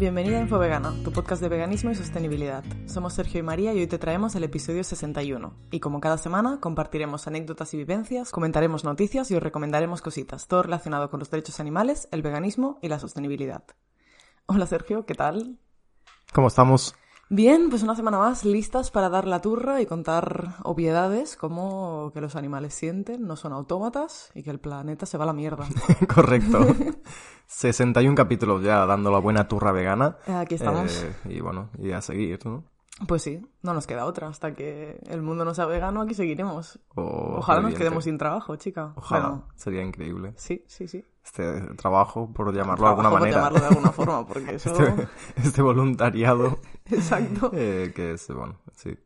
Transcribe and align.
Bienvenida 0.00 0.38
a 0.38 0.40
Infovegana, 0.40 0.94
tu 1.04 1.12
podcast 1.12 1.42
de 1.42 1.50
veganismo 1.50 1.90
y 1.90 1.94
sostenibilidad. 1.94 2.64
Somos 2.86 3.12
Sergio 3.12 3.40
y 3.40 3.42
María 3.42 3.74
y 3.74 3.80
hoy 3.80 3.86
te 3.86 3.98
traemos 3.98 4.34
el 4.34 4.44
episodio 4.44 4.82
61. 4.82 5.52
Y 5.70 5.80
como 5.80 6.00
cada 6.00 6.16
semana, 6.16 6.58
compartiremos 6.58 7.26
anécdotas 7.26 7.74
y 7.74 7.76
vivencias, 7.76 8.30
comentaremos 8.30 8.82
noticias 8.82 9.30
y 9.30 9.34
os 9.34 9.42
recomendaremos 9.42 10.00
cositas, 10.00 10.48
todo 10.48 10.62
relacionado 10.62 11.10
con 11.10 11.20
los 11.20 11.30
derechos 11.30 11.60
animales, 11.60 12.08
el 12.12 12.22
veganismo 12.22 12.78
y 12.80 12.88
la 12.88 12.98
sostenibilidad. 12.98 13.62
Hola 14.46 14.64
Sergio, 14.64 15.04
¿qué 15.04 15.14
tal? 15.14 15.58
¿Cómo 16.32 16.48
estamos? 16.48 16.94
Bien, 17.32 17.70
pues 17.70 17.84
una 17.84 17.94
semana 17.94 18.18
más 18.18 18.44
listas 18.44 18.90
para 18.90 19.08
dar 19.08 19.24
la 19.24 19.40
turra 19.40 19.80
y 19.80 19.86
contar 19.86 20.56
obviedades 20.64 21.36
como 21.36 22.10
que 22.12 22.20
los 22.20 22.34
animales 22.34 22.74
sienten, 22.74 23.24
no 23.24 23.36
son 23.36 23.52
autómatas 23.52 24.32
y 24.34 24.42
que 24.42 24.50
el 24.50 24.58
planeta 24.58 25.06
se 25.06 25.16
va 25.16 25.22
a 25.22 25.26
la 25.28 25.32
mierda. 25.32 25.64
Correcto. 26.12 26.58
61 27.46 28.16
capítulos 28.16 28.64
ya 28.64 28.84
dando 28.84 29.12
la 29.12 29.20
buena 29.20 29.46
turra 29.46 29.70
vegana. 29.70 30.16
Aquí 30.26 30.56
estamos. 30.56 31.04
Eh, 31.04 31.36
y 31.36 31.40
bueno, 31.40 31.70
y 31.78 31.92
a 31.92 32.00
seguir, 32.00 32.44
¿no? 32.44 32.64
Pues 33.06 33.22
sí, 33.22 33.40
no 33.62 33.72
nos 33.74 33.86
queda 33.86 34.04
otra. 34.04 34.28
Hasta 34.28 34.54
que 34.54 35.00
el 35.08 35.22
mundo 35.22 35.44
no 35.44 35.54
sea 35.54 35.66
vegano, 35.66 36.02
aquí 36.02 36.14
seguiremos. 36.14 36.78
O 36.96 37.36
Ojalá 37.38 37.60
nos 37.62 37.74
quedemos 37.74 38.04
sin 38.04 38.18
trabajo, 38.18 38.56
chica. 38.56 38.92
Ojalá, 38.96 39.28
Bueno, 39.28 39.48
sería 39.56 39.82
increíble. 39.82 40.34
sí, 40.36 40.64
sí, 40.68 40.86
sí. 40.86 41.04
Este 41.24 41.60
trabajo, 41.76 42.32
por 42.32 42.52
llamarlo 42.54 42.84
de 42.84 42.90
alguna 42.90 43.10
por 43.10 43.20
manera. 43.20 43.36
llamarlo 43.38 43.60
de 43.60 43.66
alguna 43.66 43.92
forma, 43.92 44.26
porque 44.28 44.54
eso... 44.56 44.70
Este, 44.70 45.08
este 45.36 45.62
voluntariado 45.62 46.58
Exacto. 46.90 47.50
eh, 47.54 47.92
que 47.94 48.12
es, 48.12 48.26
bueno, 48.28 48.58
sí, 48.74 48.96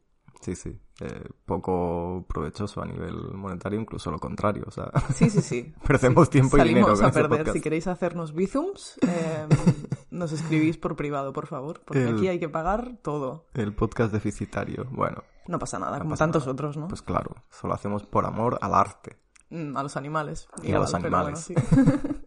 sí, 0.40 0.54
sí. 0.54 0.80
Eh, 1.00 1.28
poco 1.44 2.24
provechoso 2.28 2.80
a 2.82 2.86
nivel 2.86 3.14
monetario, 3.34 3.80
incluso 3.80 4.10
lo 4.10 4.18
contrario. 4.18 4.64
O 4.66 4.70
sea, 4.70 4.90
Sí, 5.14 5.28
sí, 5.30 5.40
sí. 5.42 5.74
perdemos 5.86 6.30
tiempo 6.30 6.56
y 6.58 6.62
dinero 6.64 6.94
con 6.94 7.04
a 7.04 7.10
perder. 7.10 7.50
Si 7.52 7.60
queréis 7.60 7.86
hacernos 7.86 8.32
bizums, 8.34 8.98
eh, 9.02 9.46
nos 10.10 10.32
escribís 10.32 10.76
por 10.78 10.94
privado, 10.96 11.32
por 11.32 11.46
favor, 11.46 11.80
porque 11.84 12.02
El- 12.04 12.14
aquí 12.16 12.28
hay 12.28 12.38
que 12.38 12.48
pagar 12.48 12.98
todo. 13.02 13.46
El 13.54 13.74
podcast 13.74 14.12
deficitario. 14.12 14.86
Bueno, 14.90 15.24
No 15.48 15.58
pasa 15.58 15.78
nada, 15.78 15.98
como 15.98 16.10
pasa 16.10 16.24
tantos 16.24 16.42
nada. 16.44 16.52
otros, 16.52 16.76
¿no? 16.76 16.88
pues 16.88 17.02
claro, 17.02 17.34
solo 17.50 17.74
hacemos 17.74 18.04
por 18.04 18.24
amor 18.26 18.58
al 18.60 18.74
arte. 18.74 19.18
Mm, 19.50 19.76
a 19.76 19.82
los 19.82 19.96
animales. 19.96 20.48
Y 20.62 20.72
a 20.72 20.78
los 20.78 20.94
animales. 20.94 21.48
bueno, 21.54 21.62
sí. 21.72 22.04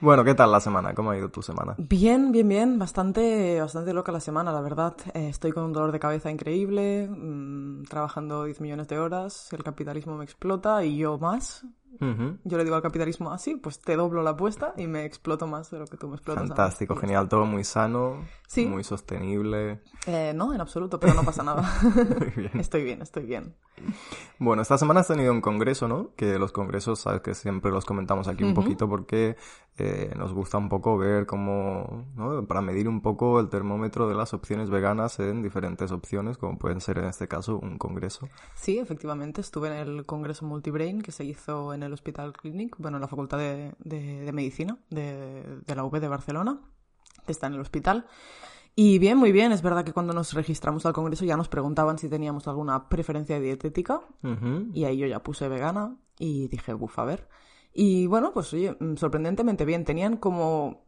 Bueno, 0.00 0.24
¿qué 0.24 0.34
tal 0.34 0.52
la 0.52 0.60
semana? 0.60 0.94
¿Cómo 0.94 1.10
ha 1.10 1.18
ido 1.18 1.28
tu 1.28 1.42
semana? 1.42 1.74
Bien, 1.76 2.30
bien, 2.30 2.48
bien. 2.48 2.78
Bastante, 2.78 3.60
bastante 3.60 3.92
loca 3.92 4.12
la 4.12 4.20
semana, 4.20 4.52
la 4.52 4.60
verdad. 4.60 4.94
Eh, 5.12 5.28
estoy 5.28 5.50
con 5.50 5.64
un 5.64 5.72
dolor 5.72 5.90
de 5.90 5.98
cabeza 5.98 6.30
increíble, 6.30 7.08
mm, 7.08 7.82
trabajando 7.84 8.44
10 8.44 8.60
millones 8.60 8.86
de 8.86 8.98
horas, 8.98 9.52
el 9.52 9.64
capitalismo 9.64 10.16
me 10.16 10.24
explota 10.24 10.84
y 10.84 10.98
yo 10.98 11.18
más. 11.18 11.64
Yo 12.00 12.56
le 12.58 12.64
digo 12.64 12.76
al 12.76 12.82
capitalismo 12.82 13.32
así, 13.32 13.56
pues 13.56 13.80
te 13.80 13.96
doblo 13.96 14.22
la 14.22 14.30
apuesta 14.30 14.72
y 14.76 14.86
me 14.86 15.04
exploto 15.04 15.46
más 15.46 15.70
de 15.70 15.78
lo 15.80 15.86
que 15.86 15.96
tú 15.96 16.08
me 16.08 16.14
explotas. 16.14 16.46
Fantástico, 16.46 16.94
genial, 16.96 17.28
todo 17.28 17.44
muy 17.44 17.64
sano, 17.64 18.24
Sí. 18.46 18.66
muy 18.66 18.84
sostenible. 18.84 19.80
Eh, 20.06 20.32
no, 20.34 20.54
en 20.54 20.60
absoluto, 20.60 21.00
pero 21.00 21.14
no 21.14 21.22
pasa 21.24 21.42
nada. 21.42 21.62
Muy 22.18 22.30
bien. 22.36 22.50
estoy 22.54 22.82
bien, 22.84 23.02
estoy 23.02 23.26
bien. 23.26 23.54
Bueno, 24.38 24.62
esta 24.62 24.78
semana 24.78 25.00
has 25.00 25.08
tenido 25.08 25.32
un 25.32 25.40
congreso, 25.40 25.86
¿no? 25.88 26.14
Que 26.16 26.38
los 26.38 26.50
congresos, 26.52 27.00
sabes 27.00 27.20
que 27.20 27.34
siempre 27.34 27.70
los 27.70 27.84
comentamos 27.84 28.26
aquí 28.28 28.42
un 28.44 28.54
poquito 28.54 28.88
porque 28.88 29.36
eh, 29.76 30.12
nos 30.16 30.32
gusta 30.32 30.56
un 30.58 30.68
poco 30.68 30.96
ver 30.96 31.26
cómo, 31.26 32.06
¿no? 32.16 32.44
Para 32.46 32.60
medir 32.62 32.88
un 32.88 33.00
poco 33.02 33.38
el 33.38 33.48
termómetro 33.48 34.08
de 34.08 34.14
las 34.14 34.32
opciones 34.34 34.70
veganas 34.70 35.18
en 35.20 35.42
diferentes 35.42 35.92
opciones, 35.92 36.38
como 36.38 36.58
pueden 36.58 36.80
ser 36.80 36.98
en 36.98 37.04
este 37.04 37.28
caso 37.28 37.58
un 37.58 37.76
congreso. 37.78 38.28
Sí, 38.54 38.78
efectivamente, 38.78 39.40
estuve 39.40 39.68
en 39.68 39.74
el 39.88 40.06
Congreso 40.06 40.44
Multibrain 40.46 41.02
que 41.02 41.12
se 41.12 41.24
hizo 41.24 41.72
en 41.74 41.77
el 41.82 41.92
Hospital 41.92 42.32
Clinic, 42.32 42.76
bueno, 42.78 42.96
en 42.96 43.00
la 43.02 43.08
Facultad 43.08 43.38
de, 43.38 43.74
de- 43.78 44.20
de 44.24 44.32
Medicina 44.32 44.78
de, 44.90 45.42
de 45.66 45.74
la 45.74 45.84
UB 45.84 46.00
de 46.00 46.08
Barcelona, 46.08 46.60
que 47.26 47.32
está 47.32 47.46
en 47.46 47.54
el 47.54 47.60
hospital. 47.60 48.06
Y 48.74 48.98
bien, 49.00 49.18
muy 49.18 49.32
bien, 49.32 49.50
es 49.50 49.60
verdad 49.62 49.84
que 49.84 49.92
cuando 49.92 50.12
nos 50.12 50.34
registramos 50.34 50.86
al 50.86 50.92
Congreso 50.92 51.24
ya 51.24 51.36
nos 51.36 51.48
preguntaban 51.48 51.98
si 51.98 52.08
teníamos 52.08 52.46
alguna 52.46 52.88
preferencia 52.88 53.40
dietética 53.40 54.00
Ujú. 54.22 54.68
y 54.72 54.84
ahí 54.84 54.98
yo 54.98 55.06
ya 55.08 55.22
puse 55.22 55.48
vegana 55.48 55.96
y 56.18 56.46
dije, 56.48 56.74
buf, 56.74 56.96
a 56.98 57.04
ver. 57.04 57.28
Y 57.74 58.06
bueno, 58.06 58.32
pues 58.32 58.52
oye, 58.54 58.76
mm, 58.78 58.94
sorprendentemente 58.96 59.64
bien, 59.64 59.84
tenían 59.84 60.16
como 60.16 60.86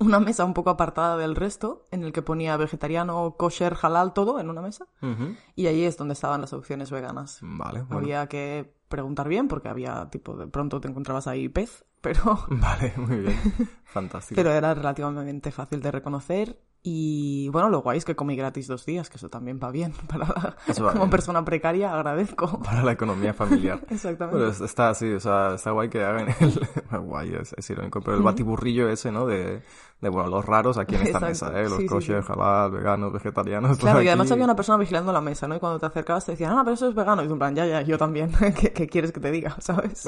una 0.00 0.20
mesa 0.20 0.44
un 0.46 0.54
poco 0.54 0.70
apartada 0.70 1.16
del 1.18 1.36
resto 1.36 1.86
en 1.90 2.02
el 2.02 2.12
que 2.12 2.22
ponía 2.22 2.56
vegetariano, 2.56 3.36
kosher, 3.38 3.76
halal, 3.80 4.12
todo 4.14 4.40
en 4.40 4.48
una 4.48 4.62
mesa. 4.62 4.86
Ujú. 5.02 5.34
Y 5.54 5.66
ahí 5.66 5.82
es 5.84 5.96
donde 5.98 6.14
estaban 6.14 6.40
las 6.40 6.52
opciones 6.54 6.90
veganas. 6.90 7.38
Vale, 7.42 7.82
bueno. 7.82 7.98
Había 7.98 8.26
que 8.26 8.74
preguntar 8.88 9.28
bien 9.28 9.48
porque 9.48 9.68
había, 9.68 10.08
tipo, 10.10 10.36
de 10.36 10.46
pronto 10.48 10.80
te 10.80 10.88
encontrabas 10.88 11.26
ahí 11.26 11.48
pez, 11.48 11.84
pero, 12.00 12.38
Vale, 12.50 12.92
muy 12.96 13.18
bien. 13.18 13.36
Fantástico. 13.84 14.36
pero 14.36 14.52
era 14.52 14.74
relativamente 14.74 15.50
fácil 15.50 15.80
de 15.80 15.90
reconocer. 15.90 16.58
Y 16.90 17.50
bueno, 17.50 17.68
lo 17.68 17.82
guay 17.82 17.98
es 17.98 18.06
que 18.06 18.16
comí 18.16 18.34
gratis 18.34 18.66
dos 18.66 18.86
días, 18.86 19.10
que 19.10 19.18
eso 19.18 19.28
también 19.28 19.60
va 19.62 19.70
bien. 19.70 19.92
Para, 20.08 20.56
Eso 20.66 20.84
va 20.84 20.92
como 20.92 21.04
bien. 21.04 21.10
persona 21.10 21.44
precaria 21.44 21.92
agradezco. 21.94 22.60
Para 22.64 22.82
la 22.82 22.92
economía 22.92 23.34
familiar. 23.34 23.80
Exactamente. 23.90 24.48
Es- 24.48 24.60
está 24.62 24.88
así, 24.90 25.12
o 25.12 25.20
sea, 25.20 25.54
está 25.54 25.70
guay 25.72 25.90
que 25.90 26.02
hagan 26.02 26.28
el... 26.40 26.98
guay, 27.00 27.34
es, 27.34 27.52
es 27.58 27.68
irónico, 27.70 28.00
pero 28.00 28.16
el 28.16 28.22
batiburrillo 28.22 28.88
ese, 28.88 29.12
¿no? 29.12 29.26
De, 29.26 29.60
de, 30.00 30.08
bueno, 30.08 30.30
los 30.30 30.46
raros 30.46 30.78
aquí 30.78 30.94
en 30.94 31.02
esta 31.02 31.18
Exacto. 31.28 31.46
mesa, 31.52 31.60
¿eh? 31.60 31.64
Los 31.64 31.76
Sí, 31.76 31.82
sí, 31.82 31.88
kosher, 31.88 32.22
sí. 32.24 32.32
halal, 32.32 32.70
veganos, 32.70 33.12
vegetarianos... 33.12 33.76
Claro, 33.78 34.00
y 34.02 34.08
además 34.08 34.30
había 34.32 34.44
una 34.44 34.56
persona 34.56 34.78
vigilando 34.78 35.12
la 35.12 35.20
mesa, 35.20 35.46
¿no? 35.46 35.56
Y 35.56 35.58
cuando 35.58 35.78
te 35.78 35.86
acercabas 35.86 36.24
te 36.24 36.32
decían, 36.32 36.52
ah, 36.56 36.62
pero 36.64 36.74
eso 36.74 36.88
es 36.88 36.94
vegano. 36.94 37.22
Y 37.22 37.26
tú 37.26 37.34
en 37.34 37.38
plan, 37.38 37.54
ya, 37.54 37.66
ya, 37.66 37.82
yo 37.82 37.98
también. 37.98 38.30
¿Qué, 38.58 38.72
qué 38.72 38.86
quieres 38.88 39.12
que 39.12 39.20
te 39.20 39.30
diga? 39.30 39.56
¿Sabes? 39.60 39.98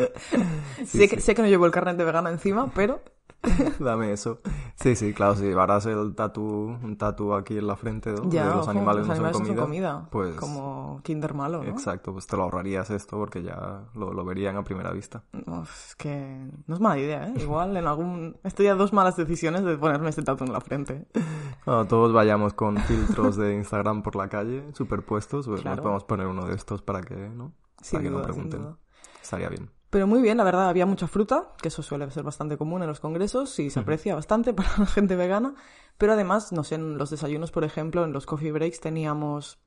sé, 0.86 1.08
Que, 1.08 1.20
sé 1.20 1.34
que 1.34 1.42
no 1.42 1.48
llevo 1.48 1.66
el 1.66 1.72
carnet 1.72 1.96
de 1.96 2.04
vegana 2.04 2.30
encima, 2.30 2.70
pero 2.74 3.00
Dame 3.78 4.12
eso. 4.12 4.40
Sí, 4.74 4.94
sí, 4.96 5.12
claro, 5.14 5.34
si 5.34 5.44
llevaras 5.44 5.86
el 5.86 6.14
tatu, 6.14 6.42
un 6.42 6.96
tatu 6.98 7.34
aquí 7.34 7.56
en 7.58 7.66
la 7.66 7.76
frente 7.76 8.12
¿no? 8.12 8.28
ya, 8.30 8.44
de 8.48 8.50
los 8.54 8.62
ojo, 8.62 8.70
animales, 8.70 8.98
los 9.00 9.08
no, 9.08 9.12
animales 9.14 9.36
son 9.36 9.42
no 9.46 9.48
son 9.54 9.56
comida, 9.64 9.92
comida. 9.92 10.08
pues... 10.10 10.36
Como 10.36 11.00
Kinder 11.02 11.32
malo, 11.34 11.62
¿no? 11.62 11.68
Exacto, 11.70 12.12
pues 12.12 12.26
te 12.26 12.36
lo 12.36 12.42
ahorrarías 12.44 12.90
esto 12.90 13.16
porque 13.16 13.42
ya 13.42 13.84
lo, 13.94 14.12
lo 14.12 14.24
verían 14.24 14.56
a 14.56 14.64
primera 14.64 14.92
vista. 14.92 15.22
Uf, 15.46 15.88
es 15.88 15.96
que 15.96 16.50
no 16.66 16.74
es 16.74 16.80
mala 16.80 16.98
idea, 16.98 17.28
¿eh? 17.28 17.34
Igual 17.38 17.76
en 17.76 17.86
algún... 17.86 18.36
Estoy 18.44 18.66
a 18.66 18.74
dos 18.74 18.92
malas 18.92 19.16
decisiones 19.16 19.64
de 19.64 19.76
ponerme 19.78 20.10
este 20.10 20.22
tatu 20.22 20.44
en 20.44 20.52
la 20.52 20.60
frente. 20.60 21.06
Cuando 21.64 21.86
todos 21.86 22.12
vayamos 22.12 22.52
con 22.54 22.76
filtros 22.78 23.36
de 23.36 23.54
Instagram 23.54 24.02
por 24.02 24.16
la 24.16 24.28
calle 24.28 24.64
superpuestos, 24.74 25.46
pues 25.46 25.62
Claro. 25.62 25.76
nos 25.76 25.82
podemos 25.82 26.04
poner 26.04 26.26
uno 26.26 26.46
de 26.46 26.54
estos 26.54 26.82
para 26.82 27.00
que, 27.02 27.14
¿no? 27.14 27.52
Sin 27.80 27.98
para 27.98 28.02
que 28.04 28.10
no 28.10 28.18
duda, 28.18 28.32
sin 28.32 28.48
pregunten. 28.48 28.76
Estaría 29.22 29.48
bien. 29.48 29.70
Pero 29.90 30.06
muy 30.06 30.22
bien, 30.22 30.38
la 30.38 30.44
verdad, 30.44 30.68
había 30.68 30.86
mucha 30.86 31.08
fruta, 31.08 31.48
que 31.60 31.68
eso 31.68 31.82
suele 31.82 32.08
ser 32.12 32.22
bastante 32.22 32.56
común 32.56 32.82
en 32.82 32.88
los 32.88 33.00
congresos 33.00 33.58
y 33.58 33.70
se 33.70 33.80
aprecia 33.80 34.14
bastante 34.14 34.54
para 34.54 34.70
la 34.78 34.86
gente 34.86 35.16
vegana. 35.16 35.54
Pero 35.98 36.12
además, 36.12 36.52
no 36.52 36.62
sé, 36.64 36.76
en 36.76 36.96
los 36.96 37.10
desayunos, 37.10 37.50
por 37.50 37.64
ejemplo, 37.64 38.04
en 38.04 38.12
los 38.12 38.24
coffee 38.24 38.52
breaks 38.52 38.80
teníamos, 38.80 39.58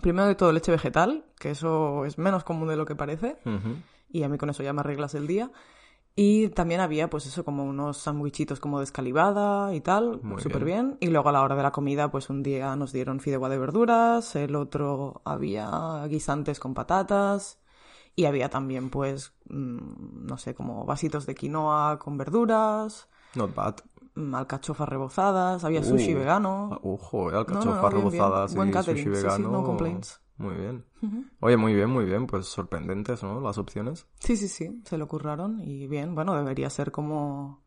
primero 0.00 0.26
de 0.26 0.34
todo, 0.34 0.50
leche 0.50 0.72
vegetal, 0.72 1.26
que 1.38 1.50
eso 1.50 2.06
es 2.06 2.16
menos 2.16 2.42
común 2.42 2.68
de 2.68 2.76
lo 2.76 2.86
que 2.86 2.96
parece, 2.96 3.36
y 4.08 4.22
a 4.22 4.28
mí 4.28 4.38
con 4.38 4.48
eso 4.50 4.62
ya 4.62 4.72
me 4.72 4.80
arreglas 4.80 5.14
el 5.14 5.26
día. 5.26 5.52
Y 6.18 6.48
también 6.48 6.80
había, 6.80 7.10
pues 7.10 7.26
eso, 7.26 7.44
como 7.44 7.62
unos 7.62 7.98
sandwichitos 7.98 8.58
como 8.58 8.78
de 8.78 8.84
escalivada 8.84 9.74
y 9.74 9.82
tal, 9.82 10.22
súper 10.38 10.64
bien. 10.64 10.96
Y 11.00 11.08
luego 11.08 11.28
a 11.28 11.32
la 11.32 11.42
hora 11.42 11.54
de 11.54 11.62
la 11.62 11.72
comida, 11.72 12.10
pues 12.10 12.30
un 12.30 12.42
día 12.42 12.74
nos 12.74 12.92
dieron 12.92 13.20
fideuá 13.20 13.50
de 13.50 13.58
verduras, 13.58 14.34
el 14.34 14.56
otro 14.56 15.20
había 15.26 16.02
guisantes 16.08 16.58
con 16.58 16.72
patatas. 16.72 17.58
Y 18.16 18.24
había 18.24 18.48
también, 18.48 18.88
pues, 18.90 19.34
mm, 19.50 20.26
no 20.26 20.38
sé, 20.38 20.54
como 20.54 20.84
vasitos 20.86 21.26
de 21.26 21.34
quinoa 21.34 21.98
con 21.98 22.16
verduras, 22.16 23.08
Not 23.34 23.54
bad. 23.54 23.76
mm, 24.14 24.34
alcachofas 24.34 24.88
rebozadas, 24.88 25.62
había 25.64 25.82
sushi 25.84 26.14
Uh, 26.14 26.18
vegano. 26.18 26.70
ah, 26.72 26.80
Ojo, 26.82 27.28
eh, 27.28 27.32
No, 27.32 27.38
no, 27.38 27.38
alcachofas 27.40 27.76
no, 27.92 28.00
bien, 28.00 28.10
bien. 28.10 28.22
rebozadas 28.24 28.54
Buen 28.54 28.68
y 28.70 28.72
catering, 28.72 29.04
sushi 29.04 29.14
sí, 29.16 29.20
sí, 29.20 29.42
vegano. 29.42 29.50
no 29.50 29.64
complaints. 29.64 30.20
Muy 30.38 30.54
bien. 30.54 30.84
Oye, 31.40 31.56
muy 31.56 31.74
bien, 31.74 31.90
muy 31.90 32.04
bien. 32.06 32.26
Pues 32.26 32.46
sorprendentes, 32.46 33.22
¿no? 33.22 33.40
Las 33.40 33.58
opciones. 33.58 34.06
Sí, 34.20 34.36
sí, 34.36 34.48
sí, 34.48 34.82
se 34.84 34.98
lo 34.98 35.06
curraron 35.08 35.60
y 35.62 35.86
bien, 35.86 36.14
bueno, 36.14 36.34
debería 36.34 36.68
ser 36.70 36.92
como 36.92 37.65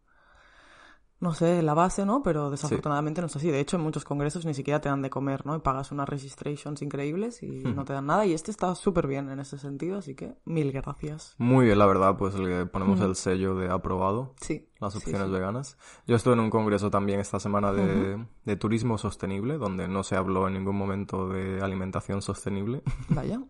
no 1.20 1.34
sé, 1.34 1.62
la 1.62 1.74
base, 1.74 2.06
¿no? 2.06 2.24
Pero 2.24 2.50
desafortunadamente 2.50 3.22
no 3.22 3.28
es 3.28 3.36
así. 3.36 3.52
De 3.52 3.60
hecho, 3.60 3.78
en 3.78 3.84
muchos 3.84 4.06
congresos 4.06 4.46
ni 4.46 4.54
siquiera 4.54 4.80
te 4.80 4.90
dan 4.90 5.02
de 5.02 5.10
comer, 5.10 5.46
¿no? 5.46 5.56
Y 5.56 5.60
pagas 5.60 5.92
unas 5.92 6.08
registrations 6.08 6.82
increíbles 6.82 7.44
y 7.44 7.64
no 7.64 7.84
te 7.84 7.94
dan 7.94 8.06
nada. 8.06 8.26
Y 8.26 8.34
este 8.34 8.52
está 8.52 8.74
súper 8.76 9.08
bien 9.08 9.30
en 9.30 9.40
ese 9.40 9.58
sentido, 9.58 9.98
así 9.98 10.16
que 10.16 10.36
mil 10.46 10.72
gracias. 10.72 11.36
Muy 11.38 11.66
bien, 11.66 11.80
la 11.80 11.86
verdad, 11.86 12.16
pues 12.18 12.36
le 12.36 12.66
ponemos 12.66 13.02
el 13.02 13.16
sello 13.16 13.56
de 13.56 13.70
aprobado. 13.70 14.34
Sí. 14.40 14.69
Las 14.80 14.96
opciones 14.96 15.30
veganas. 15.30 15.78
Yo 16.08 16.16
estuve 16.16 16.36
en 16.36 16.40
un 16.40 16.50
congreso 16.50 16.90
también 16.90 17.20
esta 17.20 17.40
semana 17.40 17.74
de, 17.74 18.26
de 18.46 18.56
turismo 18.56 18.98
sostenible, 18.98 19.58
donde 19.58 19.90
no 19.90 20.04
se 20.04 20.16
habló 20.16 20.48
en 20.48 20.54
ningún 20.54 20.78
momento 20.78 21.28
de 21.28 21.62
alimentación 21.62 22.22
sostenible. 22.22 22.82
Vaya. 23.10 23.42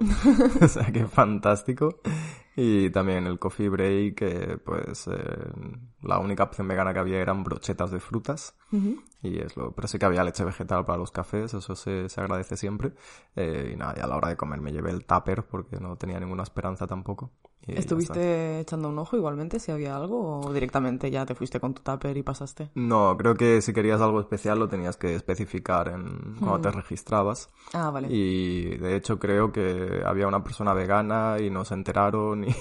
o 0.62 0.68
sea, 0.68 0.92
que 0.92 1.06
fantástico. 1.06 2.00
Y 2.56 2.90
también 2.90 3.28
el 3.28 3.38
coffee 3.38 3.70
break, 3.70 4.16
que 4.16 4.58
pues 4.58 5.08
eh, 5.08 5.52
la 6.02 6.20
única 6.20 6.44
opción 6.44 6.68
vegana 6.68 6.94
que 6.94 7.00
había 7.00 7.20
eran 7.20 7.44
brochetas 7.44 7.92
de 7.92 8.00
frutas. 8.00 8.56
Y 9.22 9.38
es 9.38 9.56
lo, 9.56 9.72
pero 9.72 9.88
sí 9.88 10.00
que 10.00 10.06
había 10.06 10.24
leche 10.24 10.44
vegetal 10.44 10.84
para 10.84 10.98
los 10.98 11.12
cafés, 11.12 11.54
eso 11.54 11.76
se, 11.76 12.10
se 12.10 12.22
agradece 12.22 12.58
siempre. 12.58 12.94
Eh, 13.36 13.72
y 13.74 13.78
nada, 13.78 13.94
y 13.98 14.02
a 14.02 14.08
la 14.08 14.18
hora 14.18 14.30
de 14.30 14.36
comer 14.36 14.62
me 14.62 14.72
llevé 14.72 14.92
el 14.92 15.06
tupper 15.06 15.46
porque 15.46 15.80
no 15.80 15.96
tenía 15.96 16.20
ninguna 16.20 16.44
esperanza 16.44 16.88
tampoco. 16.88 17.32
¿Estuviste 17.68 18.62
echando 18.62 18.90
un 18.90 18.98
ojo 19.00 19.16
igualmente 19.16 19.60
si 19.60 19.72
había 19.72 19.96
algo 19.96 20.40
o 20.40 20.54
directamente 20.54 21.12
ya 21.12 21.26
te 21.26 21.36
fuiste 21.36 21.60
con 21.60 21.74
tu 21.74 21.82
tupper 21.82 22.18
y 22.18 22.24
pasaste? 22.24 22.70
No, 22.76 23.16
creo 23.18 23.36
que 23.36 23.62
si 23.62 23.74
querías 23.74 24.02
algo 24.02 24.20
especial 24.20 24.60
lo 24.60 24.68
tenías 24.68 24.98
que 24.98 25.16
especificar 25.16 25.90
en 25.90 26.36
cuando 26.40 26.62
te 26.62 26.72
registrabas. 26.72 27.50
Ah, 27.74 27.92
vale. 27.92 28.08
Y 28.10 28.78
de 28.78 28.96
hecho 28.96 29.20
creo 29.20 29.52
que 29.52 30.02
había 30.06 30.28
una 30.28 30.44
persona 30.44 30.74
vegana 30.74 31.38
y 31.40 31.50
no 31.50 31.66
se 31.66 31.76
enteraron 31.76 32.44
y 32.48 32.54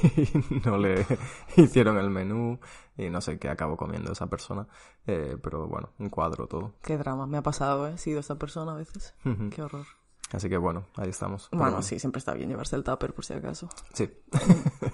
no 0.65 0.77
le 0.77 1.07
hicieron 1.57 1.97
el 1.99 2.11
menú 2.11 2.59
y 2.97 3.09
no 3.09 3.21
sé 3.21 3.39
qué 3.39 3.49
acabó 3.49 3.77
comiendo 3.77 4.13
esa 4.13 4.27
persona. 4.27 4.67
Eh, 5.07 5.37
pero 5.43 5.67
bueno, 5.69 5.91
un 5.99 6.11
cuadro 6.11 6.47
todo. 6.47 6.75
Qué 6.83 6.99
drama, 6.99 7.27
me 7.27 7.39
ha 7.39 7.43
pasado, 7.43 7.89
¿eh? 7.89 7.93
He 7.95 7.99
sido 7.99 8.21
esa 8.21 8.39
persona 8.39 8.73
a 8.73 8.77
veces. 8.77 9.15
Qué 9.51 9.63
horror. 9.63 9.87
Así 10.33 10.49
que 10.49 10.59
bueno, 10.59 10.87
ahí 10.97 11.09
estamos. 11.09 11.49
Bueno, 11.53 11.83
sí, 11.83 11.99
siempre 11.99 12.19
está 12.19 12.35
bien 12.35 12.49
llevarse 12.49 12.77
el 12.77 12.85
tupper 12.85 13.15
por 13.15 13.25
si 13.25 13.33
acaso. 13.33 13.69
Sí. 13.95 14.11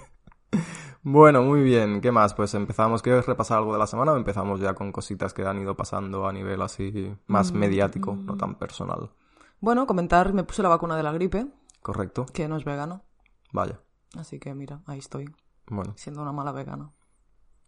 bueno, 1.03 1.43
muy 1.43 1.61
bien. 1.61 1.99
¿Qué 2.01 2.11
más? 2.11 2.33
Pues 2.33 2.53
empezamos. 2.53 3.01
¿Quieres 3.01 3.25
repasar 3.25 3.57
algo 3.57 3.73
de 3.73 3.79
la 3.79 3.87
semana 3.87 4.13
o 4.13 4.17
empezamos 4.17 4.59
ya 4.61 4.73
con 4.73 4.91
cositas 4.91 5.33
que 5.33 5.45
han 5.45 5.61
ido 5.61 5.75
pasando 5.75 6.27
a 6.27 6.33
nivel 6.33 6.61
así 6.61 7.13
más 7.27 7.51
mm, 7.51 7.57
mediático, 7.57 8.15
no 8.15 8.37
tan 8.37 8.55
personal? 8.55 9.11
Bueno, 9.59 9.85
comentar, 9.85 10.33
me 10.33 10.43
puse 10.43 10.63
la 10.63 10.69
vacuna 10.69 10.95
de 10.95 11.03
la 11.03 11.11
gripe. 11.11 11.47
Correcto. 11.81 12.25
Que 12.33 12.47
no 12.47 12.55
es 12.55 12.63
vegano. 12.63 13.03
Vaya. 13.51 13.81
Así 14.17 14.39
que 14.39 14.53
mira, 14.53 14.81
ahí 14.85 14.99
estoy. 14.99 15.33
Bueno. 15.67 15.93
Siendo 15.97 16.21
una 16.21 16.31
mala 16.31 16.51
vegana. 16.51 16.91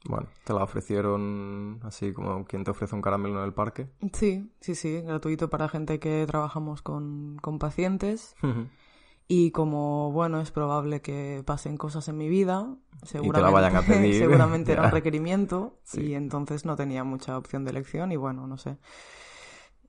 Bueno, 0.06 0.28
¿te 0.44 0.54
la 0.54 0.64
ofrecieron 0.64 1.80
así 1.84 2.14
como 2.14 2.46
quien 2.46 2.64
te 2.64 2.72
ofrece 2.72 2.96
un 2.96 3.02
caramelo 3.02 3.40
en 3.40 3.46
el 3.46 3.54
parque? 3.54 3.88
Sí, 4.14 4.50
sí, 4.62 4.76
sí, 4.76 5.02
gratuito 5.02 5.50
para 5.50 5.68
gente 5.68 6.00
que 6.00 6.26
trabajamos 6.28 6.82
con, 6.82 7.38
con 7.42 7.60
pacientes. 7.60 8.36
Y 9.28 9.52
como, 9.52 10.12
bueno, 10.14 10.40
es 10.40 10.52
probable 10.52 11.02
que 11.02 11.44
pasen 11.46 11.76
cosas 11.76 12.08
en 12.08 12.18
mi 12.18 12.30
vida, 12.30 12.74
seguramente, 13.04 13.42
la 13.42 13.50
vayan 13.50 13.76
a 13.76 13.82
pedir. 13.82 14.16
seguramente 14.20 14.72
era 14.72 14.84
un 14.84 14.92
requerimiento 14.92 15.80
y 15.94 16.14
entonces 16.14 16.64
no 16.64 16.78
tenía 16.78 17.04
mucha 17.04 17.38
opción 17.38 17.66
de 17.66 17.72
elección 17.72 18.14
y 18.14 18.16
bueno, 18.16 18.48
no 18.48 18.58
sé. 18.58 18.78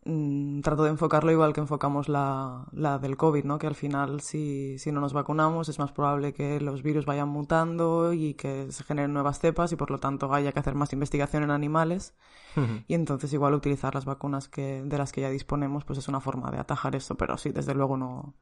Mm, 0.05 0.61
trato 0.61 0.85
de 0.85 0.91
enfocarlo 0.91 1.33
igual 1.33 1.53
que 1.53 1.61
enfocamos 1.61 2.09
la, 2.09 2.67
la 2.73 2.99
del 2.99 3.17
COVID, 3.17 3.45
¿no? 3.45 3.59
Que 3.59 3.67
al 3.67 3.75
final, 3.75 4.21
si, 4.21 4.79
si 4.79 4.93
no 4.93 5.01
nos 5.01 5.13
vacunamos, 5.13 5.69
es 5.69 5.79
más 5.79 5.93
probable 5.93 6.33
que 6.33 6.61
los 6.61 6.83
virus 6.83 7.05
vayan 7.05 7.29
mutando 7.29 8.13
y 8.13 8.35
que 8.35 8.71
se 8.73 8.85
generen 8.85 9.13
nuevas 9.13 9.39
cepas 9.41 9.73
y 9.73 9.77
por 9.77 9.91
lo 9.91 9.99
tanto 9.99 10.33
haya 10.33 10.53
que 10.53 10.61
hacer 10.61 10.75
más 10.75 10.93
investigación 10.93 11.43
en 11.43 11.51
animales. 11.51 12.15
Y 12.89 12.95
entonces 12.95 13.33
igual 13.33 13.55
utilizar 13.55 13.95
las 13.95 14.05
vacunas 14.05 14.49
que, 14.49 14.83
de 14.83 14.99
las 14.99 15.13
que 15.13 15.21
ya 15.21 15.31
disponemos, 15.31 15.85
pues 15.85 15.99
es 15.99 16.09
una 16.09 16.21
forma 16.21 16.51
de 16.51 16.59
atajar 16.59 16.97
esto, 16.97 17.15
pero 17.17 17.37
sí, 17.39 17.51
desde 17.51 17.75
luego 17.75 17.97
no, 17.97 18.35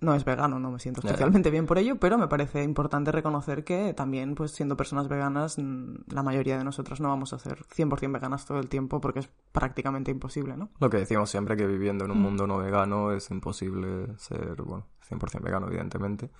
no 0.00 0.14
es 0.14 0.24
vegano, 0.24 0.58
no 0.58 0.70
me 0.70 0.78
siento 0.78 1.00
especialmente 1.00 1.50
bien 1.50 1.66
por 1.66 1.78
ello, 1.78 1.96
pero 1.98 2.18
me 2.18 2.28
parece 2.28 2.62
importante 2.62 3.10
reconocer 3.10 3.64
que 3.64 3.94
también, 3.94 4.34
pues 4.34 4.52
siendo 4.52 4.76
personas 4.76 5.08
veganas, 5.08 5.58
la 5.58 6.22
mayoría 6.22 6.56
de 6.56 6.64
nosotros 6.64 7.00
no 7.00 7.08
vamos 7.08 7.32
a 7.32 7.38
ser 7.38 7.64
100% 7.64 8.12
veganas 8.12 8.46
todo 8.46 8.58
el 8.60 8.68
tiempo 8.68 9.00
porque 9.00 9.20
es 9.20 9.30
prácticamente 9.52 10.10
imposible, 10.10 10.56
¿no? 10.56 10.70
Lo 10.78 10.88
que 10.88 10.98
decimos 10.98 11.30
siempre, 11.30 11.56
que 11.56 11.66
viviendo 11.66 12.04
en 12.04 12.12
un 12.12 12.18
mm. 12.18 12.22
mundo 12.22 12.46
no 12.46 12.58
vegano 12.58 13.12
es 13.12 13.30
imposible 13.30 14.16
ser, 14.18 14.62
bueno, 14.62 14.86
100% 15.08 15.42
vegano, 15.42 15.66
evidentemente. 15.66 16.30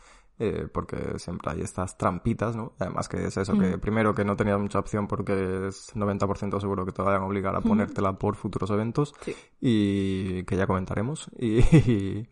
Eh, 0.40 0.69
porque 0.72 1.19
siempre 1.19 1.50
hay 1.50 1.62
estas 1.62 1.99
trampitas, 1.99 2.55
¿no? 2.55 2.75
Además 2.78 3.08
que 3.08 3.26
es 3.26 3.37
eso, 3.37 3.58
que 3.58 3.76
mm. 3.76 3.81
primero 3.81 4.14
que 4.14 4.25
no 4.25 4.37
tenías 4.37 4.60
mucha 4.60 4.78
opción 4.78 5.08
porque 5.08 5.66
es 5.66 5.93
90% 5.96 6.60
seguro 6.60 6.87
que 6.87 6.93
te 6.93 7.02
vayan 7.02 7.22
a 7.22 7.26
obligar 7.26 7.56
a 7.56 7.60
ponértela 7.60 8.12
por 8.20 8.37
futuros 8.37 8.70
eventos 8.70 9.16
y 9.60 10.44
que 10.44 10.56
ya 10.56 10.69
comentaremos. 10.69 11.28
y, 11.40 12.28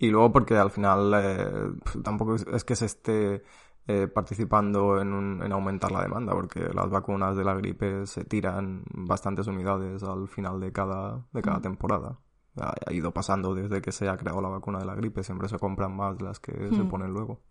y 0.00 0.08
luego 0.08 0.32
porque 0.32 0.56
al 0.56 0.70
final 0.70 1.12
eh, 1.14 1.72
tampoco 2.02 2.34
es, 2.34 2.64
que 2.64 2.74
se 2.74 2.86
esté 2.86 3.42
eh, 3.86 4.08
participando 4.08 4.98
en, 4.98 5.42
en, 5.42 5.52
aumentar 5.52 5.92
la 5.92 6.02
demanda, 6.02 6.32
porque 6.32 6.70
las 6.72 6.88
vacunas 6.88 7.36
de 7.36 7.44
la 7.44 7.54
gripe 7.54 8.06
se 8.06 8.24
tiran 8.24 8.82
bastantes 8.94 9.46
unidades 9.46 10.02
al 10.02 10.26
final 10.26 10.58
de 10.58 10.72
cada, 10.72 11.26
de 11.32 11.42
cada 11.42 11.60
temporada. 11.60 12.18
Ha, 12.56 12.92
ido 12.94 13.12
pasando 13.12 13.54
desde 13.54 13.82
que 13.82 13.92
se 13.92 14.08
ha 14.08 14.16
creado 14.16 14.40
la 14.40 14.48
vacuna 14.48 14.78
de 14.78 14.86
la 14.86 14.94
gripe, 14.94 15.22
siempre 15.22 15.48
se 15.48 15.58
compran 15.58 15.94
más 15.94 16.16
de 16.16 16.24
las 16.24 16.40
que 16.40 16.70
se 16.70 16.84
ponen 16.84 17.12
luego. 17.12 17.42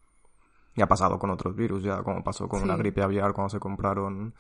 Y 0.75 0.81
ha 0.81 0.88
pasado 0.88 1.19
con 1.19 1.30
otros 1.30 1.56
virus, 1.56 1.84
ya 1.84 2.02
como 2.02 2.24
pasó 2.24 2.50
con 2.50 2.68
la 2.68 2.78
gripe 2.78 3.04
aviar 3.04 3.34
cuando 3.34 3.50
se 3.50 3.60
compraron 3.60 4.34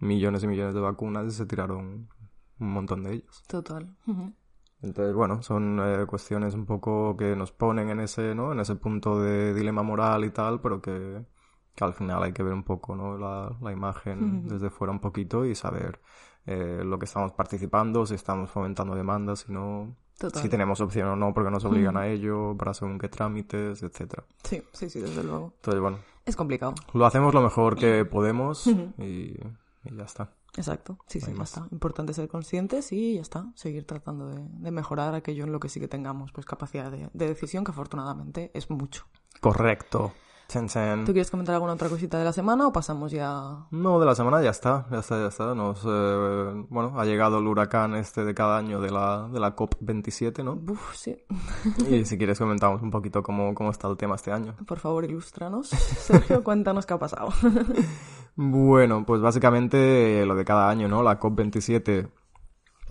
millones 0.00 0.44
y 0.44 0.48
millones 0.48 0.74
de 0.74 0.80
vacunas 0.80 1.26
y 1.28 1.30
se 1.30 1.46
tiraron 1.46 2.10
un 2.58 2.72
montón 2.72 3.04
de 3.04 3.14
ellas. 3.14 3.42
Total. 3.48 3.96
Entonces, 4.84 5.14
bueno, 5.14 5.42
son 5.42 5.80
eh, 5.82 6.06
cuestiones 6.06 6.54
un 6.54 6.66
poco 6.66 7.16
que 7.16 7.34
nos 7.34 7.52
ponen 7.52 7.88
en 7.88 8.00
ese, 8.00 8.34
¿no? 8.34 8.52
En 8.52 8.60
ese 8.60 8.74
punto 8.76 9.20
de 9.20 9.54
dilema 9.54 9.82
moral 9.82 10.24
y 10.24 10.30
tal, 10.30 10.60
pero 10.60 10.82
que, 10.82 11.24
al 11.80 11.94
final 11.94 12.22
hay 12.22 12.32
que 12.32 12.42
ver 12.42 12.52
un 12.52 12.64
poco, 12.64 12.94
¿no? 12.94 13.16
La, 13.16 13.50
la 13.62 13.72
imagen 13.72 14.46
desde 14.46 14.68
fuera 14.70 14.92
un 14.92 15.00
poquito 15.00 15.46
y 15.46 15.54
saber 15.54 16.00
eh, 16.46 16.82
lo 16.84 16.98
que 16.98 17.06
estamos 17.06 17.32
participando, 17.32 18.04
si 18.04 18.14
estamos 18.14 18.50
fomentando 18.50 18.94
demandas, 18.94 19.40
si 19.40 19.52
no, 19.52 19.96
si 20.34 20.48
tenemos 20.50 20.80
opción 20.80 21.08
o 21.08 21.16
no, 21.16 21.32
porque 21.32 21.50
nos 21.50 21.64
obligan 21.64 21.96
a 21.96 22.06
ello, 22.06 22.54
para 22.56 22.74
según 22.74 22.98
qué 22.98 23.08
trámites, 23.08 23.82
etcétera. 23.82 24.24
Sí, 24.42 24.62
sí, 24.72 24.90
sí, 24.90 25.00
desde 25.00 25.24
luego. 25.24 25.54
Entonces, 25.56 25.80
bueno. 25.80 25.98
Es 26.26 26.36
complicado. 26.36 26.74
Lo 26.92 27.06
hacemos 27.06 27.32
lo 27.32 27.40
mejor 27.40 27.76
que 27.76 28.04
podemos 28.10 28.66
y 28.66 29.34
ya 29.84 30.04
está. 30.04 30.30
Exacto, 30.56 30.98
sí, 31.06 31.20
sí, 31.20 31.32
ya 31.36 31.42
está. 31.42 31.66
Importante 31.72 32.14
ser 32.14 32.28
conscientes 32.28 32.92
y 32.92 33.14
ya 33.14 33.22
está, 33.22 33.46
seguir 33.54 33.86
tratando 33.86 34.28
de, 34.28 34.70
mejorar 34.70 35.14
aquello 35.14 35.44
en 35.44 35.52
lo 35.52 35.60
que 35.60 35.68
sí 35.68 35.80
que 35.80 35.88
tengamos 35.88 36.32
pues 36.32 36.46
capacidad 36.46 36.90
de, 36.90 37.08
decisión, 37.12 37.64
que 37.64 37.72
afortunadamente 37.72 38.50
es 38.54 38.70
mucho. 38.70 39.06
Correcto. 39.40 40.12
Chen, 40.46 40.68
¿Tú 41.06 41.12
quieres 41.12 41.30
comentar 41.30 41.54
alguna 41.54 41.72
otra 41.72 41.88
cosita 41.88 42.18
de 42.18 42.24
la 42.24 42.32
semana 42.32 42.66
o 42.66 42.72
pasamos 42.72 43.10
ya...? 43.10 43.66
No, 43.70 43.98
de 43.98 44.06
la 44.06 44.14
semana 44.14 44.42
ya 44.42 44.50
está, 44.50 44.86
ya 44.90 44.98
está, 44.98 45.18
ya 45.18 45.28
está. 45.28 45.54
Nos, 45.54 45.82
eh, 45.86 46.66
bueno, 46.68 47.00
ha 47.00 47.04
llegado 47.06 47.38
el 47.38 47.46
huracán 47.46 47.94
este 47.96 48.24
de 48.24 48.34
cada 48.34 48.58
año 48.58 48.80
de 48.80 48.90
la, 48.90 49.28
de 49.32 49.40
la 49.40 49.56
COP27, 49.56 50.44
¿no? 50.44 50.60
Uf, 50.70 50.94
sí. 50.94 51.16
y 51.88 52.04
si 52.04 52.18
quieres 52.18 52.38
comentamos 52.38 52.82
un 52.82 52.90
poquito 52.90 53.22
cómo, 53.22 53.54
cómo 53.54 53.70
está 53.70 53.88
el 53.88 53.96
tema 53.96 54.16
este 54.16 54.32
año. 54.32 54.54
Por 54.66 54.78
favor, 54.78 55.04
ilústranos. 55.04 55.68
Sergio, 55.68 56.44
cuéntanos 56.44 56.84
qué 56.84 56.94
ha 56.94 56.98
pasado. 56.98 57.30
Bueno, 58.36 59.04
pues 59.06 59.20
básicamente 59.20 60.24
lo 60.26 60.34
de 60.34 60.44
cada 60.44 60.68
año, 60.68 60.88
¿no? 60.88 61.02
La 61.02 61.20
COP27, 61.20 62.08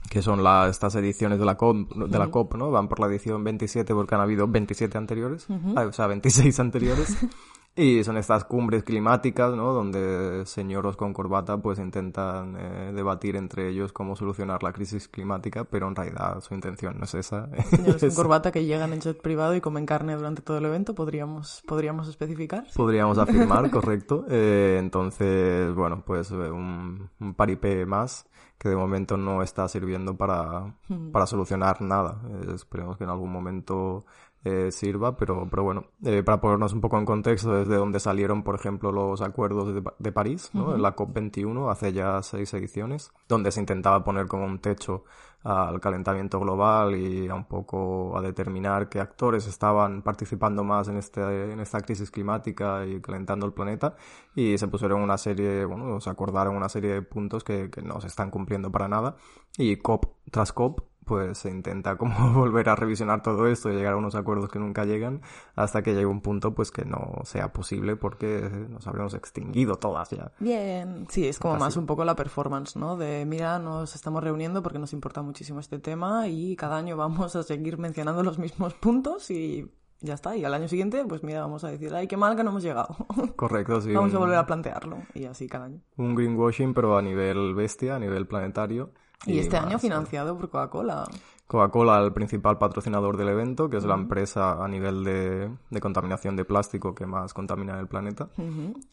que 0.10 0.22
son 0.22 0.44
la, 0.44 0.68
estas 0.70 0.96
ediciones 0.96 1.40
de 1.40 1.46
la 1.46 1.58
COP, 1.58 1.92
de 1.94 2.20
la 2.20 2.28
COP, 2.28 2.56
¿no? 2.56 2.72
Van 2.72 2.88
por 2.88 3.00
la 3.00 3.08
edición 3.08 3.44
27 3.44 3.94
porque 3.94 4.16
han 4.16 4.22
habido 4.22 4.48
27 4.48 4.98
anteriores, 4.98 5.48
ah, 5.76 5.86
o 5.88 5.92
sea, 5.92 6.08
26 6.08 6.60
anteriores. 6.60 7.18
Y 7.76 8.04
son 8.04 8.18
estas 8.18 8.44
cumbres 8.44 8.84
climáticas, 8.84 9.56
¿no? 9.56 9.74
Donde 9.74 10.46
señoros 10.46 10.96
con 10.96 11.12
corbata 11.12 11.58
pues 11.58 11.80
intentan 11.80 12.56
eh, 12.56 12.92
debatir 12.94 13.36
entre 13.36 13.68
ellos 13.70 13.92
cómo 13.92 14.16
solucionar 14.16 14.62
la 14.62 14.72
crisis 14.72 15.08
climática, 15.08 15.64
pero 15.64 15.88
en 15.88 15.96
realidad 15.96 16.40
su 16.42 16.54
intención 16.54 17.00
no 17.00 17.06
es 17.06 17.16
esa. 17.16 17.50
Señores 17.72 18.00
con 18.00 18.14
corbata 18.14 18.52
que 18.52 18.66
llegan 18.66 18.94
en 18.94 19.02
jet 19.02 19.20
privado 19.20 19.56
y 19.56 19.62
comen 19.62 19.88
carne 19.88 20.16
durante 20.16 20.44
todo 20.44 20.60
el 20.60 20.66
evento, 20.66 20.94
¿podríamos, 20.94 21.64
podríamos 21.66 22.08
especificar? 22.08 22.68
Podríamos 22.76 23.18
afirmar, 23.18 23.68
correcto. 23.72 24.24
Eh, 24.30 24.78
entonces, 24.80 25.74
bueno, 25.74 26.04
pues 26.06 26.30
eh, 26.30 26.36
un, 26.36 27.10
un 27.20 27.34
paripé 27.34 27.88
más 27.88 28.28
que 28.60 28.70
de 28.70 28.76
momento 28.76 29.18
no 29.18 29.42
está 29.42 29.68
sirviendo 29.68 30.16
para, 30.16 30.76
hmm. 30.88 31.12
para 31.12 31.26
solucionar 31.26 31.82
nada. 31.82 32.22
esperemos 32.54 32.98
que 32.98 33.04
en 33.04 33.10
algún 33.10 33.32
momento 33.32 34.06
eh, 34.46 34.72
sirva, 34.72 35.16
pero, 35.16 35.48
pero 35.50 35.64
bueno, 35.64 35.86
eh, 36.04 36.22
para 36.24 36.42
ponernos 36.42 36.74
un 36.74 36.82
poco 36.82 36.98
en 36.98 37.06
contexto, 37.06 37.54
desde 37.54 37.76
donde 37.76 38.00
salieron, 38.00 38.44
por 38.44 38.56
ejemplo, 38.56 38.92
los 38.92 39.22
acuerdos 39.22 39.74
de, 39.74 39.82
de 39.98 40.12
París, 40.12 40.50
¿no? 40.54 40.76
En 40.76 40.82
la 40.82 40.96
COP21, 40.96 41.72
hace 41.72 41.94
ya 41.94 42.22
seis 42.22 42.54
ediciones, 42.54 43.14
donde 43.30 43.52
se 43.52 43.62
intentaba 43.62 44.04
poner 44.04 44.28
como 44.28 44.46
un 44.46 44.60
techo 44.60 45.06
al 45.44 45.80
calentamiento 45.82 46.40
global 46.40 46.96
y 46.96 47.28
a 47.28 47.36
un 47.36 47.46
poco 47.46 48.18
a 48.18 48.22
determinar 48.22 48.88
qué 48.88 49.00
actores 49.02 49.46
estaban 49.46 50.02
participando 50.02 50.64
más 50.64 50.88
en, 50.88 50.98
este, 50.98 51.52
en 51.52 51.60
esta 51.60 51.82
crisis 51.82 52.12
climática 52.12 52.86
y 52.86 53.02
calentando 53.02 53.46
el 53.46 53.52
planeta 53.52 53.96
y 54.36 54.58
se 54.58 54.68
pusieron 54.70 55.02
una 55.02 55.18
serie, 55.18 55.66
bueno, 55.66 56.00
se 56.00 56.10
acordaron 56.10 56.56
una 56.56 56.70
serie 56.70 56.94
de 56.94 57.02
puntos 57.02 57.44
que, 57.44 57.70
que 57.70 57.82
no 57.82 58.00
se 58.00 58.08
están 58.08 58.32
cumpliendo 58.32 58.72
para 58.72 58.88
nada 58.88 59.18
y 59.58 59.76
COP 59.78 60.06
tras 60.32 60.54
COP 60.54 60.82
pues 61.06 61.38
se 61.38 61.50
intenta 61.50 61.98
como 61.98 62.34
volver 62.34 62.70
a 62.70 62.76
revisionar 62.76 63.22
todo 63.22 63.48
esto 63.48 63.72
y 63.72 63.76
llegar 63.76 63.94
a 63.94 63.98
unos 63.98 64.16
acuerdos 64.16 64.50
que 64.50 64.60
nunca 64.60 64.86
llegan 64.86 65.22
hasta 65.56 65.82
que 65.82 65.94
llegue 65.94 66.06
un 66.06 66.22
punto 66.22 66.54
pues 66.54 66.72
que 66.72 66.86
no 66.86 67.22
sea 67.24 67.52
posible 67.54 67.96
porque 67.96 68.50
nos 68.70 68.88
habremos 68.88 69.14
extinguido 69.14 69.78
todas 69.78 70.10
ya. 70.12 70.32
Bien, 70.40 71.08
sí, 71.10 71.28
es 71.28 71.40
como 71.40 71.58
más 71.58 71.78
un 71.78 71.86
poco 71.86 72.06
la 72.06 72.16
performance, 72.16 72.76
¿no? 72.76 72.98
De 72.98 73.26
mira, 73.26 73.60
nos 73.60 73.96
estamos 73.96 74.24
reuniendo 74.24 74.64
porque 74.64 74.80
nos 74.80 74.94
importa 74.94 75.22
muchísimo 75.22 75.60
este 75.60 75.80
tema 75.80 76.28
y 76.28 76.56
cada 76.56 76.78
año 76.78 76.98
vamos 76.98 77.36
a 77.36 77.44
seguir 77.44 77.78
mencionando 77.78 78.24
los 78.24 78.40
mismos 78.40 78.74
puntos 78.74 79.30
y 79.32 79.72
ya 80.04 80.14
está. 80.14 80.36
Y 80.36 80.44
al 80.46 80.54
año 80.54 80.68
siguiente, 80.68 81.04
pues 81.08 81.24
mira, 81.24 81.42
vamos 81.42 81.64
a 81.64 81.72
decir, 81.72 81.94
ay, 81.96 82.08
qué 82.08 82.18
mal 82.18 82.36
que 82.36 82.44
no 82.44 82.52
hemos 82.52 82.64
llegado. 82.64 82.96
Correcto, 83.36 83.82
sí. 83.82 83.94
vamos 83.94 84.14
a 84.14 84.20
volver 84.20 84.38
a 84.38 84.46
plantearlo 84.46 84.98
y 85.14 85.26
así 85.26 85.48
cada 85.48 85.66
año. 85.66 85.82
Un 85.98 86.14
greenwashing 86.14 86.74
pero 86.74 86.98
a 86.98 87.02
nivel 87.02 87.56
bestia, 87.56 87.96
a 87.96 88.00
nivel 88.00 88.28
planetario. 88.28 88.92
Y, 89.26 89.40
este 89.40 89.58
año 89.58 89.80
financiado 89.80 90.38
por 90.38 90.50
Coca-Cola. 90.50 91.06
Coca-Cola, 91.48 92.00
el 92.00 92.14
principal 92.14 92.58
patrocinador 92.58 93.18
del 93.18 93.30
evento, 93.30 93.70
que 93.70 93.78
es 93.78 93.86
la 93.86 93.96
empresa 93.96 94.64
a 94.64 94.68
nivel 94.68 95.04
de, 95.04 95.52
de, 95.70 95.80
contaminación 95.80 96.36
de 96.36 96.46
plástico 96.46 96.96
que 96.96 97.06
más 97.06 97.34
contamina 97.34 97.80
el 97.80 97.88
planeta. 97.88 98.30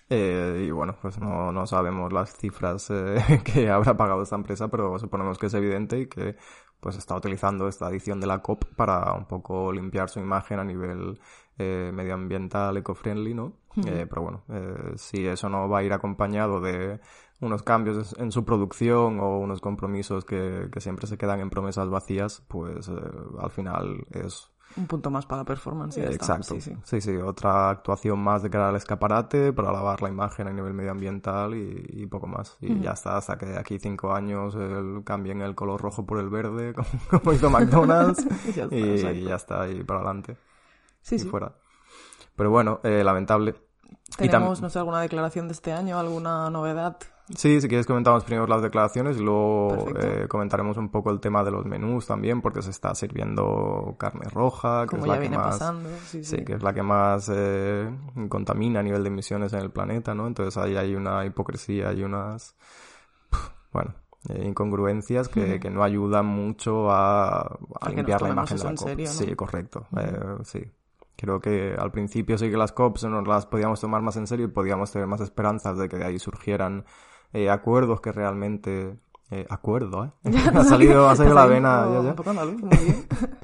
eh, 0.08 0.64
y 0.66 0.70
bueno, 0.70 0.96
pues 1.00 1.18
no, 1.18 1.52
no 1.52 1.66
sabemos 1.66 2.12
las 2.12 2.36
cifras 2.36 2.90
eh, 2.90 3.42
que 3.44 3.70
habrá 3.70 3.96
pagado 3.96 4.22
esta 4.22 4.36
empresa, 4.36 4.68
pero 4.68 4.98
suponemos 4.98 5.38
que 5.38 5.46
es 5.46 5.54
evidente 5.54 6.00
y 6.00 6.06
que 6.06 6.36
pues 6.80 6.96
está 6.96 7.14
utilizando 7.14 7.68
esta 7.68 7.88
edición 7.88 8.20
de 8.20 8.26
la 8.26 8.40
COP 8.40 8.64
para 8.74 9.12
un 9.12 9.26
poco 9.26 9.72
limpiar 9.72 10.08
su 10.08 10.18
imagen 10.18 10.58
a 10.58 10.64
nivel 10.64 11.20
eh, 11.58 11.90
medioambiental, 11.92 12.76
eco-friendly, 12.78 13.34
¿no? 13.34 13.52
eh, 13.86 14.06
pero 14.08 14.22
bueno, 14.22 14.42
eh, 14.48 14.92
si 14.96 15.26
eso 15.26 15.48
no 15.48 15.68
va 15.68 15.80
a 15.80 15.82
ir 15.82 15.92
acompañado 15.92 16.60
de 16.60 17.00
unos 17.40 17.62
cambios 17.62 18.14
en 18.18 18.32
su 18.32 18.44
producción 18.44 19.20
o 19.20 19.38
unos 19.38 19.60
compromisos 19.60 20.24
que, 20.24 20.68
que 20.72 20.80
siempre 20.80 21.06
se 21.06 21.16
quedan 21.16 21.40
en 21.40 21.50
promesas 21.50 21.88
vacías, 21.88 22.42
pues 22.48 22.88
eh, 22.88 22.92
al 23.38 23.50
final 23.50 24.06
es 24.10 24.50
un 24.76 24.86
punto 24.86 25.10
más 25.10 25.26
para 25.26 25.42
la 25.42 25.44
performance. 25.44 25.96
Y 25.98 26.02
ya 26.02 26.10
Exacto. 26.10 26.54
Está. 26.54 26.60
Sí, 26.60 26.60
sí. 26.60 26.76
sí, 26.84 27.00
sí, 27.00 27.16
otra 27.16 27.70
actuación 27.70 28.20
más 28.20 28.42
de 28.42 28.50
cara 28.50 28.68
al 28.68 28.76
escaparate 28.76 29.52
para 29.52 29.72
lavar 29.72 30.00
la 30.02 30.08
imagen 30.08 30.46
a 30.46 30.52
nivel 30.52 30.74
medioambiental 30.74 31.54
y, 31.54 31.86
y 31.88 32.06
poco 32.06 32.26
más. 32.26 32.56
Y 32.60 32.72
uh 32.72 32.76
-huh. 32.76 32.82
ya 32.82 32.92
está, 32.92 33.16
hasta 33.16 33.36
que 33.36 33.46
de 33.46 33.58
aquí 33.58 33.78
cinco 33.78 34.12
años 34.12 34.54
el, 34.54 35.02
cambien 35.04 35.42
el 35.42 35.54
color 35.54 35.80
rojo 35.80 36.06
por 36.06 36.18
el 36.20 36.28
verde, 36.28 36.74
como, 36.74 36.88
como 37.10 37.32
hizo 37.32 37.50
McDonald's, 37.50 38.24
ya 38.54 38.64
está, 38.64 38.76
y, 38.76 39.18
y, 39.18 39.24
ya 39.24 39.34
está, 39.34 39.68
y 39.68 39.82
para 39.82 40.00
adelante. 40.00 40.36
Sí, 41.02 41.16
y 41.16 41.18
sí. 41.18 41.28
fuera. 41.28 41.52
Pero 42.36 42.50
bueno, 42.50 42.80
eh, 42.84 43.02
lamentable. 43.02 43.54
¿Tenemos, 44.16 44.60
no 44.60 44.70
sé, 44.70 44.78
alguna 44.78 45.00
declaración 45.00 45.48
de 45.48 45.52
este 45.52 45.72
año, 45.72 45.98
alguna 45.98 46.48
novedad? 46.50 46.96
Sí, 47.36 47.60
si 47.60 47.68
quieres 47.68 47.86
comentamos 47.86 48.24
primero 48.24 48.46
las 48.46 48.60
declaraciones 48.60 49.16
y 49.16 49.20
luego 49.20 49.86
eh, 50.00 50.26
comentaremos 50.28 50.76
un 50.76 50.88
poco 50.90 51.10
el 51.10 51.20
tema 51.20 51.44
de 51.44 51.52
los 51.52 51.64
menús 51.64 52.06
también, 52.06 52.40
porque 52.40 52.60
se 52.60 52.70
está 52.70 52.94
sirviendo 52.94 53.94
carne 53.98 54.28
roja, 54.28 54.82
que 54.82 54.96
Como 54.96 55.02
es 55.02 55.06
ya 55.06 55.12
la 55.12 55.14
que 55.14 55.20
viene 55.20 55.36
más, 55.36 55.46
pasando. 55.46 55.88
Sí, 56.06 56.24
sí. 56.24 56.36
sí, 56.38 56.44
que 56.44 56.54
es 56.54 56.62
la 56.62 56.74
que 56.74 56.82
más 56.82 57.30
eh, 57.32 57.88
contamina 58.28 58.80
a 58.80 58.82
nivel 58.82 59.02
de 59.04 59.08
emisiones 59.08 59.52
en 59.52 59.60
el 59.60 59.70
planeta, 59.70 60.14
¿no? 60.14 60.26
Entonces 60.26 60.56
ahí 60.56 60.76
hay 60.76 60.96
una 60.96 61.24
hipocresía 61.24 61.92
y 61.92 62.02
unas, 62.02 62.56
bueno, 63.72 63.94
eh, 64.28 64.44
incongruencias 64.44 65.28
que, 65.28 65.60
que, 65.60 65.70
no 65.70 65.82
ayudan 65.82 66.26
mucho 66.26 66.90
a, 66.90 67.40
a 67.80 67.88
limpiar 67.88 68.20
la 68.22 68.30
imagen 68.30 68.58
de 68.58 68.64
la 68.64 68.70
COP. 68.70 68.88
Serio, 68.88 69.06
¿no? 69.06 69.12
Sí, 69.12 69.34
correcto. 69.34 69.86
Eh, 69.96 70.38
sí. 70.44 70.72
Creo 71.16 71.40
que 71.40 71.74
al 71.78 71.90
principio 71.90 72.36
sí 72.38 72.50
que 72.50 72.56
las 72.56 72.72
COPs 72.72 73.04
nos 73.04 73.26
las 73.28 73.46
podíamos 73.46 73.80
tomar 73.80 74.00
más 74.02 74.16
en 74.16 74.26
serio 74.26 74.46
y 74.46 74.48
podíamos 74.48 74.90
tener 74.90 75.06
más 75.06 75.20
esperanzas 75.20 75.76
de 75.78 75.88
que 75.88 75.96
de 75.96 76.04
ahí 76.06 76.18
surgieran 76.18 76.84
eh, 77.32 77.50
acuerdos 77.50 78.00
que 78.00 78.12
realmente... 78.12 78.98
Eh, 79.32 79.46
acuerdo, 79.48 80.06
¿eh? 80.06 80.10
ha 80.54 80.64
salido, 80.64 81.08
ha 81.08 81.14
salido 81.14 81.36
la 81.36 81.46
vena. 81.46 81.86
Ya, 81.86 82.02
ya. 82.02 82.10
Un 82.10 82.16
poco 82.16 82.30
andaluz, 82.30 82.60
muy 82.60 82.76
bien. 82.78 83.06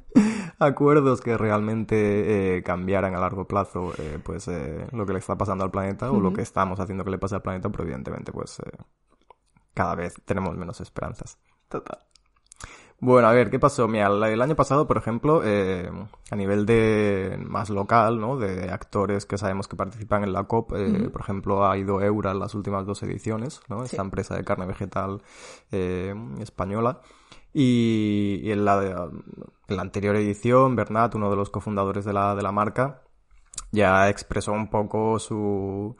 acuerdos 0.58 1.20
que 1.20 1.36
realmente 1.36 2.56
eh, 2.56 2.62
cambiaran 2.62 3.14
a 3.14 3.20
largo 3.20 3.46
plazo 3.46 3.92
eh, 3.98 4.18
pues 4.22 4.48
eh, 4.48 4.86
lo 4.92 5.06
que 5.06 5.12
le 5.12 5.18
está 5.18 5.36
pasando 5.36 5.64
al 5.64 5.70
planeta 5.70 6.10
uh 6.10 6.14
-huh. 6.14 6.18
o 6.18 6.20
lo 6.20 6.32
que 6.32 6.42
estamos 6.42 6.80
haciendo 6.80 7.04
que 7.04 7.10
le 7.10 7.18
pase 7.18 7.34
al 7.34 7.42
planeta, 7.42 7.68
pero 7.68 7.84
evidentemente 7.84 8.32
pues 8.32 8.58
eh, 8.60 8.70
cada 9.74 9.94
vez 9.94 10.14
tenemos 10.24 10.56
menos 10.56 10.80
esperanzas. 10.80 11.38
Total. 11.68 12.05
Bueno, 12.98 13.28
a 13.28 13.32
ver, 13.32 13.50
¿qué 13.50 13.58
pasó? 13.58 13.86
Mira, 13.88 14.06
el 14.06 14.40
año 14.40 14.56
pasado, 14.56 14.86
por 14.86 14.96
ejemplo, 14.96 15.42
eh, 15.44 15.90
a 16.30 16.36
nivel 16.36 16.64
de 16.64 17.36
más 17.46 17.68
local, 17.68 18.18
¿no? 18.18 18.38
De 18.38 18.70
actores 18.70 19.26
que 19.26 19.36
sabemos 19.36 19.68
que 19.68 19.76
participan 19.76 20.24
en 20.24 20.32
la 20.32 20.44
COP, 20.44 20.72
eh, 20.74 21.10
por 21.10 21.20
ejemplo, 21.20 21.68
ha 21.68 21.76
ido 21.76 22.00
Eura 22.00 22.30
en 22.30 22.38
las 22.38 22.54
últimas 22.54 22.86
dos 22.86 23.02
ediciones, 23.02 23.60
¿no? 23.68 23.84
Esta 23.84 24.00
empresa 24.00 24.34
de 24.34 24.44
carne 24.44 24.64
vegetal 24.64 25.22
eh, 25.72 26.14
española. 26.40 27.02
Y, 27.52 28.40
y 28.42 28.52
en, 28.52 28.64
la, 28.64 29.10
en 29.68 29.76
la 29.76 29.82
anterior 29.82 30.16
edición, 30.16 30.74
Bernat, 30.74 31.14
uno 31.14 31.28
de 31.28 31.36
los 31.36 31.50
cofundadores 31.50 32.04
de 32.06 32.14
la, 32.14 32.34
de 32.34 32.42
la 32.42 32.52
marca, 32.52 33.02
ya 33.72 34.08
expresó 34.08 34.52
un 34.52 34.70
poco 34.70 35.18
su 35.18 35.96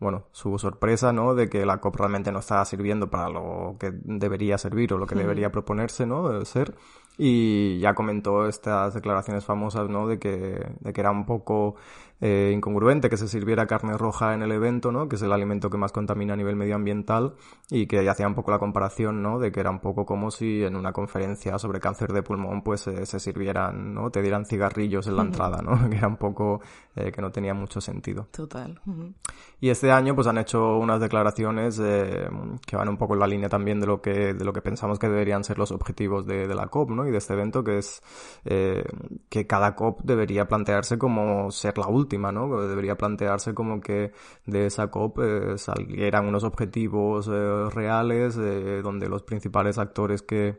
bueno, 0.00 0.24
su 0.30 0.58
sorpresa, 0.58 1.12
¿no? 1.12 1.34
De 1.34 1.48
que 1.48 1.66
la 1.66 1.78
COP 1.78 1.96
realmente 1.96 2.30
no 2.30 2.38
estaba 2.38 2.64
sirviendo 2.64 3.10
para 3.10 3.28
lo 3.28 3.76
que 3.80 3.92
debería 3.92 4.56
servir 4.56 4.92
o 4.92 4.98
lo 4.98 5.06
que 5.06 5.16
debería 5.16 5.50
proponerse, 5.50 6.06
¿no? 6.06 6.44
Ser. 6.44 6.76
Y 7.16 7.80
ya 7.80 7.94
comentó 7.94 8.46
estas 8.46 8.94
declaraciones 8.94 9.44
famosas, 9.44 9.88
¿no? 9.88 10.06
De 10.06 10.20
que, 10.20 10.72
de 10.78 10.92
que 10.92 11.00
era 11.00 11.10
un 11.10 11.26
poco 11.26 11.74
eh, 12.20 12.52
incongruente 12.54 13.08
que 13.08 13.16
se 13.16 13.28
sirviera 13.28 13.66
carne 13.66 13.96
roja 13.96 14.34
en 14.34 14.42
el 14.42 14.52
evento, 14.52 14.92
¿no? 14.92 15.08
Que 15.08 15.16
es 15.16 15.22
el 15.22 15.32
alimento 15.32 15.70
que 15.70 15.78
más 15.78 15.92
contamina 15.92 16.34
a 16.34 16.36
nivel 16.36 16.56
medioambiental 16.56 17.34
y 17.70 17.86
que 17.86 18.08
hacía 18.08 18.26
un 18.26 18.34
poco 18.34 18.50
la 18.50 18.58
comparación, 18.58 19.22
¿no? 19.22 19.38
De 19.38 19.52
que 19.52 19.60
era 19.60 19.70
un 19.70 19.80
poco 19.80 20.04
como 20.04 20.30
si 20.30 20.64
en 20.64 20.76
una 20.76 20.92
conferencia 20.92 21.58
sobre 21.58 21.80
cáncer 21.80 22.12
de 22.12 22.22
pulmón 22.22 22.62
pues 22.62 22.86
eh, 22.86 23.06
se 23.06 23.20
sirvieran, 23.20 23.94
¿no? 23.94 24.10
Te 24.10 24.22
dieran 24.22 24.44
cigarrillos 24.44 25.06
en 25.06 25.16
la 25.16 25.22
mm. 25.22 25.26
entrada, 25.26 25.62
¿no? 25.62 25.78
Que 25.90 25.96
era 25.96 26.08
un 26.08 26.16
poco 26.16 26.60
eh, 26.96 27.10
que 27.12 27.22
no 27.22 27.30
tenía 27.30 27.54
mucho 27.54 27.80
sentido. 27.80 28.26
Total. 28.30 28.80
Mm 28.84 28.92
-hmm. 28.92 29.14
Y 29.60 29.70
este 29.70 29.90
año 29.90 30.14
pues 30.14 30.26
han 30.26 30.38
hecho 30.38 30.76
unas 30.76 31.00
declaraciones 31.00 31.80
eh, 31.82 32.28
que 32.66 32.76
van 32.76 32.88
un 32.88 32.96
poco 32.96 33.14
en 33.14 33.20
la 33.20 33.26
línea 33.26 33.48
también 33.48 33.80
de 33.80 33.86
lo 33.86 34.00
que 34.00 34.34
de 34.34 34.44
lo 34.44 34.52
que 34.52 34.62
pensamos 34.62 34.98
que 34.98 35.08
deberían 35.08 35.42
ser 35.42 35.58
los 35.58 35.72
objetivos 35.72 36.26
de, 36.26 36.46
de 36.46 36.54
la 36.54 36.66
COP, 36.68 36.90
¿no? 36.90 37.06
Y 37.06 37.10
de 37.10 37.18
este 37.18 37.34
evento 37.34 37.64
que 37.64 37.78
es 37.78 38.00
eh, 38.44 38.84
que 39.28 39.46
cada 39.46 39.74
COP 39.74 40.02
debería 40.02 40.46
plantearse 40.46 40.98
como 40.98 41.50
ser 41.50 41.76
la 41.78 41.88
última 41.88 42.07
última, 42.08 42.32
¿no? 42.32 42.66
Debería 42.66 42.96
plantearse 42.96 43.54
como 43.54 43.80
que 43.80 44.12
de 44.46 44.66
esa 44.66 44.90
COP 44.90 45.18
eh, 45.20 45.58
salieran 45.58 46.26
unos 46.26 46.42
objetivos 46.44 47.28
eh, 47.28 47.68
reales 47.70 48.38
eh, 48.38 48.80
donde 48.82 49.08
los 49.08 49.22
principales 49.22 49.76
actores 49.76 50.22
que, 50.22 50.58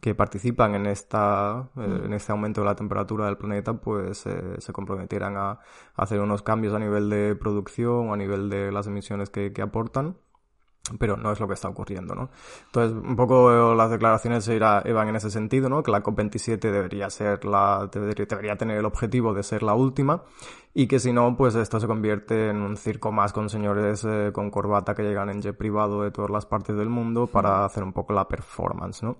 que 0.00 0.14
participan 0.14 0.74
en 0.74 0.86
esta 0.86 1.68
mm. 1.74 2.04
en 2.06 2.12
este 2.14 2.32
aumento 2.32 2.62
de 2.62 2.66
la 2.66 2.74
temperatura 2.74 3.26
del 3.26 3.36
planeta 3.36 3.74
pues 3.74 4.24
se 4.58 4.72
comprometieran 4.72 5.36
a, 5.36 5.50
a, 5.50 5.60
hacer 5.96 6.20
unos 6.20 6.42
cambios 6.42 6.72
a 6.74 6.78
nivel 6.78 7.10
de 7.10 7.36
producción 7.36 8.08
o 8.08 8.14
a 8.14 8.16
nivel 8.16 8.48
de 8.48 8.72
las 8.72 8.86
emisiones 8.86 9.28
que, 9.28 9.52
que 9.52 9.62
aportan 9.62 10.16
pero 10.98 11.16
no 11.16 11.32
es 11.32 11.40
lo 11.40 11.48
que 11.48 11.54
está 11.54 11.68
ocurriendo, 11.68 12.14
¿no? 12.14 12.30
Entonces, 12.66 12.96
un 12.96 13.16
poco 13.16 13.74
las 13.74 13.90
declaraciones 13.90 14.48
iban 14.48 15.08
en 15.08 15.16
ese 15.16 15.30
sentido, 15.30 15.68
¿no? 15.68 15.82
Que 15.82 15.90
la 15.90 16.02
COP27 16.02 16.58
debería 16.58 17.10
ser 17.10 17.44
la, 17.44 17.88
debería 17.92 18.56
tener 18.56 18.78
el 18.78 18.84
objetivo 18.84 19.34
de 19.34 19.42
ser 19.42 19.62
la 19.62 19.74
última 19.74 20.22
y 20.74 20.86
que 20.86 20.98
si 20.98 21.12
no, 21.12 21.36
pues 21.36 21.54
esto 21.54 21.80
se 21.80 21.86
convierte 21.86 22.50
en 22.50 22.58
un 22.58 22.76
circo 22.76 23.10
más 23.10 23.32
con 23.32 23.48
señores 23.48 24.04
eh, 24.04 24.30
con 24.32 24.50
corbata 24.50 24.94
que 24.94 25.02
llegan 25.02 25.30
en 25.30 25.40
jet 25.40 25.56
privado 25.56 26.02
de 26.02 26.10
todas 26.10 26.30
las 26.30 26.46
partes 26.46 26.76
del 26.76 26.88
mundo 26.88 27.26
para 27.26 27.64
hacer 27.64 27.82
un 27.82 27.92
poco 27.92 28.12
la 28.12 28.28
performance, 28.28 29.02
¿no? 29.02 29.16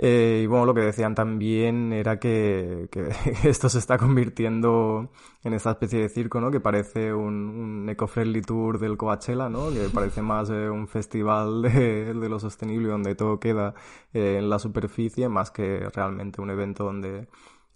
Eh, 0.00 0.42
y 0.44 0.46
bueno, 0.46 0.64
lo 0.64 0.74
que 0.74 0.82
decían 0.82 1.14
también 1.16 1.92
era 1.92 2.20
que, 2.20 2.88
que, 2.90 3.08
esto 3.48 3.68
se 3.68 3.78
está 3.78 3.98
convirtiendo 3.98 5.10
en 5.42 5.54
esta 5.54 5.72
especie 5.72 6.00
de 6.00 6.08
circo, 6.08 6.40
¿no? 6.40 6.50
Que 6.52 6.60
parece 6.60 7.12
un, 7.12 7.34
un 7.34 7.88
eco-friendly 7.88 8.42
tour 8.42 8.78
del 8.78 8.96
Coachella, 8.96 9.48
¿no? 9.48 9.70
Que 9.70 9.88
parece 9.92 10.22
más 10.22 10.50
eh, 10.50 10.70
un 10.70 10.86
festival 10.86 11.62
de, 11.62 12.14
de, 12.14 12.28
lo 12.28 12.38
sostenible 12.38 12.88
donde 12.88 13.16
todo 13.16 13.40
queda 13.40 13.74
eh, 14.12 14.36
en 14.38 14.48
la 14.48 14.60
superficie 14.60 15.28
más 15.28 15.50
que 15.50 15.88
realmente 15.92 16.40
un 16.40 16.50
evento 16.50 16.84
donde 16.84 17.28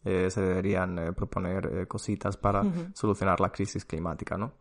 eh, 0.05 0.31
se 0.31 0.41
deberían 0.41 1.14
proponer 1.17 1.87
cositas 1.88 2.37
para 2.37 2.62
uh 2.62 2.67
-huh. 2.67 2.95
solucionar 2.95 3.41
la 3.41 3.50
crisis 3.50 3.85
climática, 3.85 4.37
¿no? 4.37 4.52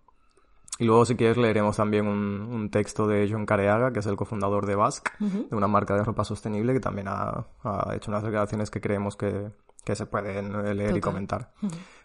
Y 0.79 0.85
luego, 0.85 1.05
si 1.05 1.15
quieres, 1.15 1.37
leeremos 1.37 1.77
también 1.77 2.07
un, 2.07 2.41
un 2.51 2.69
texto 2.71 3.05
de 3.05 3.29
John 3.31 3.45
Careaga, 3.45 3.93
que 3.93 3.99
es 3.99 4.05
el 4.07 4.15
cofundador 4.15 4.65
de 4.65 4.75
Basque, 4.75 5.11
uh 5.19 5.25
-huh. 5.25 5.49
de 5.49 5.55
una 5.55 5.67
marca 5.67 5.95
de 5.95 6.03
ropa 6.03 6.23
sostenible, 6.23 6.73
que 6.73 6.79
también 6.79 7.07
ha, 7.07 7.45
ha, 7.63 7.95
hecho 7.95 8.09
unas 8.09 8.23
declaraciones 8.23 8.71
que 8.71 8.81
creemos 8.81 9.15
que, 9.15 9.51
que 9.83 9.95
se 9.95 10.05
pueden 10.05 10.55
eh, 10.55 10.73
leer 10.73 10.97
y 10.97 11.01
comentar. 11.01 11.51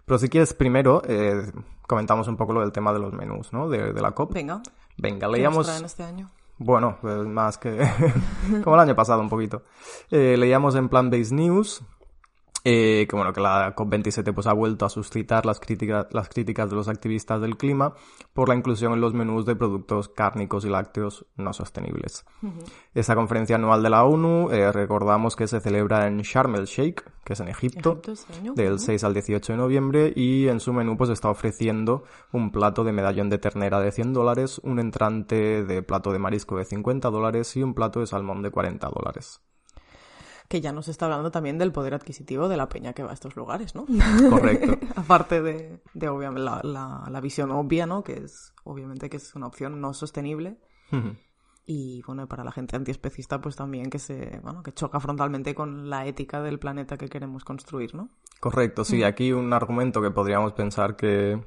Pero 0.04 0.18
si 0.18 0.28
quieres, 0.28 0.52
primero 0.54 1.02
eh, 1.06 1.50
comentamos 1.87 2.28
un 2.28 2.37
poco 2.37 2.52
lo 2.52 2.61
del 2.61 2.73
tema 2.73 2.92
de 2.92 2.99
los 2.99 3.12
menús, 3.12 3.52
¿no? 3.52 3.68
De, 3.68 3.92
la 3.92 4.12
COP. 4.12 4.32
Venga. 4.32 4.62
Venga, 4.99 5.28
leíamos... 5.28 5.68
¿Qué 5.68 5.85
este 5.85 6.02
año? 6.04 6.30
Bueno, 6.58 6.99
pues 7.00 7.26
más 7.26 7.58
que... 7.58 7.78
como 8.64 8.76
el 8.76 8.82
año 8.82 8.94
pasado 8.94 9.20
un 9.20 9.28
poquito. 9.28 9.62
Eh, 10.11 10.37
leíamos 10.37 10.75
en 10.75 10.88
Plan 10.88 11.11
Based 11.11 11.32
News 11.32 11.82
eh, 12.68 13.06
que 13.08 13.14
bueno, 13.14 13.32
que 13.32 13.40
la 13.40 13.76
COP27 13.76 14.35
pues 14.35 14.49
ha 14.49 14.52
vuelto 14.52 14.85
a 14.85 14.88
suscitar 14.88 15.46
las 15.46 15.61
críticas, 15.61 16.08
las 16.11 16.28
críticas 16.28 16.68
de 16.68 16.75
los 16.75 16.88
activistas 16.88 17.40
del 17.40 17.56
clima 17.56 17.94
por 18.32 18.49
la 18.49 18.56
inclusión 18.56 18.92
en 18.92 19.00
los 19.00 19.14
menús 19.14 19.46
de 19.46 19.54
productos 19.54 20.08
cárnicos 20.08 20.64
y 20.64 20.68
lácteos 20.68 21.26
no 21.37 21.52
sostenibles. 21.52 22.25
Esta 22.92 23.14
conferencia 23.14 23.54
anual 23.54 23.85
de 23.85 23.90
la 23.90 24.02
ONU, 24.02 24.50
eh, 24.50 24.73
recordamos 24.73 25.37
que 25.37 25.46
se 25.46 25.61
celebra 25.61 26.08
en 26.08 26.18
Sharm 26.23 26.56
el 26.56 26.64
Sheikh, 26.64 27.04
que 27.23 27.35
es 27.35 27.40
en 27.40 27.46
Egipto, 27.46 28.02
del 28.56 28.80
6 28.80 29.04
al 29.04 29.14
18 29.14 29.52
de 29.52 29.56
noviembre, 29.58 30.12
y 30.16 30.49
en 30.49 30.58
su 30.58 30.73
menú 30.73 30.96
pues 30.96 31.11
está 31.11 31.30
ofreciendo 31.30 32.02
un 32.32 32.50
plato 32.50 32.82
de 32.82 32.90
medallón 32.90 33.30
de 33.30 33.38
ternera 33.38 33.78
de 33.78 33.92
100 33.92 34.12
dólares, 34.12 34.61
un 34.64 34.80
entrante 34.80 35.62
de 35.62 35.82
plato 35.85 36.11
de 36.11 36.18
marisco 36.18 36.56
de 36.56 36.64
50 36.64 37.11
dólares 37.11 37.56
y 37.56 37.62
un 37.62 37.75
plato 37.75 38.00
de 38.00 38.08
salmón 38.08 38.42
de 38.42 38.50
40 38.50 38.88
dólares 38.88 39.40
que 40.48 40.60
ya 40.60 40.72
nos 40.72 40.88
está 40.88 41.06
hablando 41.06 41.30
también 41.30 41.58
del 41.58 41.72
poder 41.72 41.94
adquisitivo 41.94 42.48
de 42.48 42.56
la 42.56 42.68
peña 42.68 42.92
que 42.92 43.02
va 43.02 43.10
a 43.10 43.14
estos 43.14 43.36
lugares, 43.36 43.74
¿no? 43.74 43.86
Correcto. 44.30 44.78
Aparte 44.96 45.42
de, 45.42 45.80
de 45.94 46.08
obviamente, 46.08 46.42
la, 46.42 47.06
la, 47.08 47.20
visión 47.20 47.50
obvia, 47.50 47.86
¿no? 47.86 48.02
Que 48.04 48.14
es, 48.14 48.52
obviamente, 48.64 49.10
que 49.10 49.16
es 49.16 49.34
una 49.34 49.46
opción 49.46 49.80
no 49.80 49.94
sostenible. 49.94 50.58
Y 51.68 52.00
bueno, 52.06 52.28
para 52.28 52.44
la 52.44 52.52
gente 52.52 52.76
antiespecista, 52.76 53.40
pues 53.40 53.56
también 53.56 53.90
que 53.90 53.98
se, 53.98 54.38
bueno, 54.44 54.62
que 54.62 54.72
choca 54.72 55.00
frontalmente 55.00 55.52
con 55.54 55.90
la 55.90 56.06
ética 56.06 56.40
del 56.40 56.60
planeta 56.60 56.96
que 56.96 57.08
queremos 57.08 57.44
construir, 57.44 57.94
¿no? 57.94 58.08
Correcto, 58.38 58.84
sí. 58.84 59.02
Aquí 59.02 59.32
un 59.32 59.52
argumento 59.52 60.00
que 60.00 60.12
podríamos 60.12 60.52
pensar 60.52 60.94
que, 60.94 61.42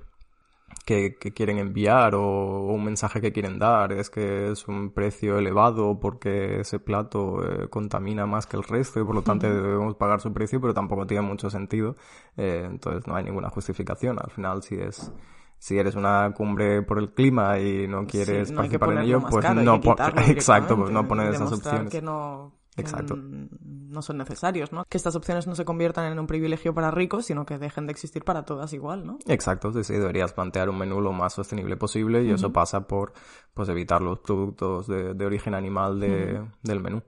que, 0.85 1.17
quieren 1.17 1.59
enviar 1.59 2.15
o, 2.15 2.65
un 2.65 2.83
mensaje 2.83 3.21
que 3.21 3.31
quieren 3.31 3.59
dar 3.59 3.91
es 3.91 4.09
que 4.09 4.51
es 4.51 4.67
un 4.67 4.91
precio 4.91 5.37
elevado 5.37 5.99
porque 5.99 6.61
ese 6.61 6.79
plato 6.79 7.43
eh, 7.43 7.69
contamina 7.69 8.25
más 8.25 8.47
que 8.47 8.57
el 8.57 8.63
resto 8.63 8.99
y 8.99 9.03
por 9.03 9.15
lo 9.15 9.21
tanto 9.21 9.47
debemos 9.47 9.95
pagar 9.95 10.19
su 10.21 10.33
precio, 10.33 10.59
pero 10.59 10.73
tampoco 10.73 11.05
tiene 11.05 11.21
mucho 11.21 11.49
sentido. 11.49 11.95
Eh, 12.37 12.63
entonces 12.65 13.07
no 13.07 13.15
hay 13.15 13.23
ninguna 13.23 13.49
justificación. 13.49 14.17
Al 14.19 14.31
final, 14.31 14.63
si 14.63 14.75
es 14.75 15.11
si 15.59 15.77
eres 15.77 15.95
una 15.95 16.33
cumbre 16.33 16.81
por 16.83 16.99
el 16.99 17.11
clima 17.11 17.59
y 17.59 17.85
no 17.87 18.07
quieres 18.07 18.51
participar 18.51 18.93
en 18.93 18.97
ello, 18.99 19.21
pues 19.29 19.53
no, 19.53 19.75
exacto, 20.27 20.77
pues 20.77 20.89
no 20.89 21.07
poner 21.07 21.33
esas 21.33 21.51
opciones. 21.51 21.91
Que 21.91 22.01
no 22.01 22.58
Exacto. 22.79 23.15
no 23.15 24.01
son 24.01 24.17
necesarios, 24.17 24.71
¿no? 24.71 24.85
Que 24.87 24.97
estas 24.97 25.15
opciones 25.15 25.47
no 25.47 25.55
se 25.55 25.65
conviertan 25.65 26.11
en 26.11 26.19
un 26.19 26.27
privilegio 26.27 26.73
para 26.73 26.91
ricos, 26.91 27.25
sino 27.25 27.45
que 27.45 27.57
dejen 27.57 27.87
de 27.87 27.91
existir 27.91 28.23
para 28.23 28.43
todas 28.45 28.73
igual, 28.73 29.05
¿no? 29.05 29.19
Exacto, 29.27 29.71
sí, 29.73 29.83
sí, 29.83 29.93
deberías 29.93 30.33
plantear 30.33 30.69
un 30.69 30.77
menú 30.77 31.01
lo 31.01 31.11
más 31.11 31.33
sostenible 31.33 31.77
posible 31.77 32.23
y 32.23 32.31
eso 32.31 32.51
pasa 32.53 32.87
por 32.87 33.13
pues 33.53 33.69
evitar 33.69 34.01
los 34.01 34.19
productos 34.19 34.87
de, 34.87 35.25
origen 35.25 35.53
animal 35.53 35.99
de, 35.99 36.41
del 36.63 36.79
menú. 36.79 37.03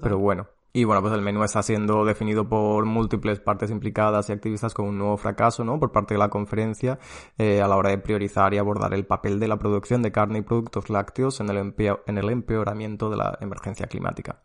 Pero 0.00 0.18
bueno, 0.18 0.46
y 0.72 0.84
bueno, 0.84 1.02
pues 1.02 1.12
el 1.14 1.20
menú 1.20 1.42
está 1.42 1.62
siendo 1.62 2.04
definido 2.04 2.48
por 2.48 2.84
múltiples 2.84 3.40
partes 3.40 3.70
implicadas 3.70 4.28
y 4.28 4.32
activistas 4.32 4.72
como 4.72 4.90
un 4.90 4.98
nuevo 4.98 5.16
fracaso, 5.16 5.64
¿no? 5.64 5.80
Por 5.80 5.90
parte 5.90 6.14
de 6.14 6.18
la 6.18 6.28
conferencia 6.28 7.00
eh, 7.38 7.60
a 7.60 7.66
la 7.66 7.76
hora 7.76 7.90
de 7.90 7.98
priorizar 7.98 8.54
y 8.54 8.58
abordar 8.58 8.94
el 8.94 9.04
papel 9.04 9.40
de 9.40 9.48
la 9.48 9.58
producción 9.58 10.00
de 10.02 10.12
carne 10.12 10.38
y 10.38 10.42
productos 10.42 10.88
lácteos 10.88 11.40
en 11.40 11.50
el, 11.50 11.74
en 12.06 12.18
el 12.18 12.30
empeoramiento 12.30 13.10
de 13.10 13.16
la 13.16 13.36
emergencia 13.40 13.86
climática. 13.86 14.42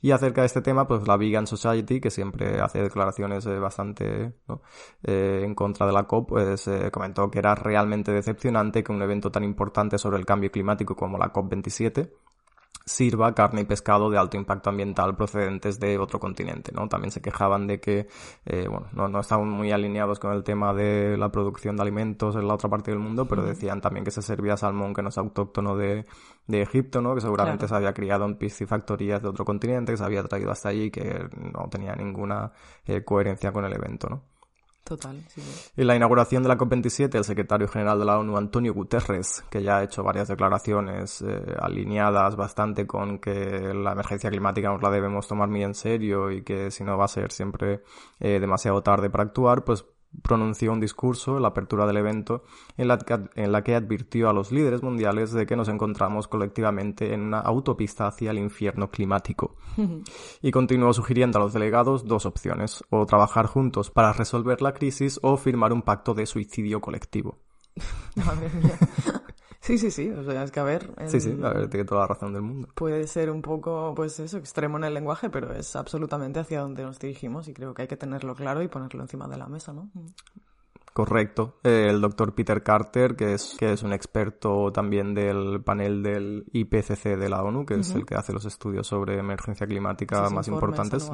Y 0.00 0.12
acerca 0.12 0.42
de 0.42 0.46
este 0.46 0.60
tema, 0.60 0.86
pues 0.86 1.08
la 1.08 1.16
Vegan 1.16 1.46
Society, 1.46 2.00
que 2.00 2.10
siempre 2.10 2.60
hace 2.60 2.80
declaraciones 2.80 3.44
eh, 3.46 3.58
bastante 3.58 4.34
eh, 5.02 5.42
en 5.42 5.54
contra 5.54 5.86
de 5.86 5.92
la 5.92 6.04
COP, 6.04 6.28
pues 6.28 6.70
comentó 6.92 7.30
que 7.30 7.40
era 7.40 7.54
realmente 7.56 8.12
decepcionante 8.12 8.84
que 8.84 8.92
un 8.92 9.02
evento 9.02 9.32
tan 9.32 9.42
importante 9.42 9.98
sobre 9.98 10.18
el 10.18 10.26
cambio 10.26 10.52
climático 10.52 10.94
como 10.94 11.18
la 11.18 11.32
COP27 11.32 12.10
sirva 12.88 13.34
carne 13.34 13.60
y 13.60 13.64
pescado 13.64 14.10
de 14.10 14.18
alto 14.18 14.36
impacto 14.36 14.70
ambiental 14.70 15.14
procedentes 15.14 15.78
de 15.78 15.98
otro 15.98 16.18
continente, 16.18 16.72
¿no? 16.72 16.88
También 16.88 17.12
se 17.12 17.20
quejaban 17.20 17.66
de 17.66 17.80
que, 17.80 18.08
eh, 18.46 18.66
bueno, 18.68 18.88
no, 18.92 19.08
no 19.08 19.20
estaban 19.20 19.48
muy 19.48 19.70
alineados 19.70 20.18
con 20.18 20.32
el 20.32 20.42
tema 20.42 20.72
de 20.74 21.16
la 21.16 21.30
producción 21.30 21.76
de 21.76 21.82
alimentos 21.82 22.34
en 22.34 22.48
la 22.48 22.54
otra 22.54 22.68
parte 22.68 22.90
del 22.90 22.98
mundo, 22.98 23.26
pero 23.28 23.42
decían 23.42 23.80
también 23.80 24.04
que 24.04 24.10
se 24.10 24.22
servía 24.22 24.56
salmón 24.56 24.94
que 24.94 25.02
no 25.02 25.10
es 25.10 25.18
autóctono 25.18 25.76
de, 25.76 26.06
de 26.46 26.62
Egipto, 26.62 27.02
¿no? 27.02 27.14
Que 27.14 27.20
seguramente 27.20 27.68
se 27.68 27.74
había 27.74 27.92
criado 27.92 28.24
en 28.24 28.36
piscifactorías 28.36 29.22
de 29.22 29.28
otro 29.28 29.44
continente, 29.44 29.92
que 29.92 29.98
se 29.98 30.04
había 30.04 30.24
traído 30.24 30.50
hasta 30.50 30.70
allí 30.70 30.84
y 30.84 30.90
que 30.90 31.28
no 31.36 31.68
tenía 31.70 31.94
ninguna 31.94 32.52
eh, 32.86 33.04
coherencia 33.04 33.52
con 33.52 33.64
el 33.64 33.72
evento, 33.74 34.08
¿no? 34.08 34.22
Total, 34.88 35.22
sí. 35.28 35.42
En 35.76 35.86
la 35.86 35.96
inauguración 35.96 36.42
de 36.42 36.48
la 36.48 36.56
COP27, 36.56 37.14
el 37.14 37.24
secretario 37.24 37.68
general 37.68 37.98
de 37.98 38.06
la 38.06 38.18
ONU, 38.18 38.38
Antonio 38.38 38.72
Guterres, 38.72 39.44
que 39.50 39.62
ya 39.62 39.76
ha 39.76 39.82
hecho 39.84 40.02
varias 40.02 40.28
declaraciones 40.28 41.20
eh, 41.20 41.54
alineadas 41.60 42.36
bastante 42.36 42.86
con 42.86 43.18
que 43.18 43.74
la 43.74 43.92
emergencia 43.92 44.30
climática 44.30 44.70
nos 44.70 44.80
la 44.80 44.88
debemos 44.88 45.28
tomar 45.28 45.50
muy 45.50 45.62
en 45.62 45.74
serio 45.74 46.30
y 46.30 46.40
que 46.40 46.70
si 46.70 46.84
no 46.84 46.96
va 46.96 47.04
a 47.04 47.08
ser 47.08 47.32
siempre 47.32 47.82
eh, 48.18 48.40
demasiado 48.40 48.82
tarde 48.82 49.10
para 49.10 49.24
actuar, 49.24 49.62
pues 49.62 49.84
pronunció 50.22 50.72
un 50.72 50.80
discurso 50.80 51.36
en 51.36 51.42
la 51.42 51.48
apertura 51.48 51.86
del 51.86 51.98
evento 51.98 52.44
en 52.76 52.88
la, 52.88 52.98
que, 52.98 53.18
en 53.34 53.52
la 53.52 53.62
que 53.62 53.74
advirtió 53.74 54.28
a 54.28 54.32
los 54.32 54.52
líderes 54.52 54.82
mundiales 54.82 55.32
de 55.32 55.46
que 55.46 55.56
nos 55.56 55.68
encontramos 55.68 56.28
colectivamente 56.28 57.14
en 57.14 57.20
una 57.22 57.40
autopista 57.40 58.06
hacia 58.06 58.30
el 58.30 58.38
infierno 58.38 58.90
climático. 58.90 59.56
y 60.42 60.50
continuó 60.50 60.92
sugiriendo 60.92 61.38
a 61.38 61.42
los 61.42 61.52
delegados 61.52 62.06
dos 62.06 62.26
opciones, 62.26 62.84
o 62.90 63.06
trabajar 63.06 63.46
juntos 63.46 63.90
para 63.90 64.12
resolver 64.12 64.62
la 64.62 64.74
crisis 64.74 65.18
o 65.22 65.36
firmar 65.36 65.72
un 65.72 65.82
pacto 65.82 66.14
de 66.14 66.26
suicidio 66.26 66.80
colectivo. 66.80 67.38
Sí, 69.68 69.76
sí, 69.76 69.90
sí, 69.90 70.08
o 70.08 70.24
sea, 70.24 70.44
es 70.44 70.50
que 70.50 70.60
a 70.60 70.62
ver... 70.62 70.90
Sí, 71.08 71.20
sí, 71.20 71.38
a 71.42 71.50
ver, 71.50 71.68
tiene 71.68 71.84
toda 71.84 72.00
la 72.00 72.06
razón 72.06 72.32
del 72.32 72.40
mundo. 72.40 72.68
Puede 72.74 73.06
ser 73.06 73.30
un 73.30 73.42
poco, 73.42 73.92
pues 73.94 74.18
eso, 74.18 74.38
extremo 74.38 74.78
en 74.78 74.84
el 74.84 74.94
lenguaje, 74.94 75.28
pero 75.28 75.52
es 75.52 75.76
absolutamente 75.76 76.40
hacia 76.40 76.62
donde 76.62 76.84
nos 76.84 76.98
dirigimos 76.98 77.48
y 77.48 77.52
creo 77.52 77.74
que 77.74 77.82
hay 77.82 77.88
que 77.88 77.98
tenerlo 77.98 78.34
claro 78.34 78.62
y 78.62 78.68
ponerlo 78.68 79.02
encima 79.02 79.28
de 79.28 79.36
la 79.36 79.46
mesa, 79.46 79.74
¿no? 79.74 79.90
Correcto. 80.98 81.60
el 81.62 82.00
doctor 82.00 82.34
Peter 82.34 82.60
Carter, 82.64 83.14
que 83.14 83.34
es, 83.34 83.54
que 83.56 83.72
es 83.72 83.84
un 83.84 83.92
experto 83.92 84.72
también 84.72 85.14
del 85.14 85.62
panel 85.62 86.02
del 86.02 86.44
IPCC 86.52 87.16
de 87.16 87.28
la 87.28 87.44
ONU, 87.44 87.64
que 87.64 87.74
es 87.74 87.94
el 87.94 88.04
que 88.04 88.16
hace 88.16 88.32
los 88.32 88.44
estudios 88.44 88.88
sobre 88.88 89.16
emergencia 89.16 89.68
climática 89.68 90.28
más 90.28 90.48
importantes. 90.48 91.08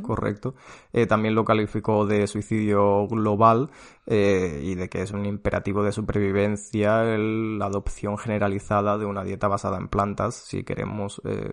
Correcto. 0.00 0.54
Eh, 0.94 1.06
también 1.06 1.34
lo 1.34 1.44
calificó 1.44 2.06
de 2.06 2.26
suicidio 2.26 3.06
global 3.06 3.70
eh, 4.06 4.62
y 4.64 4.74
de 4.76 4.88
que 4.88 5.02
es 5.02 5.10
un 5.10 5.26
imperativo 5.26 5.82
de 5.82 5.92
supervivencia 5.92 7.04
la 7.04 7.66
adopción 7.66 8.16
generalizada 8.16 8.96
de 8.96 9.04
una 9.04 9.24
dieta 9.24 9.46
basada 9.46 9.76
en 9.76 9.88
plantas 9.88 10.36
si 10.36 10.64
queremos 10.64 11.20
eh, 11.24 11.52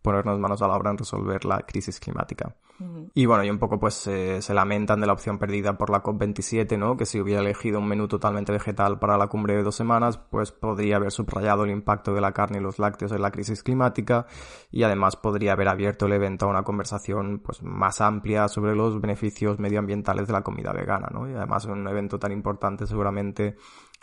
ponernos 0.00 0.38
manos 0.38 0.62
a 0.62 0.68
la 0.68 0.76
obra 0.76 0.92
en 0.92 0.98
resolver 0.98 1.44
la 1.44 1.62
crisis 1.62 1.98
climática. 1.98 2.54
Y 3.14 3.26
bueno, 3.26 3.44
y 3.44 3.50
un 3.50 3.58
poco 3.58 3.78
pues 3.78 3.94
se 3.94 4.54
lamentan 4.54 5.00
de 5.00 5.06
la 5.06 5.12
opción 5.12 5.38
perdida 5.38 5.78
por 5.78 5.90
la 5.90 6.02
COP27, 6.02 6.78
¿no? 6.78 6.96
Que 6.96 7.06
si 7.06 7.20
hubiera 7.20 7.40
elegido 7.40 7.78
un 7.78 7.88
menú 7.88 8.08
totalmente 8.08 8.52
vegetal 8.52 8.98
para 8.98 9.16
la 9.16 9.28
cumbre 9.28 9.56
de 9.56 9.62
dos 9.62 9.74
semanas, 9.74 10.18
pues 10.18 10.52
podría 10.52 10.96
haber 10.96 11.10
subrayado 11.10 11.64
el 11.64 11.70
impacto 11.70 12.14
de 12.14 12.20
la 12.20 12.32
carne 12.32 12.58
y 12.58 12.60
los 12.60 12.78
lácteos 12.78 13.12
en 13.12 13.22
la 13.22 13.30
crisis 13.30 13.62
climática 13.62 14.26
y 14.70 14.82
además 14.82 15.16
podría 15.16 15.52
haber 15.52 15.68
abierto 15.68 16.06
el 16.06 16.12
evento 16.12 16.46
a 16.46 16.48
una 16.48 16.64
conversación 16.64 17.40
pues 17.44 17.62
más 17.62 18.00
amplia 18.00 18.48
sobre 18.48 18.74
los 18.74 19.00
beneficios 19.00 19.58
medioambientales 19.58 20.26
de 20.26 20.32
la 20.32 20.42
comida 20.42 20.72
vegana, 20.72 21.08
¿no? 21.12 21.28
Y 21.30 21.34
además 21.34 21.64
un 21.64 21.86
evento 21.88 22.18
tan 22.18 22.32
importante 22.32 22.86
seguramente 22.86 23.56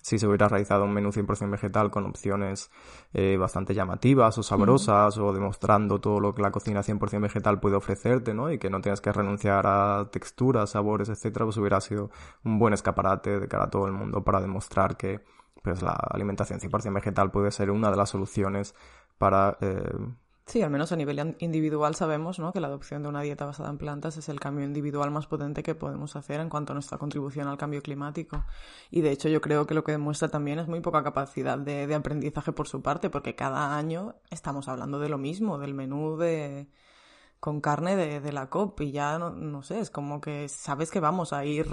si 0.04 0.20
se 0.20 0.28
hubiera 0.28 0.50
realizado 0.50 0.84
un 0.84 0.94
menú 0.94 1.12
100% 1.12 1.50
vegetal 1.50 1.90
con 1.90 2.06
opciones 2.06 2.70
eh, 3.14 3.38
bastante 3.38 3.74
llamativas 3.74 4.38
o 4.38 4.44
sabrosas 4.44 5.18
o 5.18 5.32
demostrando 5.32 6.02
todo 6.02 6.20
lo 6.20 6.36
que 6.36 6.42
la 6.42 6.52
cocina 6.52 6.82
100% 6.84 7.22
vegetal 7.22 7.62
puede 7.62 7.78
ofrecerte, 7.78 8.34
¿no? 8.34 8.52
Y 8.52 8.60
que 8.60 8.70
no 8.70 8.82
tienes 8.82 9.00
que 9.00 9.14
renunciar 9.14 9.66
a 9.66 10.10
texturas, 10.12 10.72
sabores, 10.72 11.08
etcétera, 11.08 11.46
pues 11.46 11.56
hubiera 11.56 11.80
sido 11.80 12.12
un 12.44 12.60
buen 12.60 12.74
escaparate 12.74 13.40
de 13.40 13.48
cara 13.48 13.64
a 13.66 13.70
todo 13.70 13.88
el 13.88 13.94
mundo 13.94 14.26
para 14.26 14.42
demostrar 14.42 14.98
que 14.98 15.22
pues 15.62 15.82
la 15.82 15.94
alimentación 15.94 16.60
100% 16.60 16.94
vegetal 16.94 17.32
puede 17.32 17.50
ser 17.52 17.72
una 17.72 17.90
de 17.90 17.96
las 17.96 18.10
soluciones 18.10 18.76
para 19.18 19.58
eh, 19.62 19.90
Sí, 20.46 20.62
al 20.62 20.70
menos 20.70 20.92
a 20.92 20.98
nivel 20.98 21.36
individual 21.40 21.96
sabemos 21.96 22.38
¿no? 22.38 22.52
que 22.52 22.60
la 22.60 22.68
adopción 22.68 23.02
de 23.02 23.10
una 23.10 23.22
dieta 23.22 23.46
basada 23.46 23.70
en 23.70 23.78
plantas 23.78 24.18
es 24.18 24.28
el 24.28 24.42
cambio 24.42 24.66
individual 24.66 25.10
más 25.10 25.26
potente 25.26 25.64
que 25.64 25.74
podemos 25.74 26.18
hacer 26.18 26.42
en 26.42 26.50
cuanto 26.50 26.74
a 26.74 26.76
nuestra 26.76 26.98
contribución 26.98 27.48
al 27.48 27.58
cambio 27.58 27.82
climático. 27.82 28.44
Y 28.92 29.02
de 29.02 29.12
hecho 29.12 29.30
yo 29.30 29.40
creo 29.42 29.66
que 29.66 29.74
lo 29.74 29.84
que 29.86 29.94
demuestra 29.94 30.28
también 30.28 30.60
es 30.60 30.68
muy 30.68 30.82
poca 30.82 31.02
capacidad 31.04 31.58
de, 31.58 31.94
aprendizaje 31.96 32.52
por 32.52 32.68
su 32.68 32.82
parte, 32.82 33.10
porque 33.10 33.36
cada 33.36 33.78
año 33.78 34.16
estamos 34.32 34.68
hablando 34.68 35.00
de 35.00 35.10
lo 35.10 35.18
mismo, 35.18 35.58
del 35.60 35.74
menú 35.74 36.18
de 36.18 36.68
con 37.40 37.62
carne 37.62 37.96
de, 37.96 38.32
la 38.32 38.50
COP 38.50 38.82
y 38.82 38.92
ya 38.92 39.18
no, 39.20 39.32
no 39.32 39.64
sé, 39.64 39.80
es 39.80 39.90
como 39.90 40.22
que 40.22 40.48
sabes 40.50 40.92
que 40.92 41.00
vamos 41.00 41.34
a 41.34 41.46
ir 41.46 41.68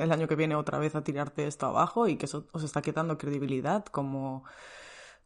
el 0.00 0.12
año 0.12 0.28
que 0.28 0.36
viene 0.36 0.56
otra 0.56 0.78
vez 0.78 0.94
a 0.96 1.04
tirarte 1.04 1.46
esto 1.46 1.66
abajo 1.66 2.08
y 2.08 2.16
que 2.16 2.26
eso 2.26 2.46
os 2.52 2.62
está 2.62 2.82
quitando 2.82 3.18
credibilidad 3.18 3.84
como 3.86 4.44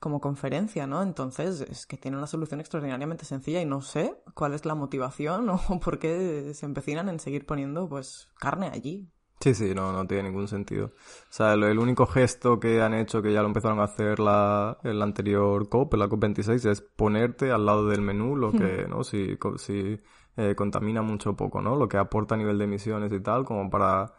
como 0.01 0.21
conferencia, 0.21 0.87
¿no? 0.87 1.03
Entonces, 1.03 1.61
es 1.61 1.87
que 1.87 1.99
tiene 1.99 2.17
una 2.17 2.27
solución 2.27 2.59
extraordinariamente 2.59 3.27
sencilla 3.27 3.61
y 3.61 3.67
no 3.67 3.83
sé 3.83 4.15
cuál 4.35 4.55
es 4.55 4.65
la 4.65 4.75
motivación 4.75 5.49
o 5.69 5.81
por 5.81 5.99
qué 5.99 6.53
se 6.55 6.67
empecinan 6.67 7.09
en 7.09 7.21
seguir 7.21 7.47
poniendo, 7.47 7.89
pues, 7.89 8.29
carne 8.39 8.71
allí. 8.73 9.09
Sí, 9.41 9.55
sí, 9.55 9.75
no, 9.75 9.93
no 9.93 10.07
tiene 10.07 10.25
ningún 10.25 10.49
sentido. 10.49 10.87
O 10.87 11.33
sea, 11.33 11.55
el, 11.55 11.63
el 11.65 11.79
único 11.79 12.07
gesto 12.07 12.61
que 12.61 12.83
han 12.83 12.93
hecho, 12.93 13.23
que 13.23 13.33
ya 13.33 13.41
lo 13.41 13.49
empezaron 13.49 13.81
a 13.81 13.85
hacer 13.85 14.19
la, 14.19 14.77
el 14.83 15.01
anterior 15.01 15.69
COP, 15.71 15.95
la 15.95 16.09
COP26, 16.09 16.71
es 16.71 16.81
ponerte 16.83 17.51
al 17.51 17.65
lado 17.65 17.87
del 17.89 18.03
menú 18.03 18.37
lo 18.37 18.53
que, 18.53 18.87
¿no? 18.87 19.03
Si, 19.03 19.39
si 19.57 19.99
eh, 20.37 20.55
contamina 20.55 21.01
mucho 21.01 21.31
o 21.31 21.37
poco, 21.37 21.63
¿no? 21.63 21.75
Lo 21.77 21.89
que 21.89 21.97
aporta 21.97 22.35
a 22.35 22.39
nivel 22.39 22.59
de 22.59 22.65
emisiones 22.65 23.13
y 23.13 23.21
tal, 23.21 23.47
como 23.47 23.71
para 23.71 24.13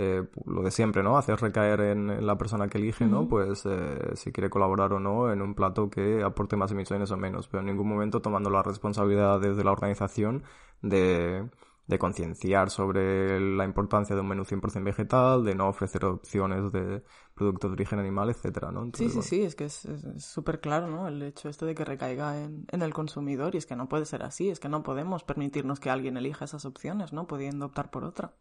eh, 0.00 0.28
lo 0.46 0.62
de 0.62 0.70
siempre, 0.70 1.02
¿no? 1.02 1.18
Hacer 1.18 1.40
recaer 1.40 1.80
en, 1.80 2.10
en 2.10 2.26
la 2.26 2.38
persona 2.38 2.68
que 2.68 2.78
elige, 2.78 3.06
¿no? 3.08 3.26
Pues 3.28 3.64
eh, 3.66 4.12
si 4.14 4.30
quiere 4.32 4.48
colaborar 4.50 4.92
o 4.92 5.00
no 5.00 5.32
en 5.32 5.42
un 5.42 5.54
plato 5.54 5.90
que 5.90 6.22
aporte 6.22 6.56
más 6.56 6.70
emisiones 6.72 7.10
o 7.10 7.16
menos, 7.16 7.48
pero 7.48 7.60
en 7.60 7.66
ningún 7.66 7.88
momento 7.88 8.20
tomando 8.22 8.48
la 8.50 8.62
responsabilidad 8.62 9.40
desde 9.40 9.64
la 9.64 9.72
organización 9.72 10.44
de, 10.82 11.48
de 11.86 11.98
concienciar 11.98 12.70
sobre 12.70 13.40
la 13.40 13.64
importancia 13.64 14.14
de 14.14 14.22
un 14.22 14.28
menú 14.28 14.44
100% 14.44 14.84
vegetal, 14.84 15.44
de 15.44 15.54
no 15.56 15.68
ofrecer 15.68 16.04
opciones 16.04 16.70
de 16.72 17.02
productos 17.34 17.70
de 17.70 17.74
origen 17.74 17.98
animal, 17.98 18.30
etcétera, 18.30 18.70
¿no? 18.70 18.82
Sí, 18.92 19.06
Entonces, 19.06 19.12
sí, 19.12 19.18
bueno. 19.18 19.28
sí, 19.28 19.42
es 19.42 19.54
que 19.54 19.64
es 19.66 19.88
súper 20.18 20.60
claro, 20.60 20.88
¿no? 20.88 21.06
El 21.08 21.22
hecho 21.22 21.48
este 21.48 21.64
de 21.66 21.74
que 21.74 21.84
recaiga 21.84 22.42
en, 22.42 22.66
en 22.70 22.82
el 22.82 22.92
consumidor 22.92 23.54
y 23.54 23.58
es 23.58 23.66
que 23.66 23.76
no 23.76 23.88
puede 23.88 24.06
ser 24.06 24.22
así, 24.24 24.50
es 24.50 24.58
que 24.60 24.68
no 24.68 24.82
podemos 24.82 25.22
permitirnos 25.24 25.78
que 25.80 25.90
alguien 25.90 26.16
elija 26.16 26.44
esas 26.46 26.64
opciones, 26.64 27.12
¿no? 27.12 27.26
Pudiendo 27.26 27.66
optar 27.66 27.90
por 27.90 28.04
otra. 28.04 28.34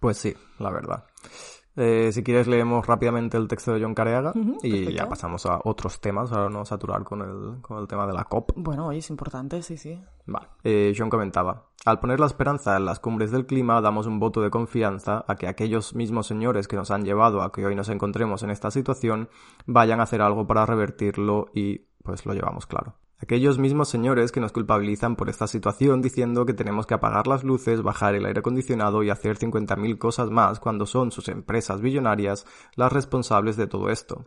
Pues 0.00 0.18
sí, 0.18 0.34
la 0.58 0.70
verdad. 0.70 1.04
Eh, 1.76 2.10
si 2.10 2.22
quieres 2.22 2.46
leemos 2.46 2.86
rápidamente 2.86 3.36
el 3.36 3.48
texto 3.48 3.74
de 3.74 3.82
John 3.82 3.94
Careaga 3.94 4.32
y 4.62 4.70
perfecto. 4.70 4.90
ya 4.90 5.08
pasamos 5.08 5.44
a 5.44 5.60
otros 5.64 6.00
temas, 6.00 6.32
ahora 6.32 6.48
no 6.48 6.64
saturar 6.64 7.04
con 7.04 7.20
el, 7.20 7.60
con 7.60 7.78
el 7.78 7.86
tema 7.86 8.06
de 8.06 8.14
la 8.14 8.24
COP. 8.24 8.52
Bueno, 8.56 8.86
oye, 8.86 9.00
es 9.00 9.10
importante, 9.10 9.62
sí, 9.62 9.76
sí. 9.76 10.00
Vale. 10.24 10.46
Eh, 10.64 10.94
John 10.96 11.10
comentaba, 11.10 11.66
al 11.84 12.00
poner 12.00 12.18
la 12.18 12.26
esperanza 12.26 12.76
en 12.78 12.86
las 12.86 12.98
cumbres 12.98 13.30
del 13.30 13.44
clima, 13.44 13.82
damos 13.82 14.06
un 14.06 14.18
voto 14.18 14.40
de 14.40 14.48
confianza 14.48 15.24
a 15.28 15.36
que 15.36 15.48
aquellos 15.48 15.94
mismos 15.94 16.26
señores 16.26 16.66
que 16.66 16.76
nos 16.76 16.90
han 16.90 17.04
llevado 17.04 17.42
a 17.42 17.52
que 17.52 17.66
hoy 17.66 17.74
nos 17.74 17.90
encontremos 17.90 18.42
en 18.42 18.50
esta 18.50 18.70
situación 18.70 19.28
vayan 19.66 20.00
a 20.00 20.04
hacer 20.04 20.22
algo 20.22 20.46
para 20.46 20.64
revertirlo 20.64 21.50
y 21.54 21.88
pues 22.02 22.24
lo 22.24 22.32
llevamos 22.32 22.66
claro. 22.66 22.94
Aquellos 23.18 23.58
mismos 23.58 23.88
señores 23.88 24.30
que 24.30 24.40
nos 24.40 24.52
culpabilizan 24.52 25.16
por 25.16 25.30
esta 25.30 25.46
situación 25.46 26.02
diciendo 26.02 26.44
que 26.44 26.52
tenemos 26.52 26.86
que 26.86 26.94
apagar 26.94 27.26
las 27.26 27.44
luces, 27.44 27.82
bajar 27.82 28.14
el 28.14 28.26
aire 28.26 28.40
acondicionado 28.40 29.02
y 29.02 29.10
hacer 29.10 29.38
50.000 29.38 29.96
cosas 29.98 30.30
más 30.30 30.60
cuando 30.60 30.84
son 30.86 31.10
sus 31.10 31.28
empresas 31.28 31.80
billonarias 31.80 32.46
las 32.74 32.92
responsables 32.92 33.56
de 33.56 33.66
todo 33.66 33.88
esto 33.90 34.26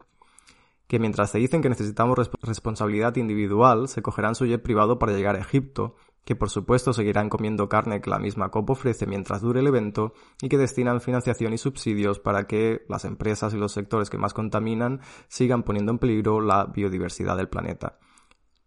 que 0.87 0.97
mientras 0.97 1.31
te 1.31 1.37
dicen 1.37 1.61
que 1.61 1.69
necesitamos 1.69 2.17
res- 2.17 2.31
responsabilidad 2.41 3.15
individual, 3.17 3.87
se 3.87 4.01
cogerán 4.01 4.33
su 4.33 4.47
jet 4.47 4.63
privado 4.63 4.97
para 4.97 5.13
llegar 5.13 5.35
a 5.35 5.39
Egipto, 5.39 5.95
que 6.25 6.35
por 6.35 6.49
supuesto 6.49 6.93
seguirán 6.93 7.29
comiendo 7.29 7.69
carne 7.69 8.01
que 8.01 8.09
la 8.09 8.17
misma 8.17 8.49
COP 8.49 8.71
ofrece 8.71 9.05
mientras 9.05 9.41
dure 9.43 9.59
el 9.59 9.67
evento, 9.67 10.13
y 10.41 10.49
que 10.49 10.57
destinan 10.57 10.99
financiación 10.99 11.53
y 11.53 11.59
subsidios 11.59 12.17
para 12.17 12.47
que 12.47 12.85
las 12.89 13.05
empresas 13.05 13.53
y 13.53 13.57
los 13.57 13.71
sectores 13.71 14.09
que 14.09 14.17
más 14.17 14.33
contaminan 14.33 15.01
sigan 15.27 15.61
poniendo 15.61 15.91
en 15.91 15.99
peligro 15.99 16.41
la 16.41 16.65
biodiversidad 16.65 17.37
del 17.37 17.49
planeta. 17.49 17.99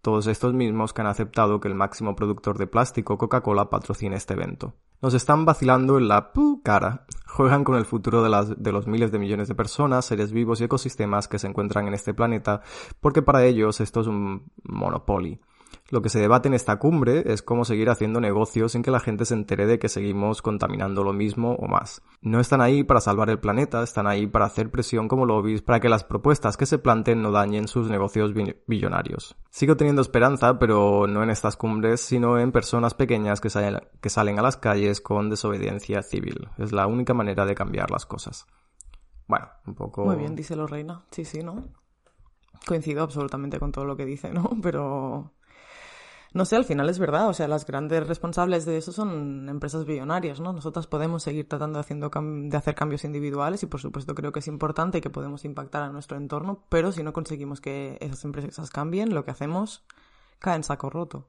Todos 0.02 0.26
estos 0.26 0.52
mismos 0.52 0.92
que 0.92 1.00
han 1.00 1.06
aceptado 1.06 1.60
que 1.60 1.68
el 1.68 1.76
máximo 1.76 2.16
productor 2.16 2.58
de 2.58 2.66
plástico, 2.66 3.18
Coca-Cola, 3.18 3.70
patrocine 3.70 4.16
este 4.16 4.34
evento. 4.34 4.74
Nos 5.00 5.14
están 5.14 5.44
vacilando 5.44 5.96
en 5.96 6.08
la 6.08 6.32
pu 6.32 6.60
cara. 6.64 7.06
Juegan 7.28 7.62
con 7.62 7.76
el 7.76 7.84
futuro 7.84 8.20
de, 8.20 8.28
las, 8.28 8.60
de 8.60 8.72
los 8.72 8.88
miles 8.88 9.12
de 9.12 9.20
millones 9.20 9.46
de 9.46 9.54
personas, 9.54 10.04
seres 10.04 10.32
vivos 10.32 10.60
y 10.60 10.64
ecosistemas 10.64 11.28
que 11.28 11.38
se 11.38 11.46
encuentran 11.46 11.86
en 11.86 11.94
este 11.94 12.14
planeta, 12.14 12.62
porque 13.00 13.22
para 13.22 13.44
ellos 13.44 13.80
esto 13.80 14.00
es 14.00 14.08
un 14.08 14.50
monopoly. 14.64 15.40
Lo 15.90 16.00
que 16.02 16.08
se 16.08 16.18
debate 16.20 16.48
en 16.48 16.54
esta 16.54 16.78
cumbre 16.78 17.22
es 17.32 17.42
cómo 17.42 17.64
seguir 17.64 17.90
haciendo 17.90 18.20
negocios 18.20 18.72
sin 18.72 18.82
que 18.82 18.90
la 18.90 19.00
gente 19.00 19.24
se 19.24 19.34
entere 19.34 19.66
de 19.66 19.78
que 19.78 19.88
seguimos 19.88 20.40
contaminando 20.42 21.04
lo 21.04 21.12
mismo 21.12 21.52
o 21.54 21.68
más. 21.68 22.02
No 22.20 22.40
están 22.40 22.60
ahí 22.60 22.82
para 22.84 23.00
salvar 23.00 23.28
el 23.30 23.38
planeta, 23.38 23.82
están 23.82 24.06
ahí 24.06 24.26
para 24.26 24.46
hacer 24.46 24.70
presión 24.70 25.08
como 25.08 25.26
lobbies 25.26 25.62
para 25.62 25.80
que 25.80 25.88
las 25.88 26.04
propuestas 26.04 26.56
que 26.56 26.66
se 26.66 26.78
planten 26.78 27.22
no 27.22 27.30
dañen 27.30 27.68
sus 27.68 27.88
negocios 27.90 28.32
bi- 28.32 28.56
billonarios. 28.66 29.36
Sigo 29.50 29.76
teniendo 29.76 30.02
esperanza, 30.02 30.58
pero 30.58 31.06
no 31.06 31.22
en 31.22 31.30
estas 31.30 31.56
cumbres, 31.56 32.00
sino 32.00 32.38
en 32.38 32.52
personas 32.52 32.94
pequeñas 32.94 33.40
que 33.40 33.50
salen, 33.50 33.80
que 34.00 34.08
salen 34.10 34.38
a 34.38 34.42
las 34.42 34.56
calles 34.56 35.00
con 35.00 35.28
desobediencia 35.30 36.02
civil. 36.02 36.48
Es 36.58 36.72
la 36.72 36.86
única 36.86 37.12
manera 37.14 37.44
de 37.44 37.54
cambiar 37.54 37.90
las 37.90 38.06
cosas. 38.06 38.46
Bueno, 39.28 39.48
un 39.66 39.74
poco... 39.74 40.04
Muy 40.04 40.16
bien, 40.16 40.34
díselo, 40.34 40.66
Reina. 40.66 41.04
Sí, 41.10 41.24
sí, 41.24 41.42
¿no? 41.42 41.68
Coincido 42.66 43.02
absolutamente 43.02 43.58
con 43.58 43.72
todo 43.72 43.84
lo 43.84 43.96
que 43.96 44.04
dice, 44.04 44.30
¿no? 44.32 44.50
Pero... 44.62 45.32
No 46.34 46.44
sé, 46.44 46.56
al 46.56 46.64
final 46.64 46.88
es 46.88 46.98
verdad, 46.98 47.28
o 47.28 47.34
sea, 47.34 47.46
las 47.46 47.66
grandes 47.66 48.06
responsables 48.06 48.64
de 48.64 48.78
eso 48.78 48.92
son 48.92 49.48
empresas 49.48 49.84
billonarias, 49.84 50.40
¿no? 50.40 50.52
Nosotras 50.52 50.86
podemos 50.86 51.22
seguir 51.22 51.48
tratando 51.48 51.78
de, 51.78 51.80
haciendo 51.80 52.10
de 52.10 52.56
hacer 52.56 52.74
cambios 52.74 53.04
individuales 53.04 53.62
y 53.62 53.66
por 53.66 53.80
supuesto 53.80 54.14
creo 54.14 54.32
que 54.32 54.38
es 54.38 54.48
importante 54.48 55.00
que 55.00 55.10
podemos 55.10 55.44
impactar 55.44 55.82
a 55.82 55.90
nuestro 55.90 56.16
entorno, 56.16 56.64
pero 56.68 56.90
si 56.92 57.02
no 57.02 57.12
conseguimos 57.12 57.60
que 57.60 57.98
esas 58.00 58.24
empresas 58.24 58.70
cambien, 58.70 59.14
lo 59.14 59.24
que 59.24 59.30
hacemos 59.30 59.84
cae 60.42 60.56
en 60.56 60.64
saco 60.64 60.90
roto. 60.90 61.28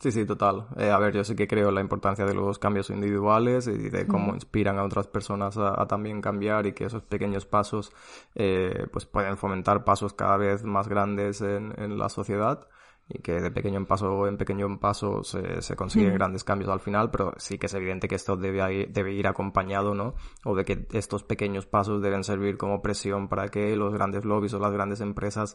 Sí, 0.00 0.10
sí, 0.10 0.24
total. 0.24 0.66
Eh, 0.78 0.90
a 0.90 0.98
ver, 0.98 1.14
yo 1.14 1.22
sí 1.22 1.36
que 1.36 1.46
creo 1.46 1.70
la 1.70 1.82
importancia 1.82 2.24
de 2.24 2.32
los 2.32 2.58
cambios 2.58 2.88
individuales 2.88 3.66
y 3.66 3.90
de 3.90 4.06
cómo 4.06 4.34
inspiran 4.34 4.78
a 4.78 4.84
otras 4.84 5.06
personas 5.06 5.58
a, 5.58 5.80
a 5.80 5.86
también 5.86 6.22
cambiar 6.22 6.66
y 6.66 6.72
que 6.72 6.86
esos 6.86 7.02
pequeños 7.02 7.44
pasos 7.44 7.92
eh, 8.34 8.86
pues 8.90 9.04
pueden 9.04 9.36
fomentar 9.36 9.84
pasos 9.84 10.14
cada 10.14 10.38
vez 10.38 10.64
más 10.64 10.88
grandes 10.88 11.42
en, 11.42 11.74
en 11.76 11.98
la 11.98 12.08
sociedad 12.08 12.66
y 13.08 13.20
que 13.20 13.32
de 13.40 13.50
pequeño 13.50 13.76
en 13.78 13.86
paso 13.86 14.26
en 14.26 14.38
pequeño 14.38 14.64
en 14.66 14.78
paso 14.78 15.22
se, 15.22 15.60
se 15.60 15.76
consiguen 15.76 16.14
grandes 16.14 16.42
cambios 16.42 16.70
al 16.70 16.80
final, 16.80 17.10
pero 17.10 17.32
sí 17.36 17.58
que 17.58 17.66
es 17.66 17.74
evidente 17.74 18.08
que 18.08 18.14
esto 18.14 18.36
debe, 18.36 18.60
ir- 18.60 18.88
debe 18.92 19.12
ir 19.12 19.26
acompañado, 19.26 19.94
¿no? 19.94 20.14
O 20.44 20.54
de 20.56 20.64
que 20.64 20.86
estos 20.92 21.22
pequeños 21.22 21.66
pasos 21.66 22.00
deben 22.00 22.24
servir 22.24 22.56
como 22.56 22.80
presión 22.80 23.28
para 23.28 23.48
que 23.48 23.76
los 23.76 23.92
grandes 23.92 24.24
lobbies 24.24 24.54
o 24.54 24.58
las 24.58 24.72
grandes 24.72 25.02
empresas 25.02 25.54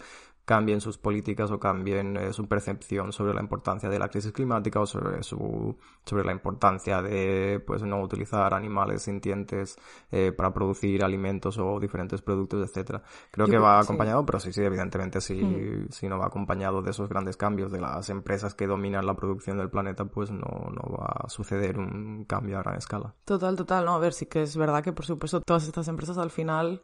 cambien 0.50 0.82
sus 0.82 0.98
políticas 0.98 1.52
o 1.52 1.60
cambien 1.60 2.18
eh, 2.18 2.34
su 2.34 2.48
percepción 2.48 3.14
sobre 3.14 3.36
la 3.36 3.40
importancia 3.40 3.88
de 3.88 4.00
la 4.00 4.08
crisis 4.08 4.32
climática 4.32 4.80
o 4.80 4.88
sobre 4.88 5.22
su 5.22 5.78
sobre 6.04 6.26
la 6.26 6.32
importancia 6.32 7.04
de 7.04 7.64
pues 7.68 7.84
no 7.84 8.02
utilizar 8.02 8.56
animales 8.56 9.04
sintientes 9.04 9.78
eh, 10.12 10.32
para 10.32 10.52
producir 10.52 11.04
alimentos 11.04 11.60
o 11.60 11.80
diferentes 11.80 12.24
productos 12.24 12.68
etcétera. 12.68 13.04
Creo 13.30 13.46
Yo 13.46 13.52
que 13.52 13.58
creo 13.58 13.62
va 13.62 13.78
que 13.78 13.84
sí. 13.84 13.86
acompañado 13.90 14.26
pero 14.26 14.40
sí 14.40 14.52
sí 14.52 14.64
evidentemente 14.64 15.22
si 15.22 15.86
si 15.92 16.10
no 16.10 16.18
va 16.18 16.26
acompañado 16.26 16.82
de 16.82 16.90
esos 16.90 17.08
grandes 17.08 17.38
cambios 17.38 17.72
de 17.72 17.82
las 17.82 18.10
empresas 18.10 18.56
que 18.56 18.66
dominan 18.66 19.06
la 19.06 19.14
producción 19.14 19.60
del 19.60 19.70
planeta 19.70 20.06
pues 20.06 20.32
no 20.32 20.72
no 20.72 20.98
va 20.98 21.26
a 21.26 21.30
suceder 21.30 21.78
un 21.78 22.26
cambio 22.26 22.58
a 22.58 22.64
gran 22.64 22.76
escala. 22.76 23.14
Total, 23.24 23.56
total, 23.56 23.86
no, 23.86 23.94
a 23.94 24.00
ver, 24.00 24.14
sí 24.14 24.26
que 24.26 24.42
es 24.42 24.58
verdad 24.58 24.84
que 24.84 24.94
por 24.94 25.06
supuesto 25.06 25.42
todas 25.42 25.68
estas 25.68 25.88
empresas 25.90 26.18
al 26.18 26.32
final 26.32 26.82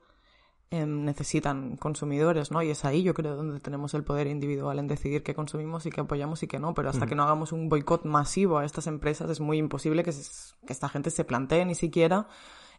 em, 0.72 1.04
necesitan 1.06 1.78
consumidores, 1.78 2.52
¿no? 2.52 2.62
Y 2.64 2.70
es 2.72 2.86
ahí 2.86 3.04
yo 3.04 3.14
creo 3.14 3.36
donde 3.36 3.60
tenemos 3.60 3.94
el 3.94 4.04
poder 4.04 4.28
individual 4.28 4.80
en 4.80 4.88
decidir 4.88 5.24
qué 5.24 5.34
consumimos 5.36 5.86
y 5.86 5.92
qué 5.92 6.02
apoyamos 6.02 6.42
y 6.44 6.48
qué 6.48 6.60
no, 6.60 6.74
pero 6.74 6.90
hasta 6.90 7.06
que 7.06 7.16
no 7.16 7.24
hagamos 7.24 7.52
un 7.52 7.70
boicot 7.70 8.04
masivo 8.06 8.58
a 8.58 8.66
estas 8.66 8.88
empresas 8.88 9.30
es 9.30 9.40
muy 9.40 9.58
imposible 9.58 10.04
que, 10.04 10.12
se- 10.12 10.56
que 10.66 10.74
esta 10.74 10.90
gente 10.90 11.12
se 11.12 11.24
plantee 11.24 11.66
ni 11.66 11.76
siquiera 11.76 12.28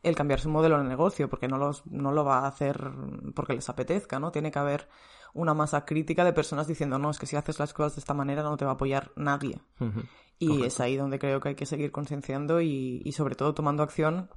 el 0.02 0.14
cambiar 0.14 0.40
su 0.40 0.48
modelo 0.50 0.78
de 0.78 0.84
negocio, 0.84 1.28
porque 1.30 1.48
no, 1.48 1.56
los, 1.58 1.86
no 1.86 2.12
lo 2.12 2.24
va 2.24 2.40
a 2.40 2.46
hacer 2.48 2.90
porque 3.34 3.54
les 3.54 3.68
apetezca, 3.68 4.18
¿no? 4.20 4.30
Tiene 4.30 4.50
que 4.50 4.58
haber 4.58 4.88
una 5.32 5.54
masa 5.54 5.84
crítica 5.84 6.24
de 6.24 6.32
personas 6.32 6.66
diciendo, 6.66 6.98
no, 6.98 7.10
es 7.10 7.18
que 7.18 7.26
si 7.26 7.36
haces 7.36 7.58
las 7.58 7.72
cosas 7.72 7.96
de 7.96 8.00
esta 8.00 8.14
manera 8.14 8.42
no 8.42 8.56
te 8.56 8.64
va 8.64 8.72
a 8.72 8.74
apoyar 8.74 9.12
nadie. 9.16 9.60
Y 10.38 10.64
es 10.64 10.80
ahí 10.80 10.96
donde 10.96 11.18
creo 11.18 11.40
que 11.40 11.50
hay 11.50 11.54
que 11.54 11.66
seguir 11.66 11.92
concienciando 11.92 12.60
y, 12.60 13.00
y 13.04 13.12
sobre 13.12 13.36
todo 13.36 13.54
tomando 13.54 13.82
acción 13.82 14.28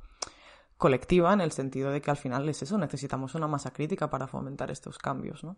colectiva 0.79 1.33
en 1.33 1.41
el 1.41 1.51
sentido 1.51 1.91
de 1.91 2.01
que 2.01 2.09
al 2.09 2.17
final 2.17 2.47
es 2.47 2.63
eso, 2.63 2.77
necesitamos 2.77 3.35
una 3.35 3.47
masa 3.47 3.71
crítica 3.71 4.09
para 4.09 4.27
fomentar 4.27 4.71
estos 4.71 4.97
cambios, 4.97 5.43
¿no? 5.43 5.57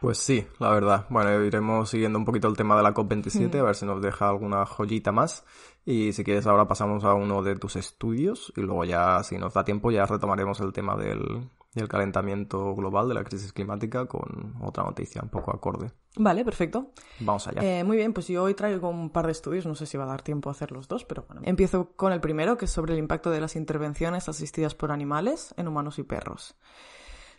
Pues 0.00 0.18
sí, 0.18 0.46
la 0.58 0.70
verdad. 0.70 1.06
Bueno, 1.08 1.42
iremos 1.42 1.88
siguiendo 1.88 2.18
un 2.18 2.24
poquito 2.24 2.48
el 2.48 2.56
tema 2.56 2.76
de 2.76 2.82
la 2.82 2.92
COP27, 2.92 3.58
a 3.58 3.62
ver 3.62 3.74
si 3.74 3.86
nos 3.86 4.02
deja 4.02 4.28
alguna 4.28 4.66
joyita 4.66 5.10
más. 5.10 5.44
Y 5.84 6.12
si 6.12 6.22
quieres 6.22 6.46
ahora 6.46 6.68
pasamos 6.68 7.04
a 7.04 7.14
uno 7.14 7.42
de 7.42 7.56
tus 7.56 7.76
estudios 7.76 8.52
y 8.56 8.60
luego 8.60 8.84
ya, 8.84 9.22
si 9.22 9.38
nos 9.38 9.54
da 9.54 9.64
tiempo, 9.64 9.90
ya 9.90 10.04
retomaremos 10.04 10.60
el 10.60 10.72
tema 10.72 10.96
del, 10.96 11.48
del 11.72 11.88
calentamiento 11.88 12.74
global, 12.74 13.08
de 13.08 13.14
la 13.14 13.22
crisis 13.24 13.52
climática, 13.52 14.06
con 14.06 14.56
otra 14.62 14.84
noticia 14.84 15.22
un 15.22 15.28
poco 15.28 15.54
acorde. 15.54 15.92
Vale, 16.16 16.44
perfecto. 16.44 16.92
Vamos 17.20 17.46
allá. 17.46 17.62
Eh, 17.62 17.84
muy 17.84 17.96
bien, 17.96 18.12
pues 18.12 18.28
yo 18.28 18.42
hoy 18.42 18.54
traigo 18.54 18.88
un 18.88 19.10
par 19.10 19.26
de 19.26 19.32
estudios, 19.32 19.66
no 19.66 19.74
sé 19.74 19.86
si 19.86 19.96
va 19.96 20.04
a 20.04 20.08
dar 20.08 20.22
tiempo 20.22 20.48
a 20.48 20.52
hacer 20.52 20.72
los 20.72 20.88
dos, 20.88 21.04
pero 21.04 21.24
bueno. 21.26 21.42
Empiezo 21.44 21.92
con 21.94 22.12
el 22.12 22.20
primero, 22.20 22.56
que 22.56 22.64
es 22.64 22.70
sobre 22.70 22.94
el 22.94 22.98
impacto 22.98 23.30
de 23.30 23.40
las 23.40 23.56
intervenciones 23.56 24.28
asistidas 24.28 24.74
por 24.74 24.90
animales 24.90 25.54
en 25.56 25.68
humanos 25.68 25.98
y 25.98 26.02
perros. 26.02 26.56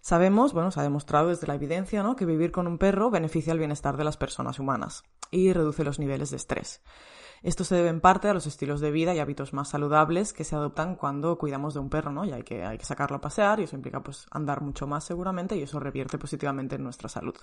Sabemos, 0.07 0.53
bueno, 0.53 0.71
se 0.71 0.79
ha 0.79 0.83
demostrado 0.83 1.27
desde 1.27 1.47
la 1.47 1.55
evidencia, 1.55 2.01
¿no?, 2.01 2.15
que 2.15 2.25
vivir 2.25 2.53
con 2.53 2.65
un 2.65 2.77
perro 2.77 3.09
beneficia 3.09 3.51
el 3.51 3.59
bienestar 3.59 3.97
de 3.97 4.05
las 4.05 4.15
personas 4.15 4.57
humanas 4.57 5.03
y 5.31 5.51
reduce 5.51 5.83
los 5.83 5.99
niveles 5.99 6.29
de 6.29 6.37
estrés. 6.37 6.81
Esto 7.43 7.65
se 7.65 7.75
debe 7.75 7.89
en 7.89 7.99
parte 7.99 8.29
a 8.29 8.33
los 8.33 8.47
estilos 8.47 8.79
de 8.79 8.91
vida 8.91 9.13
y 9.13 9.19
hábitos 9.19 9.51
más 9.51 9.67
saludables 9.67 10.31
que 10.31 10.45
se 10.45 10.55
adoptan 10.55 10.95
cuando 10.95 11.37
cuidamos 11.37 11.73
de 11.73 11.81
un 11.81 11.89
perro, 11.89 12.13
¿no? 12.13 12.23
Y 12.23 12.31
hay 12.31 12.43
que, 12.43 12.63
hay 12.63 12.77
que 12.77 12.85
sacarlo 12.85 13.17
a 13.17 13.19
pasear 13.19 13.59
y 13.59 13.63
eso 13.63 13.75
implica 13.75 14.01
pues 14.01 14.27
andar 14.31 14.61
mucho 14.61 14.87
más 14.87 15.03
seguramente 15.03 15.57
y 15.57 15.63
eso 15.63 15.77
revierte 15.77 16.17
positivamente 16.17 16.75
en 16.75 16.83
nuestra 16.83 17.09
salud. 17.09 17.35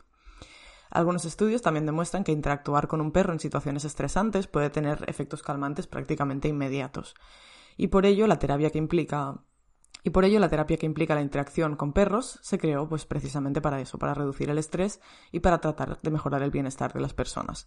Algunos 0.88 1.27
estudios 1.27 1.61
también 1.61 1.85
demuestran 1.85 2.24
que 2.24 2.33
interactuar 2.33 2.88
con 2.88 3.03
un 3.03 3.12
perro 3.12 3.35
en 3.35 3.40
situaciones 3.40 3.85
estresantes 3.85 4.46
puede 4.46 4.70
tener 4.70 5.05
efectos 5.07 5.42
calmantes 5.42 5.87
prácticamente 5.87 6.48
inmediatos. 6.48 7.14
Y 7.77 7.88
por 7.88 8.07
ello 8.07 8.27
la 8.27 8.38
terapia 8.38 8.70
que 8.70 8.79
implica 8.79 9.42
y 10.02 10.11
por 10.11 10.24
ello 10.24 10.38
la 10.40 10.48
terapia 10.48 10.76
que 10.76 10.87
implica 10.87 11.14
la 11.14 11.22
interacción 11.22 11.76
con 11.76 11.92
perros 11.92 12.38
se 12.42 12.59
creó 12.59 12.88
pues 12.88 13.07
precisamente 13.07 13.61
para 13.61 13.80
eso, 13.80 13.98
para 13.98 14.14
reducir 14.14 14.50
el 14.50 14.59
estrés 14.59 15.00
y 15.33 15.40
para 15.40 15.59
tratar 15.59 16.00
de 16.02 16.11
mejorar 16.11 16.42
el 16.42 16.50
bienestar 16.50 16.92
de 16.92 17.00
las 17.00 17.14
personas. 17.14 17.66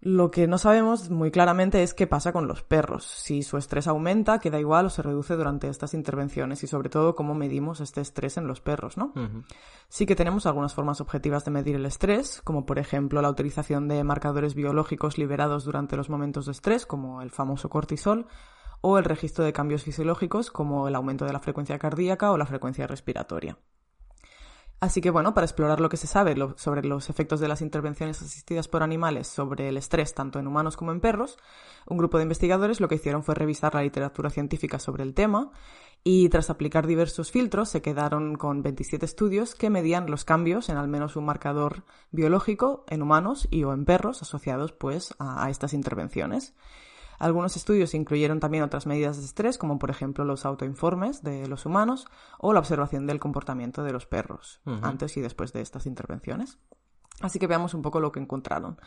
Lo 0.00 0.30
que 0.30 0.46
no 0.46 0.58
sabemos 0.58 1.08
muy 1.08 1.30
claramente 1.30 1.82
es 1.82 1.94
qué 1.94 2.06
pasa 2.06 2.30
con 2.30 2.46
los 2.46 2.62
perros, 2.62 3.06
si 3.06 3.42
su 3.42 3.56
estrés 3.56 3.86
aumenta, 3.86 4.38
queda 4.38 4.60
igual 4.60 4.84
o 4.84 4.90
se 4.90 5.00
reduce 5.00 5.34
durante 5.34 5.66
estas 5.68 5.94
intervenciones 5.94 6.62
y 6.62 6.66
sobre 6.66 6.90
todo 6.90 7.14
cómo 7.14 7.34
medimos 7.34 7.80
este 7.80 8.02
estrés 8.02 8.36
en 8.36 8.46
los 8.46 8.60
perros, 8.60 8.98
¿no? 8.98 9.14
Sí 9.88 10.04
que 10.04 10.14
tenemos 10.14 10.44
algunas 10.44 10.74
formas 10.74 11.00
objetivas 11.00 11.46
de 11.46 11.52
medir 11.52 11.76
el 11.76 11.86
estrés, 11.86 12.42
como 12.42 12.66
por 12.66 12.78
ejemplo 12.78 13.22
la 13.22 13.30
utilización 13.30 13.88
de 13.88 14.04
marcadores 14.04 14.54
biológicos 14.54 15.16
liberados 15.16 15.64
durante 15.64 15.96
los 15.96 16.10
momentos 16.10 16.44
de 16.44 16.52
estrés, 16.52 16.84
como 16.84 17.22
el 17.22 17.30
famoso 17.30 17.70
cortisol, 17.70 18.26
o 18.86 18.98
el 18.98 19.04
registro 19.06 19.46
de 19.46 19.54
cambios 19.54 19.82
fisiológicos, 19.82 20.50
como 20.50 20.88
el 20.88 20.94
aumento 20.94 21.24
de 21.24 21.32
la 21.32 21.40
frecuencia 21.40 21.78
cardíaca 21.78 22.30
o 22.30 22.36
la 22.36 22.44
frecuencia 22.44 22.86
respiratoria. 22.86 23.56
Así 24.78 25.00
que 25.00 25.08
bueno, 25.08 25.32
para 25.32 25.46
explorar 25.46 25.80
lo 25.80 25.88
que 25.88 25.96
se 25.96 26.06
sabe 26.06 26.36
sobre 26.56 26.84
los 26.84 27.08
efectos 27.08 27.40
de 27.40 27.48
las 27.48 27.62
intervenciones 27.62 28.20
asistidas 28.20 28.68
por 28.68 28.82
animales 28.82 29.26
sobre 29.26 29.70
el 29.70 29.78
estrés 29.78 30.12
tanto 30.12 30.38
en 30.38 30.46
humanos 30.46 30.76
como 30.76 30.92
en 30.92 31.00
perros, 31.00 31.38
un 31.86 31.96
grupo 31.96 32.18
de 32.18 32.24
investigadores 32.24 32.78
lo 32.78 32.88
que 32.88 32.96
hicieron 32.96 33.22
fue 33.22 33.34
revisar 33.34 33.74
la 33.74 33.80
literatura 33.80 34.28
científica 34.28 34.78
sobre 34.78 35.02
el 35.02 35.14
tema 35.14 35.50
y 36.02 36.28
tras 36.28 36.50
aplicar 36.50 36.86
diversos 36.86 37.30
filtros 37.30 37.70
se 37.70 37.80
quedaron 37.80 38.34
con 38.34 38.62
27 38.62 39.06
estudios 39.06 39.54
que 39.54 39.70
medían 39.70 40.10
los 40.10 40.26
cambios 40.26 40.68
en 40.68 40.76
al 40.76 40.88
menos 40.88 41.16
un 41.16 41.24
marcador 41.24 41.84
biológico 42.10 42.84
en 42.90 43.00
humanos 43.00 43.48
y 43.50 43.64
o 43.64 43.72
en 43.72 43.86
perros 43.86 44.20
asociados 44.20 44.72
pues 44.72 45.14
a 45.18 45.48
estas 45.48 45.72
intervenciones. 45.72 46.54
Algunos 47.18 47.56
estudios 47.56 47.94
incluyeron 47.94 48.40
también 48.40 48.64
otras 48.64 48.86
medidas 48.86 49.18
de 49.18 49.24
estrés, 49.24 49.58
como 49.58 49.78
por 49.78 49.90
ejemplo 49.90 50.24
los 50.24 50.44
autoinformes 50.44 51.22
de 51.22 51.46
los 51.46 51.66
humanos 51.66 52.06
o 52.38 52.52
la 52.52 52.60
observación 52.60 53.06
del 53.06 53.20
comportamiento 53.20 53.82
de 53.82 53.92
los 53.92 54.06
perros, 54.06 54.60
antes 54.82 55.16
y 55.16 55.20
después 55.20 55.52
de 55.52 55.60
estas 55.60 55.86
intervenciones. 55.86 56.58
Así 57.20 57.38
que 57.38 57.46
veamos 57.46 57.74
un 57.74 57.82
poco 57.82 58.00
lo 58.00 58.12
que 58.12 58.20
encontraron. 58.20 58.78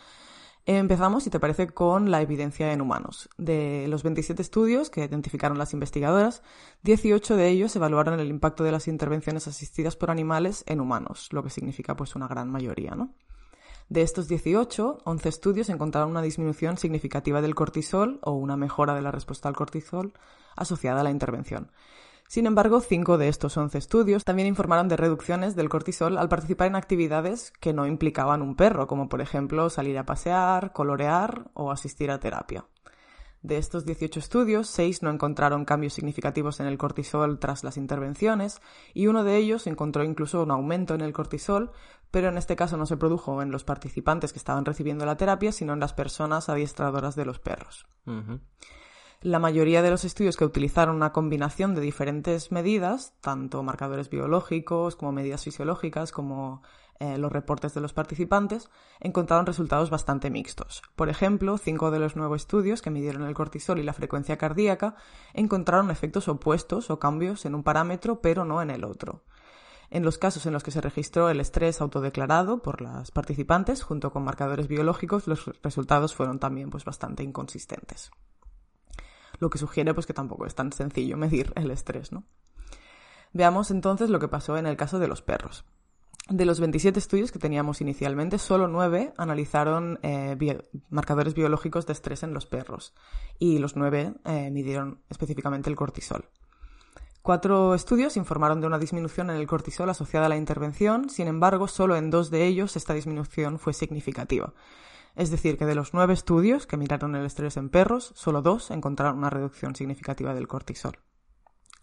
Empezamos, 0.65 1.23
si 1.23 1.29
te 1.29 1.39
parece, 1.39 1.67
con 1.69 2.11
la 2.11 2.21
evidencia 2.21 2.73
en 2.73 2.81
humanos. 2.81 3.29
De 3.37 3.85
los 3.87 4.03
27 4.03 4.41
estudios 4.41 4.89
que 4.89 5.05
identificaron 5.05 5.57
las 5.57 5.71
investigadoras, 5.71 6.43
18 6.83 7.37
de 7.37 7.47
ellos 7.47 7.73
evaluaron 7.77 8.19
el 8.19 8.27
impacto 8.27 8.65
de 8.65 8.73
las 8.73 8.89
intervenciones 8.89 9.47
asistidas 9.47 9.95
por 9.95 10.11
animales 10.11 10.65
en 10.67 10.81
humanos, 10.81 11.29
lo 11.31 11.41
que 11.41 11.51
significa 11.51 11.95
pues 11.95 12.15
una 12.17 12.27
gran 12.27 12.51
mayoría, 12.51 12.95
¿no? 12.95 13.13
De 13.89 14.01
estos 14.01 14.27
18, 14.27 14.99
11 15.05 15.29
estudios 15.29 15.69
encontraron 15.69 16.11
una 16.11 16.21
disminución 16.21 16.77
significativa 16.77 17.41
del 17.41 17.55
cortisol 17.55 18.19
o 18.21 18.33
una 18.33 18.57
mejora 18.57 18.93
de 18.93 19.01
la 19.01 19.11
respuesta 19.11 19.47
al 19.47 19.55
cortisol 19.55 20.11
asociada 20.57 20.99
a 20.99 21.03
la 21.03 21.11
intervención. 21.11 21.71
Sin 22.27 22.45
embargo, 22.45 22.81
5 22.81 23.17
de 23.17 23.29
estos 23.29 23.55
11 23.55 23.77
estudios 23.77 24.25
también 24.25 24.49
informaron 24.49 24.89
de 24.89 24.97
reducciones 24.97 25.55
del 25.55 25.69
cortisol 25.69 26.17
al 26.17 26.27
participar 26.27 26.67
en 26.67 26.75
actividades 26.75 27.53
que 27.61 27.71
no 27.71 27.87
implicaban 27.87 28.41
un 28.41 28.57
perro, 28.57 28.87
como 28.87 29.07
por 29.07 29.21
ejemplo 29.21 29.69
salir 29.69 29.97
a 29.97 30.05
pasear, 30.05 30.73
colorear 30.73 31.49
o 31.53 31.71
asistir 31.71 32.11
a 32.11 32.19
terapia. 32.19 32.65
De 33.43 33.57
estos 33.57 33.85
18 33.85 34.19
estudios, 34.19 34.67
6 34.67 35.03
no 35.03 35.11
encontraron 35.11 35.63
cambios 35.63 35.93
significativos 35.93 36.59
en 36.59 36.65
el 36.65 36.77
cortisol 36.77 37.39
tras 37.39 37.63
las 37.63 37.77
intervenciones 37.77 38.61
y 38.93 39.07
uno 39.07 39.23
de 39.23 39.37
ellos 39.37 39.67
encontró 39.67 40.03
incluso 40.03 40.41
un 40.41 40.51
aumento 40.51 40.95
en 40.95 41.01
el 41.01 41.13
cortisol, 41.13 41.71
pero 42.09 42.29
en 42.29 42.37
este 42.37 42.55
caso 42.55 42.77
no 42.77 42.85
se 42.85 42.97
produjo 42.97 43.41
en 43.41 43.51
los 43.51 43.63
participantes 43.63 44.33
que 44.33 44.39
estaban 44.39 44.65
recibiendo 44.65 45.05
la 45.05 45.17
terapia, 45.17 45.51
sino 45.51 45.73
en 45.73 45.79
las 45.79 45.93
personas 45.93 46.49
adiestradoras 46.49 47.15
de 47.15 47.25
los 47.25 47.39
perros. 47.39 47.85
La 49.21 49.39
mayoría 49.39 49.81
de 49.81 49.89
los 49.89 50.05
estudios 50.05 50.37
que 50.37 50.45
utilizaron 50.45 50.95
una 50.95 51.11
combinación 51.11 51.73
de 51.73 51.81
diferentes 51.81 52.51
medidas, 52.51 53.13
tanto 53.21 53.63
marcadores 53.63 54.09
biológicos 54.09 54.95
como 54.95 55.11
medidas 55.11 55.43
fisiológicas, 55.43 56.11
como 56.11 56.61
eh, 56.99 57.17
los 57.17 57.31
reportes 57.31 57.73
de 57.73 57.81
los 57.81 57.93
participantes, 57.93 58.69
encontraron 58.99 59.45
resultados 59.45 59.89
bastante 59.89 60.29
mixtos. 60.29 60.81
Por 60.95 61.09
ejemplo, 61.09 61.57
cinco 61.57 61.91
de 61.91 61.99
los 61.99 62.15
nuevos 62.15 62.41
estudios 62.41 62.81
que 62.81 62.89
midieron 62.89 63.23
el 63.23 63.33
cortisol 63.33 63.79
y 63.79 63.83
la 63.83 63.93
frecuencia 63.93 64.37
cardíaca 64.37 64.95
encontraron 65.33 65.91
efectos 65.91 66.27
opuestos 66.27 66.89
o 66.89 66.99
cambios 66.99 67.45
en 67.45 67.55
un 67.55 67.63
parámetro, 67.63 68.21
pero 68.21 68.45
no 68.45 68.61
en 68.61 68.71
el 68.71 68.83
otro. 68.83 69.23
En 69.89 70.03
los 70.03 70.17
casos 70.17 70.45
en 70.45 70.53
los 70.53 70.63
que 70.63 70.71
se 70.71 70.81
registró 70.81 71.29
el 71.29 71.39
estrés 71.39 71.79
autodeclarado 71.79 72.61
por 72.61 72.81
las 72.81 73.11
participantes, 73.11 73.83
junto 73.83 74.11
con 74.11 74.23
marcadores 74.23 74.67
biológicos, 74.67 75.27
los 75.27 75.45
resultados 75.61 76.13
fueron 76.13 76.39
también 76.39 76.69
pues, 76.69 76.83
bastante 76.83 77.23
inconsistentes. 77.23 78.11
Lo 79.39 79.49
que 79.49 79.59
sugiere 79.59 79.93
pues, 79.93 80.05
que 80.05 80.13
tampoco 80.13 80.45
es 80.45 80.55
tan 80.55 80.73
sencillo 80.73 81.15
medir 81.15 81.53
el 81.55 81.71
estrés. 81.71 82.11
¿no? 82.11 82.25
Veamos 83.31 83.71
entonces 83.71 84.09
lo 84.09 84.19
que 84.19 84.27
pasó 84.27 84.57
en 84.57 84.65
el 84.65 84.75
caso 84.75 84.99
de 84.99 85.07
los 85.07 85.21
perros. 85.21 85.63
De 86.29 86.45
los 86.45 86.59
27 86.59 86.99
estudios 86.99 87.31
que 87.31 87.39
teníamos 87.39 87.79
inicialmente, 87.79 88.37
solo 88.37 88.67
9 88.67 89.13
analizaron 89.17 89.97
eh, 90.03 90.35
marcadores 90.89 91.33
biológicos 91.33 91.85
de 91.85 91.93
estrés 91.93 92.21
en 92.23 92.33
los 92.33 92.45
perros 92.45 92.93
y 93.39 93.59
los 93.59 93.77
9 93.77 94.13
eh, 94.25 94.51
midieron 94.51 94.99
específicamente 95.09 95.69
el 95.69 95.77
cortisol. 95.77 96.25
Cuatro 97.21 97.75
estudios 97.75 98.17
informaron 98.17 98.59
de 98.59 98.67
una 98.67 98.79
disminución 98.79 99.29
en 99.29 99.37
el 99.37 99.47
cortisol 99.47 99.89
asociada 99.89 100.25
a 100.25 100.29
la 100.29 100.37
intervención, 100.37 101.09
sin 101.09 101.27
embargo, 101.27 101.67
solo 101.67 101.95
en 101.95 102.09
dos 102.09 102.29
de 102.29 102.45
ellos 102.45 102.75
esta 102.75 102.93
disminución 102.93 103.57
fue 103.57 103.73
significativa. 103.73 104.53
Es 105.15 105.31
decir, 105.31 105.57
que 105.57 105.65
de 105.65 105.75
los 105.75 105.93
nueve 105.93 106.13
estudios 106.13 106.67
que 106.67 106.77
miraron 106.77 107.15
el 107.15 107.25
estrés 107.25 107.55
en 107.57 107.69
perros, 107.69 108.11
solo 108.15 108.41
dos 108.41 108.69
encontraron 108.71 109.17
una 109.17 109.29
reducción 109.29 109.75
significativa 109.75 110.33
del 110.33 110.47
cortisol. 110.47 110.99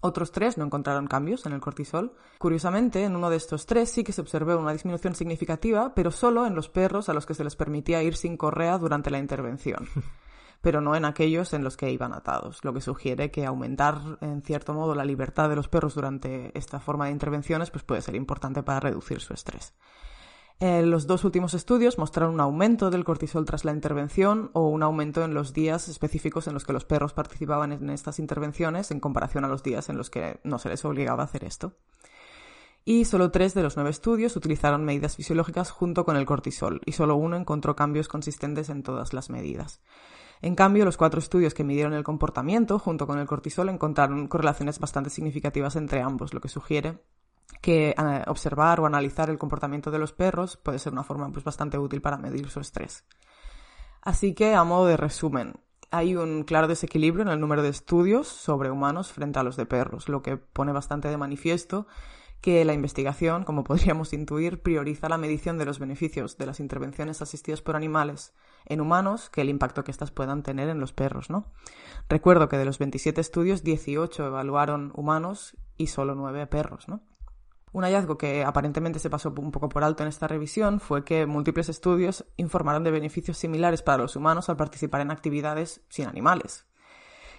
Otros 0.07 0.33
tres 0.33 0.59
no 0.59 0.67
encontraron 0.67 1.07
cambios 1.07 1.47
en 1.47 1.55
el 1.55 1.63
cortisol. 1.63 2.13
Curiosamente, 2.37 3.05
en 3.05 3.17
uno 3.17 3.31
de 3.31 3.39
estos 3.39 3.65
tres 3.65 3.89
sí 3.89 4.05
que 4.05 4.13
se 4.13 4.21
observó 4.21 4.55
una 4.59 4.75
disminución 4.75 5.15
significativa, 5.15 5.95
pero 5.95 6.11
solo 6.11 6.45
en 6.45 6.55
los 6.55 6.69
perros 6.69 7.09
a 7.09 7.15
los 7.15 7.25
que 7.25 7.33
se 7.33 7.43
les 7.43 7.57
permitía 7.57 8.03
ir 8.03 8.15
sin 8.15 8.37
correa 8.37 8.77
durante 8.77 9.11
la 9.11 9.19
intervención, 9.19 9.89
pero 10.61 10.83
no 10.83 10.95
en 10.95 11.07
aquellos 11.07 11.55
en 11.55 11.65
los 11.65 11.79
que 11.79 11.91
iban 11.91 12.13
atados, 12.13 12.63
lo 12.65 12.75
que 12.75 12.83
sugiere 12.83 13.31
que 13.31 13.47
aumentar 13.47 14.19
en 14.21 14.43
cierto 14.43 14.75
modo 14.75 14.95
la 14.95 15.07
libertad 15.07 15.49
de 15.49 15.57
los 15.57 15.69
perros 15.69 15.95
durante 15.95 16.53
esta 16.53 16.81
forma 16.81 17.07
de 17.07 17.13
intervenciones 17.13 17.71
pues 17.71 17.83
puede 17.83 18.03
ser 18.03 18.15
importante 18.15 18.63
para 18.63 18.81
reducir 18.81 19.23
su 19.23 19.33
estrés. 19.33 19.73
Eh, 20.61 20.83
los 20.83 21.07
dos 21.07 21.25
últimos 21.25 21.53
estudios 21.55 21.99
mostraron 21.99 22.35
un 22.35 22.41
aumento 22.41 22.91
del 22.91 23.05
cortisol 23.05 23.45
tras 23.45 23.65
la 23.65 23.73
intervención 23.73 24.51
o 24.53 24.69
un 24.69 24.83
aumento 24.83 25.25
en 25.25 25.35
los 25.35 25.53
días 25.53 25.89
específicos 25.89 26.47
en 26.47 26.55
los 26.55 26.65
que 26.65 26.73
los 26.73 26.85
perros 26.85 27.13
participaban 27.13 27.73
en 27.73 27.91
estas 27.91 28.21
intervenciones 28.21 28.91
en 28.91 29.01
comparación 29.01 29.45
a 29.45 29.49
los 29.49 29.63
días 29.63 29.89
en 29.89 29.97
los 29.97 30.11
que 30.11 30.41
no 30.45 30.59
se 30.59 30.69
les 30.69 30.85
obligaba 30.85 31.23
a 31.23 31.27
hacer 31.27 31.45
esto. 31.45 31.77
Y 32.85 33.07
solo 33.07 33.31
tres 33.31 33.55
de 33.55 33.63
los 33.63 33.77
nueve 33.77 33.91
estudios 33.91 34.37
utilizaron 34.37 34.85
medidas 34.85 35.17
fisiológicas 35.17 35.71
junto 35.71 36.05
con 36.05 36.17
el 36.17 36.27
cortisol 36.27 36.83
y 36.85 36.93
solo 36.93 37.17
uno 37.17 37.37
encontró 37.37 37.75
cambios 37.75 38.09
consistentes 38.09 38.69
en 38.69 38.83
todas 38.83 39.13
las 39.13 39.31
medidas. 39.31 39.81
En 40.43 40.55
cambio, 40.55 40.85
los 40.85 40.99
cuatro 40.99 41.19
estudios 41.19 41.55
que 41.55 41.65
midieron 41.65 41.95
el 41.95 42.05
comportamiento 42.05 42.79
junto 42.79 43.07
con 43.07 43.19
el 43.19 43.27
cortisol 43.27 43.71
encontraron 43.71 44.29
correlaciones 44.29 44.79
bastante 44.79 45.09
significativas 45.09 45.77
entre 45.77 46.03
ambos, 46.03 46.35
lo 46.35 46.41
que 46.41 46.49
sugiere 46.49 46.99
que 47.61 47.91
eh, 47.91 48.23
observar 48.27 48.81
o 48.81 48.87
analizar 48.87 49.31
el 49.31 49.39
comportamiento 49.39 49.91
de 49.91 49.99
los 49.99 50.13
perros 50.13 50.57
puede 50.57 50.79
ser 50.79 50.93
una 50.93 51.03
forma 51.03 51.31
pues, 51.33 51.45
bastante 51.45 51.79
útil 51.79 52.03
para 52.03 52.19
medir 52.19 52.51
su 52.51 52.61
estrés. 52.61 53.05
Así 54.03 54.35
que, 54.35 54.55
a 54.55 54.65
modo 54.65 54.87
de 54.87 54.97
resumen, 54.97 55.55
hay 55.91 56.17
un 56.17 56.45
claro 56.45 56.69
desequilibrio 56.69 57.23
en 57.23 57.31
el 57.31 57.41
número 57.41 57.63
de 57.63 57.71
estudios 57.71 58.29
sobre 58.29 58.71
humanos 58.71 59.13
frente 59.13 59.39
a 59.39 59.43
los 59.43 59.57
de 59.57 59.65
perros, 59.65 60.09
lo 60.09 60.23
que 60.23 60.37
pone 60.37 60.73
bastante 60.73 61.09
de 61.09 61.17
manifiesto 61.17 61.87
que 62.45 62.63
la 62.67 62.75
investigación, 62.75 63.45
como 63.45 63.65
podríamos 63.65 64.13
intuir, 64.13 64.61
prioriza 64.61 65.09
la 65.09 65.17
medición 65.17 65.57
de 65.57 65.65
los 65.65 65.79
beneficios 65.79 66.37
de 66.37 66.45
las 66.45 66.61
intervenciones 66.61 67.23
asistidas 67.23 67.63
por 67.63 67.75
animales 67.75 68.35
en 68.67 68.83
humanos 68.83 69.31
que 69.31 69.41
el 69.41 69.49
impacto 69.49 69.83
que 69.83 69.91
éstas 69.91 70.11
puedan 70.11 70.43
tener 70.43 70.69
en 70.69 70.79
los 70.79 70.93
perros, 70.93 71.31
¿no? 71.31 71.51
Recuerdo 72.07 72.51
que 72.51 72.59
de 72.59 72.67
los 72.67 72.79
27 72.79 73.19
estudios, 73.19 73.63
18 73.63 74.27
evaluaron 74.27 74.93
humanos 74.95 75.57
y 75.79 75.87
solo 75.87 76.15
9 76.15 76.47
perros, 76.49 76.87
¿no? 76.87 77.01
Un 77.75 77.83
hallazgo 77.83 78.17
que 78.17 78.45
aparentemente 78.45 79.01
se 79.01 79.11
pasó 79.11 79.35
un 79.37 79.51
poco 79.51 79.69
por 79.69 79.83
alto 79.83 80.05
en 80.05 80.09
esta 80.09 80.29
revisión 80.29 80.79
fue 80.79 81.05
que 81.05 81.27
múltiples 81.27 81.69
estudios 81.69 82.25
informaron 82.37 82.85
de 82.85 82.93
beneficios 82.93 83.37
similares 83.37 83.83
para 83.83 84.05
los 84.05 84.15
humanos 84.15 84.49
al 84.49 84.57
participar 84.57 85.01
en 85.01 85.11
actividades 85.11 85.81
sin 85.89 86.07
animales. 86.07 86.67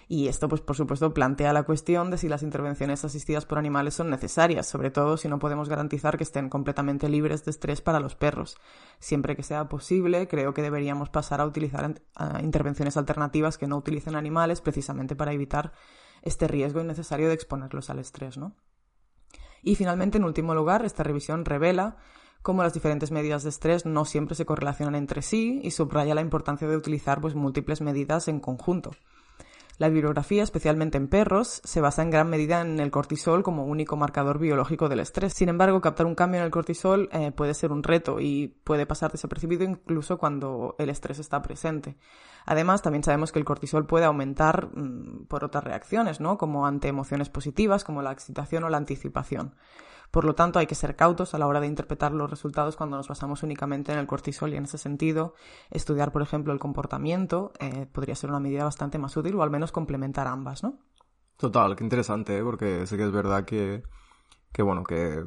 Y 0.08 0.28
esto, 0.28 0.46
pues, 0.46 0.60
por 0.60 0.76
supuesto, 0.76 1.14
plantea 1.14 1.54
la 1.54 1.62
cuestión 1.62 2.10
de 2.10 2.18
si 2.18 2.28
las 2.28 2.42
intervenciones 2.42 3.02
asistidas 3.02 3.46
por 3.46 3.56
animales 3.56 3.94
son 3.94 4.10
necesarias, 4.10 4.66
sobre 4.66 4.90
todo 4.90 5.16
si 5.16 5.26
no 5.26 5.38
podemos 5.38 5.70
garantizar 5.70 6.18
que 6.18 6.24
estén 6.24 6.50
completamente 6.50 7.08
libres 7.08 7.46
de 7.46 7.50
estrés 7.50 7.80
para 7.80 7.98
los 7.98 8.14
perros. 8.14 8.58
Siempre 8.98 9.36
que 9.36 9.42
sea 9.42 9.70
posible, 9.70 10.28
creo 10.28 10.52
que 10.52 10.60
deberíamos 10.60 11.08
pasar 11.08 11.40
a 11.40 11.46
utilizar 11.46 11.94
intervenciones 12.42 12.98
alternativas 12.98 13.56
que 13.56 13.68
no 13.68 13.78
utilicen 13.78 14.14
animales, 14.14 14.60
precisamente 14.60 15.16
para 15.16 15.32
evitar 15.32 15.72
este 16.20 16.46
riesgo 16.46 16.82
innecesario 16.82 17.28
de 17.28 17.34
exponerlos 17.34 17.88
al 17.88 18.00
estrés, 18.00 18.36
¿no? 18.36 18.54
Y 19.66 19.74
finalmente, 19.74 20.16
en 20.16 20.24
último 20.24 20.54
lugar, 20.54 20.84
esta 20.84 21.02
revisión 21.02 21.44
revela 21.44 21.96
como 22.40 22.62
las 22.62 22.72
diferentes 22.72 23.10
medidas 23.10 23.42
de 23.42 23.48
estrés 23.48 23.84
no 23.84 24.04
siempre 24.04 24.36
se 24.36 24.46
correlacionan 24.46 24.94
entre 24.94 25.22
sí 25.22 25.60
y 25.64 25.72
subraya 25.72 26.14
la 26.14 26.20
importancia 26.20 26.68
de 26.68 26.76
utilizar 26.76 27.20
pues, 27.20 27.34
múltiples 27.34 27.80
medidas 27.80 28.28
en 28.28 28.38
conjunto. 28.38 28.92
La 29.78 29.90
bibliografía, 29.90 30.42
especialmente 30.42 30.96
en 30.96 31.06
perros, 31.06 31.60
se 31.62 31.82
basa 31.82 32.00
en 32.00 32.08
gran 32.08 32.30
medida 32.30 32.62
en 32.62 32.80
el 32.80 32.90
cortisol 32.90 33.42
como 33.42 33.66
único 33.66 33.94
marcador 33.96 34.38
biológico 34.38 34.88
del 34.88 35.00
estrés. 35.00 35.34
Sin 35.34 35.50
embargo, 35.50 35.82
captar 35.82 36.06
un 36.06 36.14
cambio 36.14 36.40
en 36.40 36.46
el 36.46 36.50
cortisol 36.50 37.10
eh, 37.12 37.30
puede 37.30 37.52
ser 37.52 37.72
un 37.72 37.82
reto 37.82 38.18
y 38.18 38.48
puede 38.64 38.86
pasar 38.86 39.12
desapercibido 39.12 39.64
incluso 39.64 40.16
cuando 40.16 40.76
el 40.78 40.88
estrés 40.88 41.18
está 41.18 41.42
presente. 41.42 41.98
Además, 42.46 42.80
también 42.80 43.04
sabemos 43.04 43.32
que 43.32 43.38
el 43.38 43.44
cortisol 43.44 43.86
puede 43.86 44.06
aumentar 44.06 44.68
mm, 44.74 45.26
por 45.26 45.44
otras 45.44 45.64
reacciones, 45.64 46.20
¿no? 46.20 46.38
Como 46.38 46.66
ante 46.66 46.88
emociones 46.88 47.28
positivas, 47.28 47.84
como 47.84 48.00
la 48.00 48.12
excitación 48.12 48.64
o 48.64 48.70
la 48.70 48.78
anticipación. 48.78 49.56
Por 50.10 50.24
lo 50.24 50.34
tanto, 50.34 50.58
hay 50.58 50.66
que 50.66 50.74
ser 50.74 50.96
cautos 50.96 51.34
a 51.34 51.38
la 51.38 51.46
hora 51.46 51.60
de 51.60 51.66
interpretar 51.66 52.12
los 52.12 52.30
resultados 52.30 52.76
cuando 52.76 52.96
nos 52.96 53.08
basamos 53.08 53.42
únicamente 53.42 53.92
en 53.92 53.98
el 53.98 54.06
cortisol 54.06 54.52
y 54.52 54.56
en 54.56 54.64
ese 54.64 54.78
sentido, 54.78 55.34
estudiar, 55.70 56.12
por 56.12 56.22
ejemplo, 56.22 56.52
el 56.52 56.58
comportamiento 56.58 57.52
eh, 57.58 57.86
podría 57.86 58.14
ser 58.14 58.30
una 58.30 58.40
medida 58.40 58.64
bastante 58.64 58.98
más 58.98 59.16
útil 59.16 59.34
o 59.36 59.42
al 59.42 59.50
menos 59.50 59.72
complementar 59.72 60.26
ambas, 60.26 60.62
¿no? 60.62 60.78
Total, 61.36 61.76
qué 61.76 61.84
interesante, 61.84 62.38
¿eh? 62.38 62.42
porque 62.42 62.86
sé 62.86 62.96
que 62.96 63.04
es 63.04 63.12
verdad 63.12 63.44
que, 63.44 63.82
que 64.52 64.62
bueno, 64.62 64.84
que 64.84 65.22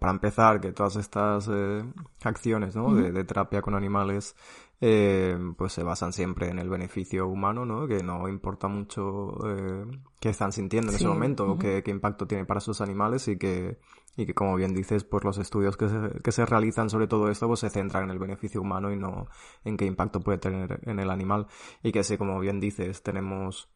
para 0.00 0.12
empezar, 0.12 0.60
que 0.60 0.72
todas 0.72 0.96
estas 0.96 1.48
eh, 1.52 1.84
acciones 2.24 2.76
¿no? 2.76 2.94
de, 2.94 3.24
terapia 3.24 3.62
con 3.62 3.74
animales 3.74 4.36
eh, 4.84 5.38
pues 5.56 5.72
se 5.72 5.84
basan 5.84 6.12
siempre 6.12 6.48
en 6.48 6.58
el 6.58 6.68
beneficio 6.68 7.28
humano, 7.28 7.64
¿no? 7.64 7.86
Que 7.86 8.02
no 8.02 8.28
importa 8.28 8.66
mucho 8.66 9.32
eh, 9.48 9.84
qué 10.18 10.30
están 10.30 10.50
sintiendo 10.50 10.90
en 10.90 10.96
ese 10.96 11.06
momento 11.06 11.52
o 11.52 11.56
qué, 11.56 11.84
impacto 11.86 12.26
tiene 12.26 12.44
para 12.44 12.58
sus 12.58 12.80
animales 12.80 13.28
y 13.28 13.38
que, 13.38 13.78
y 14.16 14.26
que 14.26 14.34
como 14.34 14.56
bien 14.56 14.74
dices, 14.74 15.04
pues 15.04 15.22
los 15.22 15.38
estudios 15.38 15.76
que 15.76 15.88
se, 15.88 16.20
que 16.20 16.32
se 16.32 16.44
realizan 16.44 16.90
sobre 16.90 17.06
todo 17.06 17.30
esto 17.30 17.46
pues 17.46 17.60
se 17.60 17.70
centran 17.70 18.02
en 18.04 18.10
el 18.10 18.18
beneficio 18.18 18.60
humano 18.60 18.90
y 18.90 18.96
no 18.96 19.28
en 19.64 19.76
qué 19.76 19.86
impacto 19.86 20.18
puede 20.18 20.38
tener 20.38 20.80
en 20.82 20.98
el 20.98 21.10
animal. 21.12 21.46
Y 21.84 21.92
que 21.92 22.02
sí, 22.02 22.18
como 22.18 22.40
bien 22.40 22.58
dices, 22.58 23.04
tenemos 23.04 23.70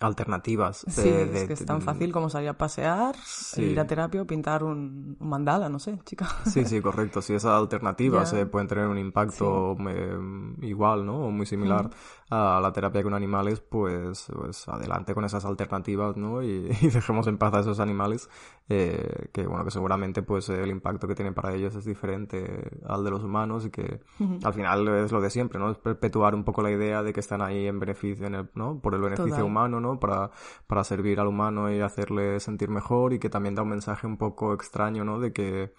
alternativas. 0.00 0.84
sí, 0.88 1.08
es 1.08 1.46
que 1.46 1.52
es 1.52 1.64
tan 1.64 1.82
fácil 1.82 2.12
como 2.12 2.30
salir 2.30 2.48
a 2.48 2.58
pasear, 2.58 3.14
ir 3.56 3.78
a 3.78 3.86
terapia 3.86 4.22
o 4.22 4.26
pintar 4.26 4.62
un, 4.64 5.16
mandala, 5.20 5.68
no 5.68 5.78
sé, 5.78 5.98
chica. 6.04 6.28
Sí, 6.46 6.64
sí, 6.64 6.80
correcto. 6.80 7.22
Si 7.22 7.34
esas 7.34 7.52
alternativas 7.52 8.34
pueden 8.50 8.68
tener 8.68 8.86
un 8.86 8.98
impacto 8.98 9.76
eh, 9.88 10.18
igual, 10.62 11.04
¿no? 11.04 11.26
O 11.26 11.30
muy 11.30 11.46
similar 11.46 11.90
a 12.30 12.60
la 12.60 12.72
terapia 12.72 13.02
con 13.02 13.14
animales, 13.14 13.60
pues, 13.60 14.30
pues 14.34 14.68
adelante 14.68 15.14
con 15.14 15.24
esas 15.24 15.44
alternativas, 15.44 16.16
¿no? 16.16 16.42
Y, 16.48 16.68
dejemos 16.68 17.26
en 17.26 17.38
paz 17.38 17.54
a 17.54 17.60
esos 17.60 17.80
animales, 17.80 18.28
eh, 18.68 19.28
que 19.32 19.46
bueno, 19.46 19.64
que 19.64 19.70
seguramente 19.70 20.22
pues 20.22 20.48
el 20.48 20.70
impacto 20.70 21.08
que 21.08 21.14
tienen 21.14 21.34
para 21.34 21.54
ellos 21.54 21.74
es 21.74 21.84
diferente 21.84 22.70
al 22.86 23.04
de 23.04 23.10
los 23.10 23.22
humanos 23.22 23.66
y 23.66 23.70
que 23.70 24.00
al 24.44 24.54
final 24.54 24.88
es 24.88 25.12
lo 25.12 25.20
de 25.20 25.30
siempre, 25.30 25.58
¿no? 25.58 25.70
Es 25.70 25.78
perpetuar 25.78 26.34
un 26.34 26.44
poco 26.44 26.62
la 26.62 26.70
idea 26.70 27.02
de 27.02 27.12
que 27.12 27.20
están 27.20 27.42
ahí 27.42 27.66
en 27.66 27.78
beneficio, 27.78 28.26
en 28.26 28.34
el, 28.34 28.50
¿no? 28.54 28.80
Por 28.80 28.94
el 28.94 29.00
beneficio 29.00 29.44
humano, 29.44 29.80
¿no? 29.80 29.98
Para, 29.98 30.30
para 30.66 30.84
servir 30.84 31.20
al 31.20 31.28
humano 31.28 31.72
y 31.72 31.80
hacerle 31.80 32.40
sentir 32.40 32.68
mejor 32.68 33.12
y 33.12 33.18
que 33.18 33.30
también 33.30 33.54
da 33.54 33.62
un 33.62 33.70
mensaje 33.70 34.06
un 34.06 34.16
poco 34.16 34.54
extraño, 34.54 35.04
¿no? 35.04 35.20
De 35.20 35.32
que 35.32 35.72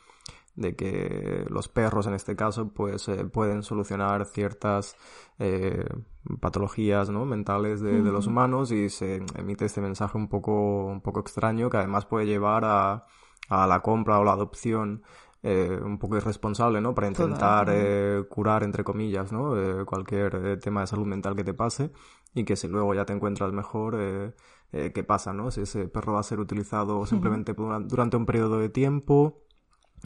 de 0.60 0.76
que 0.76 1.46
los 1.50 1.70
perros 1.70 2.06
en 2.08 2.14
este 2.14 2.36
caso 2.36 2.74
pues 2.74 3.08
eh, 3.08 3.26
pueden 3.26 3.64
solucionar 3.64 4.26
ciertas 4.26 4.98
eh, 5.40 5.86
patologías 6.42 7.10
¿no? 7.10 7.26
mentales 7.26 7.80
de, 7.80 8.00
los 8.02 8.28
humanos 8.28 8.72
y 8.72 8.90
se 8.90 9.24
emite 9.36 9.66
este 9.66 9.80
mensaje 9.80 10.18
un 10.18 10.28
poco 10.28 10.86
un 10.86 11.02
poco 11.02 11.22
extraño 11.22 11.70
que 11.70 11.78
además 11.78 12.06
puede 12.06 12.26
llevar 12.26 12.66
a, 12.66 13.06
a 13.48 13.68
la 13.68 13.80
compra 13.82 14.20
o 14.20 14.26
la 14.26 14.34
adopción 14.34 15.04
eh, 15.42 15.80
un 15.82 15.98
poco 16.00 16.18
irresponsable, 16.18 16.82
¿no? 16.82 16.94
Para 16.94 17.08
intentar 17.08 17.74
curar, 18.28 18.64
entre 18.64 18.84
comillas, 18.84 19.32
¿no? 19.32 19.86
cualquier 19.86 20.60
tema 20.60 20.82
de 20.82 20.88
salud 20.88 21.06
mental 21.06 21.34
que 21.34 21.46
te 21.46 21.54
pase 21.54 21.94
y 22.34 22.44
que 22.44 22.58
si 22.58 22.68
luego 22.68 22.94
ya 22.94 23.06
te 23.06 23.14
encuentras 23.14 23.54
mejor, 23.54 24.36
¿qué 24.70 25.04
pasa, 25.08 25.32
no? 25.32 25.50
Si 25.50 25.62
ese 25.62 25.88
perro 25.88 26.12
va 26.12 26.20
a 26.20 26.24
ser 26.24 26.42
utilizado 26.42 27.06
simplemente 27.06 27.54
durante 27.54 28.18
un 28.18 28.26
periodo 28.26 28.60
de 28.60 28.68
tiempo 28.68 29.46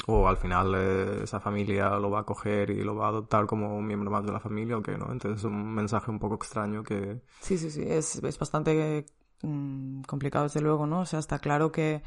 o 0.07 0.27
al 0.27 0.37
final 0.37 0.73
eh, 0.75 1.23
esa 1.23 1.39
familia 1.39 1.89
lo 1.97 2.09
va 2.09 2.21
a 2.21 2.23
coger 2.23 2.69
y 2.69 2.83
lo 2.83 2.95
va 2.95 3.05
a 3.05 3.09
adoptar 3.09 3.45
como 3.45 3.77
un 3.77 3.85
miembro 3.85 4.11
más 4.11 4.25
de 4.25 4.31
la 4.31 4.39
familia 4.39 4.77
o 4.77 4.81
qué, 4.81 4.97
¿no? 4.97 5.11
Entonces 5.11 5.39
es 5.39 5.45
un 5.45 5.73
mensaje 5.73 6.11
un 6.11 6.19
poco 6.19 6.35
extraño 6.35 6.83
que... 6.83 7.21
Sí, 7.39 7.57
sí, 7.57 7.69
sí, 7.71 7.83
es, 7.85 8.15
es 8.15 8.39
bastante 8.39 9.05
mm, 9.41 10.01
complicado 10.03 10.45
desde 10.45 10.61
luego, 10.61 10.85
¿no? 10.87 11.01
O 11.01 11.05
sea, 11.05 11.19
está 11.19 11.39
claro 11.39 11.71
que 11.71 12.01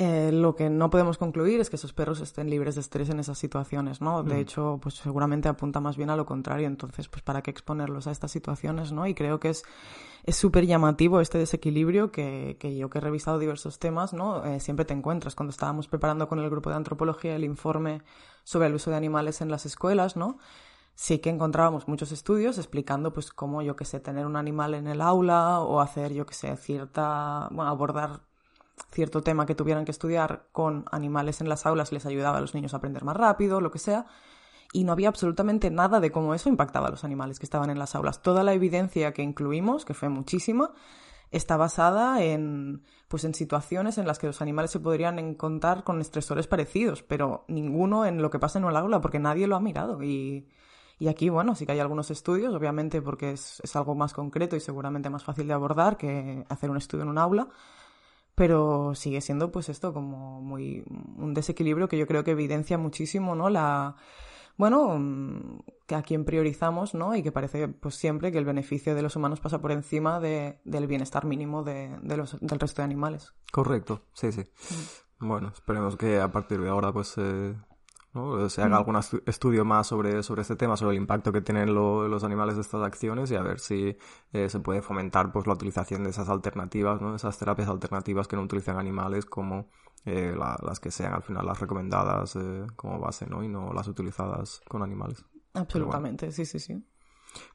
eh, 0.00 0.30
lo 0.30 0.54
que 0.54 0.70
no 0.70 0.90
podemos 0.90 1.18
concluir 1.18 1.58
es 1.58 1.70
que 1.70 1.76
esos 1.76 1.92
perros 1.92 2.20
estén 2.20 2.48
libres 2.48 2.76
de 2.76 2.82
estrés 2.82 3.10
en 3.10 3.18
esas 3.18 3.36
situaciones, 3.36 4.00
¿no? 4.00 4.22
De 4.22 4.36
mm. 4.36 4.38
hecho, 4.38 4.78
pues 4.80 4.94
seguramente 4.94 5.48
apunta 5.48 5.80
más 5.80 5.96
bien 5.96 6.08
a 6.08 6.16
lo 6.16 6.24
contrario. 6.24 6.68
Entonces, 6.68 7.08
pues 7.08 7.22
para 7.22 7.42
qué 7.42 7.50
exponerlos 7.50 8.06
a 8.06 8.12
estas 8.12 8.30
situaciones, 8.30 8.92
¿no? 8.92 9.08
Y 9.08 9.14
creo 9.14 9.40
que 9.40 9.50
es 9.50 9.64
es 10.22 10.36
súper 10.36 10.66
llamativo 10.66 11.20
este 11.20 11.38
desequilibrio 11.38 12.12
que, 12.12 12.58
que, 12.60 12.76
yo 12.76 12.90
que 12.90 12.98
he 12.98 13.00
revisado 13.00 13.40
diversos 13.40 13.80
temas, 13.80 14.12
¿no? 14.12 14.44
Eh, 14.44 14.60
siempre 14.60 14.84
te 14.84 14.94
encuentras. 14.94 15.34
Cuando 15.34 15.50
estábamos 15.50 15.88
preparando 15.88 16.28
con 16.28 16.38
el 16.38 16.48
grupo 16.48 16.70
de 16.70 16.76
antropología 16.76 17.34
el 17.34 17.44
informe 17.44 18.02
sobre 18.44 18.68
el 18.68 18.74
uso 18.74 18.90
de 18.90 18.96
animales 18.96 19.40
en 19.40 19.50
las 19.50 19.66
escuelas, 19.66 20.16
¿no? 20.16 20.38
Sí 20.94 21.18
que 21.18 21.30
encontrábamos 21.30 21.88
muchos 21.88 22.12
estudios 22.12 22.58
explicando, 22.58 23.12
pues, 23.12 23.32
cómo, 23.32 23.62
yo 23.62 23.74
que 23.74 23.84
sé, 23.84 23.98
tener 23.98 24.26
un 24.26 24.36
animal 24.36 24.74
en 24.74 24.86
el 24.86 25.00
aula 25.00 25.60
o 25.60 25.80
hacer, 25.80 26.12
yo 26.12 26.24
que 26.26 26.34
sé, 26.34 26.56
cierta, 26.56 27.48
bueno, 27.50 27.70
abordar 27.70 28.27
cierto 28.90 29.22
tema 29.22 29.46
que 29.46 29.54
tuvieran 29.54 29.84
que 29.84 29.90
estudiar 29.90 30.46
con 30.52 30.84
animales 30.90 31.40
en 31.40 31.48
las 31.48 31.66
aulas 31.66 31.92
les 31.92 32.06
ayudaba 32.06 32.38
a 32.38 32.40
los 32.40 32.54
niños 32.54 32.74
a 32.74 32.78
aprender 32.78 33.04
más 33.04 33.16
rápido, 33.16 33.60
lo 33.60 33.70
que 33.70 33.78
sea, 33.78 34.06
y 34.72 34.84
no 34.84 34.92
había 34.92 35.08
absolutamente 35.08 35.70
nada 35.70 36.00
de 36.00 36.10
cómo 36.10 36.34
eso 36.34 36.48
impactaba 36.48 36.88
a 36.88 36.90
los 36.90 37.04
animales 37.04 37.38
que 37.38 37.46
estaban 37.46 37.70
en 37.70 37.78
las 37.78 37.94
aulas. 37.94 38.22
Toda 38.22 38.44
la 38.44 38.52
evidencia 38.52 39.12
que 39.12 39.22
incluimos, 39.22 39.84
que 39.84 39.94
fue 39.94 40.08
muchísima, 40.08 40.72
está 41.30 41.56
basada 41.56 42.22
en 42.22 42.82
pues 43.08 43.24
en 43.24 43.34
situaciones 43.34 43.96
en 43.96 44.06
las 44.06 44.18
que 44.18 44.26
los 44.26 44.42
animales 44.42 44.70
se 44.70 44.80
podrían 44.80 45.18
encontrar 45.18 45.82
con 45.82 46.00
estresores 46.00 46.46
parecidos, 46.46 47.02
pero 47.02 47.44
ninguno 47.48 48.04
en 48.04 48.20
lo 48.20 48.30
que 48.30 48.38
pasa 48.38 48.58
en 48.58 48.66
el 48.66 48.76
aula, 48.76 49.00
porque 49.00 49.18
nadie 49.18 49.46
lo 49.46 49.56
ha 49.56 49.60
mirado. 49.60 50.02
Y, 50.02 50.46
y 50.98 51.08
aquí, 51.08 51.30
bueno, 51.30 51.54
sí 51.54 51.64
que 51.64 51.72
hay 51.72 51.80
algunos 51.80 52.10
estudios, 52.10 52.54
obviamente 52.54 53.00
porque 53.00 53.32
es, 53.32 53.60
es 53.64 53.76
algo 53.76 53.94
más 53.94 54.12
concreto 54.12 54.56
y 54.56 54.60
seguramente 54.60 55.08
más 55.08 55.24
fácil 55.24 55.48
de 55.48 55.54
abordar 55.54 55.96
que 55.96 56.44
hacer 56.50 56.70
un 56.70 56.76
estudio 56.76 57.04
en 57.04 57.08
un 57.08 57.16
aula, 57.16 57.48
pero 58.38 58.94
sigue 58.94 59.20
siendo 59.20 59.50
pues 59.50 59.68
esto 59.68 59.92
como 59.92 60.40
muy 60.40 60.84
un 61.16 61.34
desequilibrio 61.34 61.88
que 61.88 61.98
yo 61.98 62.06
creo 62.06 62.22
que 62.22 62.30
evidencia 62.30 62.78
muchísimo, 62.78 63.34
¿no? 63.34 63.50
La 63.50 63.96
bueno, 64.56 64.96
mm, 64.96 65.58
que 65.88 65.96
a 65.96 66.02
quien 66.02 66.24
priorizamos, 66.24 66.94
¿no? 66.94 67.16
Y 67.16 67.24
que 67.24 67.32
parece 67.32 67.66
pues 67.66 67.96
siempre 67.96 68.30
que 68.30 68.38
el 68.38 68.44
beneficio 68.44 68.94
de 68.94 69.02
los 69.02 69.16
humanos 69.16 69.40
pasa 69.40 69.60
por 69.60 69.72
encima 69.72 70.20
de, 70.20 70.60
del 70.64 70.86
bienestar 70.86 71.24
mínimo 71.24 71.64
de, 71.64 71.98
de 72.00 72.16
los, 72.16 72.38
del 72.40 72.60
resto 72.60 72.80
de 72.80 72.84
animales. 72.86 73.34
Correcto, 73.50 74.02
sí, 74.12 74.30
sí. 74.30 74.42
Mm. 75.18 75.28
Bueno, 75.28 75.48
esperemos 75.52 75.96
que 75.96 76.20
a 76.20 76.30
partir 76.30 76.60
de 76.60 76.68
ahora 76.68 76.92
pues 76.92 77.14
eh, 77.18 77.56
se 78.48 78.62
haga 78.62 78.76
algún 78.76 78.96
estudio 79.26 79.64
más 79.64 79.86
sobre, 79.86 80.22
sobre 80.22 80.42
este 80.42 80.56
tema, 80.56 80.76
sobre 80.76 80.96
el 80.96 81.02
impacto 81.02 81.32
que 81.32 81.40
tienen 81.40 81.74
los 81.74 82.24
animales 82.24 82.56
de 82.56 82.62
estas 82.62 82.82
acciones 82.82 83.30
y 83.30 83.34
a 83.34 83.42
ver 83.42 83.60
si 83.60 83.96
eh, 84.32 84.48
se 84.48 84.60
puede 84.60 84.82
fomentar 84.82 85.32
pues 85.32 85.46
la 85.46 85.54
utilización 85.54 86.04
de 86.04 86.10
esas 86.10 86.28
alternativas, 86.28 87.00
¿no? 87.00 87.14
esas 87.14 87.38
terapias 87.38 87.68
alternativas 87.68 88.28
que 88.28 88.36
no 88.36 88.42
utilizan 88.42 88.78
animales 88.78 89.24
como 89.26 89.68
eh, 90.04 90.34
las 90.36 90.80
que 90.80 90.90
sean 90.90 91.12
al 91.12 91.22
final 91.22 91.44
las 91.44 91.60
recomendadas 91.60 92.36
eh, 92.36 92.66
como 92.76 92.98
base 92.98 93.26
¿no? 93.26 93.42
y 93.42 93.48
no 93.48 93.72
las 93.72 93.88
utilizadas 93.88 94.60
con 94.68 94.82
animales. 94.82 95.24
Absolutamente, 95.54 96.30
sí, 96.32 96.44
sí, 96.44 96.58
sí. 96.58 96.84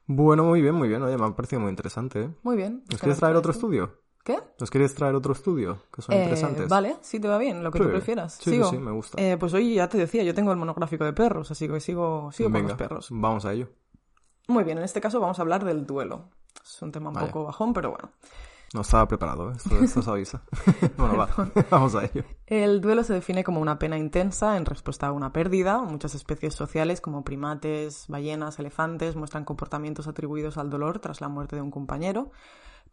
Bueno, 0.06 0.44
muy 0.44 0.60
bien, 0.62 0.74
muy 0.74 0.88
bien. 0.88 1.02
Oye, 1.02 1.16
me 1.16 1.26
ha 1.26 1.34
parecido 1.34 1.60
muy 1.60 1.70
interesante. 1.70 2.30
Muy 2.42 2.56
bien. 2.56 2.84
¿Nos 2.90 3.00
quieres 3.00 3.18
traer 3.18 3.36
otro 3.36 3.50
estudio? 3.50 4.03
¿Qué? 4.24 4.38
¿Nos 4.58 4.70
quieres 4.70 4.94
traer 4.94 5.14
otro 5.14 5.34
estudio? 5.34 5.82
Que 5.94 6.00
son 6.00 6.14
eh, 6.14 6.22
interesantes. 6.22 6.66
Vale, 6.66 6.96
sí 7.02 7.20
te 7.20 7.28
va 7.28 7.36
bien, 7.36 7.62
lo 7.62 7.70
que 7.70 7.78
tú 7.78 7.90
prefieras. 7.90 8.38
Sí, 8.40 8.52
¿Sigo? 8.52 8.70
sí, 8.70 8.78
me 8.78 8.90
gusta. 8.90 9.22
Eh, 9.22 9.36
pues 9.36 9.52
hoy 9.52 9.74
ya 9.74 9.88
te 9.88 9.98
decía, 9.98 10.22
yo 10.22 10.34
tengo 10.34 10.50
el 10.50 10.56
monográfico 10.56 11.04
de 11.04 11.12
perros, 11.12 11.50
así 11.50 11.68
que 11.68 11.78
sigo, 11.78 12.32
sigo 12.32 12.50
con 12.50 12.62
los 12.62 12.72
perros. 12.72 13.08
Vamos 13.10 13.44
a 13.44 13.52
ello. 13.52 13.68
Muy 14.48 14.64
bien, 14.64 14.78
en 14.78 14.84
este 14.84 15.02
caso 15.02 15.20
vamos 15.20 15.38
a 15.38 15.42
hablar 15.42 15.62
del 15.64 15.86
duelo. 15.86 16.30
Es 16.64 16.80
un 16.80 16.90
tema 16.90 17.10
un 17.10 17.16
poco 17.16 17.44
bajón, 17.44 17.74
pero 17.74 17.90
bueno. 17.90 18.10
No 18.72 18.80
estaba 18.80 19.06
preparado, 19.06 19.50
¿eh? 19.50 19.54
esto, 19.56 19.78
esto 19.78 20.02
se 20.02 20.10
avisa. 20.10 20.42
bueno, 20.96 21.16
va, 21.18 21.28
vamos 21.70 21.94
a 21.94 22.04
ello. 22.04 22.24
El 22.46 22.80
duelo 22.80 23.04
se 23.04 23.12
define 23.12 23.44
como 23.44 23.60
una 23.60 23.78
pena 23.78 23.98
intensa 23.98 24.56
en 24.56 24.64
respuesta 24.64 25.06
a 25.06 25.12
una 25.12 25.32
pérdida. 25.32 25.82
Muchas 25.82 26.14
especies 26.14 26.54
sociales, 26.54 27.00
como 27.00 27.24
primates, 27.24 28.06
ballenas, 28.08 28.58
elefantes, 28.58 29.16
muestran 29.16 29.44
comportamientos 29.44 30.08
atribuidos 30.08 30.56
al 30.56 30.70
dolor 30.70 30.98
tras 30.98 31.20
la 31.20 31.28
muerte 31.28 31.56
de 31.56 31.62
un 31.62 31.70
compañero. 31.70 32.30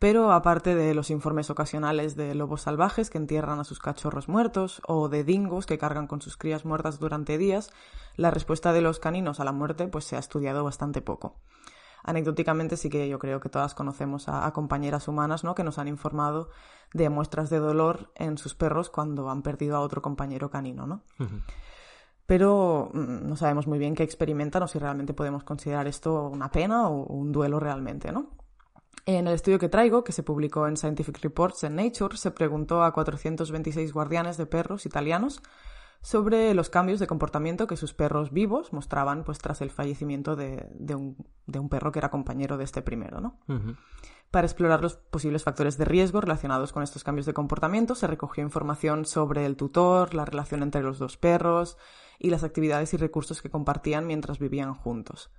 Pero 0.01 0.31
aparte 0.31 0.73
de 0.73 0.95
los 0.95 1.11
informes 1.11 1.51
ocasionales 1.51 2.15
de 2.15 2.33
lobos 2.33 2.63
salvajes 2.63 3.11
que 3.11 3.19
entierran 3.19 3.59
a 3.59 3.63
sus 3.63 3.77
cachorros 3.77 4.27
muertos 4.27 4.81
o 4.87 5.09
de 5.09 5.23
dingos 5.23 5.67
que 5.67 5.77
cargan 5.77 6.07
con 6.07 6.23
sus 6.23 6.37
crías 6.37 6.65
muertas 6.65 6.97
durante 6.97 7.37
días, 7.37 7.69
la 8.15 8.31
respuesta 8.31 8.73
de 8.73 8.81
los 8.81 8.97
caninos 8.97 9.39
a 9.39 9.43
la 9.43 9.51
muerte 9.51 9.87
pues 9.87 10.05
se 10.05 10.15
ha 10.15 10.19
estudiado 10.19 10.63
bastante 10.63 11.03
poco. 11.03 11.35
Anecdóticamente 12.01 12.77
sí 12.77 12.89
que 12.89 13.07
yo 13.07 13.19
creo 13.19 13.41
que 13.41 13.49
todas 13.49 13.75
conocemos 13.75 14.27
a, 14.27 14.51
compañeras 14.53 15.07
humanas 15.07 15.43
¿no? 15.43 15.53
que 15.53 15.63
nos 15.63 15.77
han 15.77 15.87
informado 15.87 16.49
de 16.95 17.07
muestras 17.11 17.51
de 17.51 17.59
dolor 17.59 18.11
en 18.15 18.39
sus 18.39 18.55
perros 18.55 18.89
cuando 18.89 19.29
han 19.29 19.43
perdido 19.43 19.77
a 19.77 19.81
otro 19.81 20.01
compañero 20.01 20.49
canino. 20.49 20.87
¿no? 20.87 21.03
pero 22.25 22.89
mm, 22.91 23.27
no 23.29 23.35
sabemos 23.35 23.67
muy 23.67 23.77
bien 23.77 23.93
qué 23.93 24.01
experimentan 24.01 24.63
o 24.63 24.67
si 24.67 24.79
realmente 24.79 25.13
podemos 25.13 25.43
considerar 25.43 25.87
esto 25.87 26.27
una 26.27 26.49
pena 26.49 26.89
o 26.89 27.03
un 27.03 27.31
duelo 27.31 27.59
realmente, 27.59 28.11
¿no? 28.11 28.40
En 29.05 29.27
el 29.27 29.33
estudio 29.33 29.59
que 29.59 29.69
traigo, 29.69 30.03
que 30.03 30.11
se 30.11 30.23
publicó 30.23 30.67
en 30.67 30.77
Scientific 30.77 31.19
Reports 31.21 31.63
en 31.63 31.75
Nature, 31.75 32.17
se 32.17 32.31
preguntó 32.31 32.83
a 32.83 32.93
426 32.93 33.93
guardianes 33.93 34.37
de 34.37 34.45
perros 34.45 34.85
italianos 34.85 35.41
sobre 36.01 36.53
los 36.53 36.69
cambios 36.69 36.99
de 36.99 37.07
comportamiento 37.07 37.67
que 37.67 37.77
sus 37.77 37.93
perros 37.93 38.31
vivos 38.31 38.73
mostraban 38.73 39.23
pues 39.23 39.37
tras 39.37 39.61
el 39.61 39.69
fallecimiento 39.69 40.35
de, 40.35 40.67
un, 40.95 41.69
perro 41.69 41.91
que 41.91 41.99
era 41.99 42.09
compañero 42.09 42.57
de 42.57 42.63
este 42.63 42.81
primero, 42.81 43.21
¿no? 43.21 43.37
Para 44.31 44.47
explorar 44.47 44.81
los 44.81 44.95
posibles 44.95 45.43
factores 45.43 45.77
de 45.77 45.85
riesgo 45.85 46.21
relacionados 46.21 46.71
con 46.71 46.83
estos 46.83 47.03
cambios 47.03 47.25
de 47.25 47.33
comportamiento, 47.33 47.95
se 47.95 48.07
recogió 48.07 48.43
información 48.43 49.05
sobre 49.05 49.45
el 49.45 49.57
tutor, 49.57 50.13
la 50.13 50.25
relación 50.25 50.63
entre 50.63 50.81
los 50.81 50.99
dos 50.99 51.17
perros 51.17 51.77
y 52.17 52.29
las 52.29 52.43
actividades 52.43 52.93
y 52.93 52.97
recursos 52.97 53.41
que 53.41 53.49
compartían 53.49 54.07
mientras 54.07 54.39
vivían 54.39 54.73
juntos. 54.73 55.31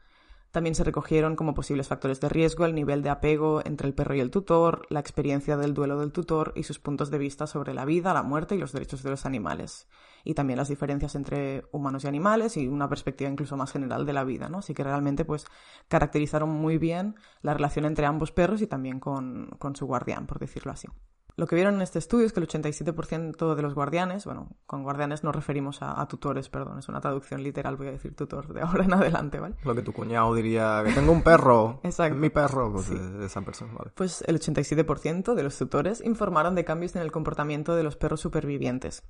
También 0.53 0.75
se 0.75 0.85
recogieron 0.85 1.35
como 1.35 1.55
posibles 1.55 1.89
factores 1.89 2.21
de 2.21 2.29
riesgo 2.29 2.67
el 2.67 2.75
nivel 2.75 3.03
de 3.03 3.09
apego 3.09 3.63
entre 3.65 3.89
el 3.89 3.95
perro 3.95 4.15
y 4.15 4.21
el 4.21 4.31
tutor, 4.31 4.87
la 4.91 5.01
experiencia 5.01 5.57
del 5.57 5.73
duelo 5.73 5.99
del 5.99 6.13
tutor 6.13 6.53
y 6.55 6.65
sus 6.65 6.79
puntos 6.79 7.11
de 7.11 7.17
vista 7.17 7.47
sobre 7.47 7.73
la 7.73 7.87
vida, 7.87 8.13
la 8.13 8.23
muerte 8.23 8.55
y 8.55 8.59
los 8.59 8.73
derechos 8.73 9.03
de 9.03 9.09
los 9.09 9.25
animales. 9.25 9.89
Y 10.25 10.35
también 10.35 10.59
las 10.59 10.69
diferencias 10.69 11.15
entre 11.15 11.65
humanos 11.73 12.05
y 12.05 12.09
animales 12.09 12.59
y 12.59 12.69
una 12.69 12.91
perspectiva 12.91 13.31
incluso 13.31 13.57
más 13.57 13.73
general 13.73 14.05
de 14.05 14.13
la 14.13 14.25
vida, 14.25 14.51
¿no? 14.51 14.59
Así 14.59 14.75
que 14.75 14.85
realmente 14.85 15.25
pues 15.25 15.47
caracterizaron 15.89 16.51
muy 16.51 16.77
bien 16.77 17.17
la 17.41 17.55
relación 17.55 17.87
entre 17.87 18.05
ambos 18.05 18.31
perros 18.31 18.61
y 18.61 18.67
también 18.67 19.01
con, 19.01 19.47
con 19.59 19.75
su 19.75 19.87
guardián, 19.87 20.27
por 20.27 20.39
decirlo 20.39 20.73
así. 20.73 20.87
Lo 21.37 21.47
que 21.47 21.55
vieron 21.55 21.77
en 21.77 21.83
este 21.83 21.99
estudio 21.99 22.27
es 22.27 22.33
que 22.33 22.41
el 22.41 22.49
87% 22.49 23.55
de 23.55 23.63
los 23.63 23.75
guardianes, 23.75 24.25
bueno, 24.27 24.51
con 24.67 24.83
guardianes 24.83 25.25
nos 25.25 25.35
referimos 25.35 25.79
a, 25.81 26.07
tutores, 26.07 26.49
perdón, 26.49 26.79
es 26.79 26.89
una 26.89 27.01
traducción 27.01 27.43
literal, 27.43 27.77
voy 27.77 27.89
a 27.89 27.93
decir 27.93 28.15
tutor 28.15 28.53
de 28.53 28.61
ahora 28.61 28.85
en 28.85 28.93
adelante, 28.93 29.41
¿vale? 29.41 29.55
Lo 29.65 29.75
que 29.75 29.83
tu 29.83 29.93
cuñado 29.93 30.35
diría, 30.35 30.83
que 30.85 30.93
tengo 30.93 31.13
un 31.13 31.23
perro, 31.23 31.81
Exacto. 31.85 32.17
mi 32.17 32.29
perro, 32.29 32.73
pues 32.73 32.91
esa 32.91 33.41
persona, 33.43 33.73
¿vale? 33.73 33.93
Pues 33.95 34.23
el 34.27 34.39
87% 34.39 35.35
de 35.35 35.43
los 35.43 35.57
tutores 35.57 36.03
informaron 36.05 36.55
de 36.55 36.65
cambios 36.65 36.95
en 36.97 37.03
el 37.03 37.13
comportamiento 37.13 37.75
de 37.75 37.83
los 37.83 37.97
perros 37.97 38.21
supervivientes. 38.21 39.03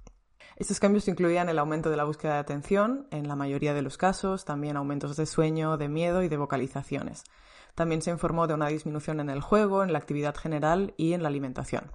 Estos 0.56 0.80
cambios 0.80 1.08
incluían 1.08 1.48
el 1.48 1.58
aumento 1.58 1.90
de 1.90 1.96
la 1.96 2.04
búsqueda 2.04 2.34
de 2.34 2.40
atención, 2.40 3.06
en 3.10 3.26
la 3.26 3.36
mayoría 3.36 3.74
de 3.74 3.82
los 3.82 3.96
casos, 3.96 4.44
también 4.44 4.76
aumentos 4.76 5.16
de 5.16 5.26
sueño, 5.26 5.76
de 5.76 5.88
miedo 5.88 6.22
y 6.22 6.28
de 6.28 6.36
vocalizaciones. 6.36 7.24
También 7.74 8.02
se 8.02 8.10
informó 8.10 8.46
de 8.46 8.54
una 8.54 8.68
disminución 8.68 9.18
en 9.20 9.30
el 9.30 9.40
juego, 9.40 9.82
en 9.82 9.92
la 9.92 9.98
actividad 9.98 10.36
general 10.36 10.94
y 10.96 11.14
en 11.14 11.22
la 11.22 11.28
alimentación. 11.28 11.90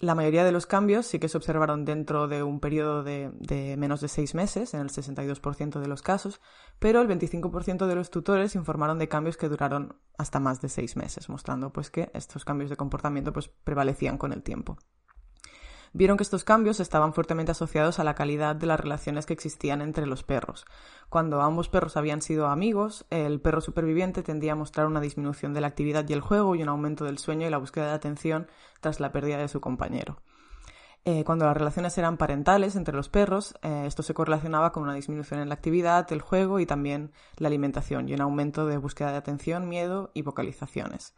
La 0.00 0.14
mayoría 0.14 0.44
de 0.44 0.52
los 0.52 0.66
cambios 0.66 1.06
sí 1.06 1.18
que 1.18 1.28
se 1.28 1.36
observaron 1.36 1.84
dentro 1.84 2.28
de 2.28 2.44
un 2.44 2.60
periodo 2.60 3.02
de, 3.02 3.74
menos 3.76 4.00
de 4.00 4.06
seis 4.06 4.34
meses, 4.34 4.72
en 4.72 4.80
el 4.80 4.90
62% 4.90 5.80
de 5.80 5.88
los 5.88 6.02
casos, 6.02 6.40
pero 6.78 7.00
el 7.00 7.08
25% 7.08 7.86
de 7.86 7.94
los 7.96 8.10
tutores 8.10 8.54
informaron 8.54 9.00
de 9.00 9.08
cambios 9.08 9.36
que 9.36 9.48
duraron 9.48 9.96
hasta 10.16 10.38
más 10.38 10.60
de 10.60 10.68
seis 10.68 10.96
meses, 10.96 11.28
mostrando 11.28 11.72
pues 11.72 11.90
que 11.90 12.12
estos 12.14 12.44
cambios 12.44 12.70
de 12.70 12.76
comportamiento 12.76 13.32
pues 13.32 13.48
prevalecían 13.48 14.18
con 14.18 14.32
el 14.32 14.44
tiempo 14.44 14.78
vieron 15.92 16.16
que 16.16 16.22
estos 16.22 16.44
cambios 16.44 16.80
estaban 16.80 17.14
fuertemente 17.14 17.52
asociados 17.52 17.98
a 17.98 18.04
la 18.04 18.14
calidad 18.14 18.56
de 18.56 18.66
las 18.66 18.80
relaciones 18.80 19.26
que 19.26 19.32
existían 19.32 19.80
entre 19.80 20.06
los 20.06 20.22
perros. 20.22 20.64
Cuando 21.08 21.40
ambos 21.40 21.68
perros 21.68 21.96
habían 21.96 22.22
sido 22.22 22.46
amigos, 22.46 23.06
el 23.10 23.40
perro 23.40 23.60
superviviente 23.60 24.22
tendía 24.22 24.52
a 24.52 24.56
mostrar 24.56 24.86
una 24.86 25.00
disminución 25.00 25.54
de 25.54 25.60
la 25.60 25.68
actividad 25.68 26.08
y 26.08 26.12
el 26.12 26.20
juego 26.20 26.54
y 26.54 26.62
un 26.62 26.68
aumento 26.68 27.04
del 27.04 27.18
sueño 27.18 27.46
y 27.46 27.50
la 27.50 27.58
búsqueda 27.58 27.86
de 27.86 27.94
atención 27.94 28.48
tras 28.80 29.00
la 29.00 29.12
pérdida 29.12 29.38
de 29.38 29.48
su 29.48 29.60
compañero. 29.60 30.20
Eh, 31.04 31.24
cuando 31.24 31.46
las 31.46 31.56
relaciones 31.56 31.96
eran 31.96 32.18
parentales 32.18 32.76
entre 32.76 32.94
los 32.94 33.08
perros, 33.08 33.54
eh, 33.62 33.84
esto 33.86 34.02
se 34.02 34.12
correlacionaba 34.12 34.72
con 34.72 34.82
una 34.82 34.92
disminución 34.94 35.40
en 35.40 35.48
la 35.48 35.54
actividad, 35.54 36.12
el 36.12 36.20
juego 36.20 36.60
y 36.60 36.66
también 36.66 37.12
la 37.36 37.48
alimentación 37.48 38.08
y 38.08 38.14
un 38.14 38.20
aumento 38.20 38.66
de 38.66 38.76
búsqueda 38.76 39.12
de 39.12 39.16
atención, 39.16 39.68
miedo 39.68 40.10
y 40.12 40.22
vocalizaciones. 40.22 41.14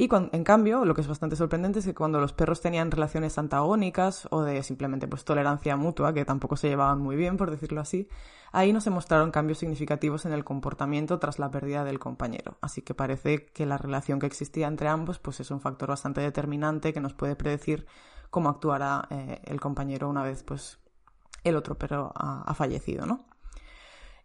Y 0.00 0.08
en 0.12 0.44
cambio, 0.44 0.84
lo 0.84 0.94
que 0.94 1.00
es 1.00 1.08
bastante 1.08 1.34
sorprendente 1.34 1.80
es 1.80 1.84
que 1.84 1.92
cuando 1.92 2.20
los 2.20 2.32
perros 2.32 2.60
tenían 2.60 2.92
relaciones 2.92 3.36
antagónicas 3.36 4.28
o 4.30 4.42
de 4.42 4.62
simplemente 4.62 5.08
pues 5.08 5.24
tolerancia 5.24 5.76
mutua, 5.76 6.14
que 6.14 6.24
tampoco 6.24 6.54
se 6.54 6.68
llevaban 6.68 7.00
muy 7.00 7.16
bien, 7.16 7.36
por 7.36 7.50
decirlo 7.50 7.80
así, 7.80 8.08
ahí 8.52 8.72
no 8.72 8.80
se 8.80 8.90
mostraron 8.90 9.32
cambios 9.32 9.58
significativos 9.58 10.24
en 10.24 10.32
el 10.32 10.44
comportamiento 10.44 11.18
tras 11.18 11.40
la 11.40 11.50
pérdida 11.50 11.82
del 11.82 11.98
compañero. 11.98 12.58
Así 12.60 12.80
que 12.80 12.94
parece 12.94 13.46
que 13.46 13.66
la 13.66 13.76
relación 13.76 14.20
que 14.20 14.26
existía 14.26 14.68
entre 14.68 14.86
ambos 14.86 15.18
pues 15.18 15.40
es 15.40 15.50
un 15.50 15.60
factor 15.60 15.88
bastante 15.88 16.20
determinante 16.20 16.92
que 16.92 17.00
nos 17.00 17.14
puede 17.14 17.34
predecir 17.34 17.84
cómo 18.30 18.50
actuará 18.50 19.08
eh, 19.10 19.42
el 19.46 19.60
compañero 19.60 20.08
una 20.08 20.22
vez 20.22 20.44
pues 20.44 20.78
el 21.42 21.56
otro 21.56 21.76
perro 21.76 22.12
ha 22.14 22.54
fallecido, 22.54 23.04
¿no? 23.04 23.27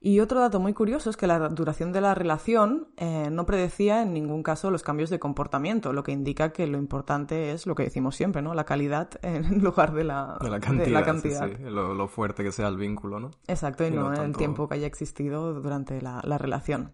Y 0.05 0.19
otro 0.19 0.41
dato 0.41 0.59
muy 0.59 0.73
curioso 0.73 1.09
es 1.09 1.15
que 1.15 1.27
la 1.27 1.39
duración 1.47 1.93
de 1.93 2.01
la 2.01 2.13
relación 2.13 2.89
eh, 2.97 3.29
no 3.31 3.45
predecía 3.45 4.01
en 4.01 4.13
ningún 4.13 4.43
caso 4.43 4.69
los 4.69 4.83
cambios 4.83 5.09
de 5.09 5.17
comportamiento, 5.17 5.93
lo 5.93 6.03
que 6.03 6.11
indica 6.11 6.51
que 6.51 6.67
lo 6.67 6.77
importante 6.77 7.51
es 7.51 7.65
lo 7.65 7.73
que 7.73 7.83
decimos 7.83 8.17
siempre, 8.17 8.41
¿no? 8.41 8.53
La 8.53 8.65
calidad 8.65 9.11
en 9.21 9.63
lugar 9.63 9.93
de 9.93 10.03
la, 10.03 10.37
de 10.41 10.49
la 10.49 10.59
cantidad. 11.05 11.47
Sí, 11.47 11.63
Lo, 11.63 12.05
fuerte 12.09 12.43
que 12.43 12.51
sea 12.51 12.67
el 12.67 12.75
vínculo, 12.75 13.21
¿no? 13.21 13.31
Exacto, 13.47 13.87
y, 13.87 13.91
no, 13.91 14.11
el 14.11 14.35
tiempo 14.35 14.67
que 14.67 14.75
haya 14.75 14.87
existido 14.87 15.53
durante 15.53 16.01
la 16.01 16.37
relación. 16.37 16.91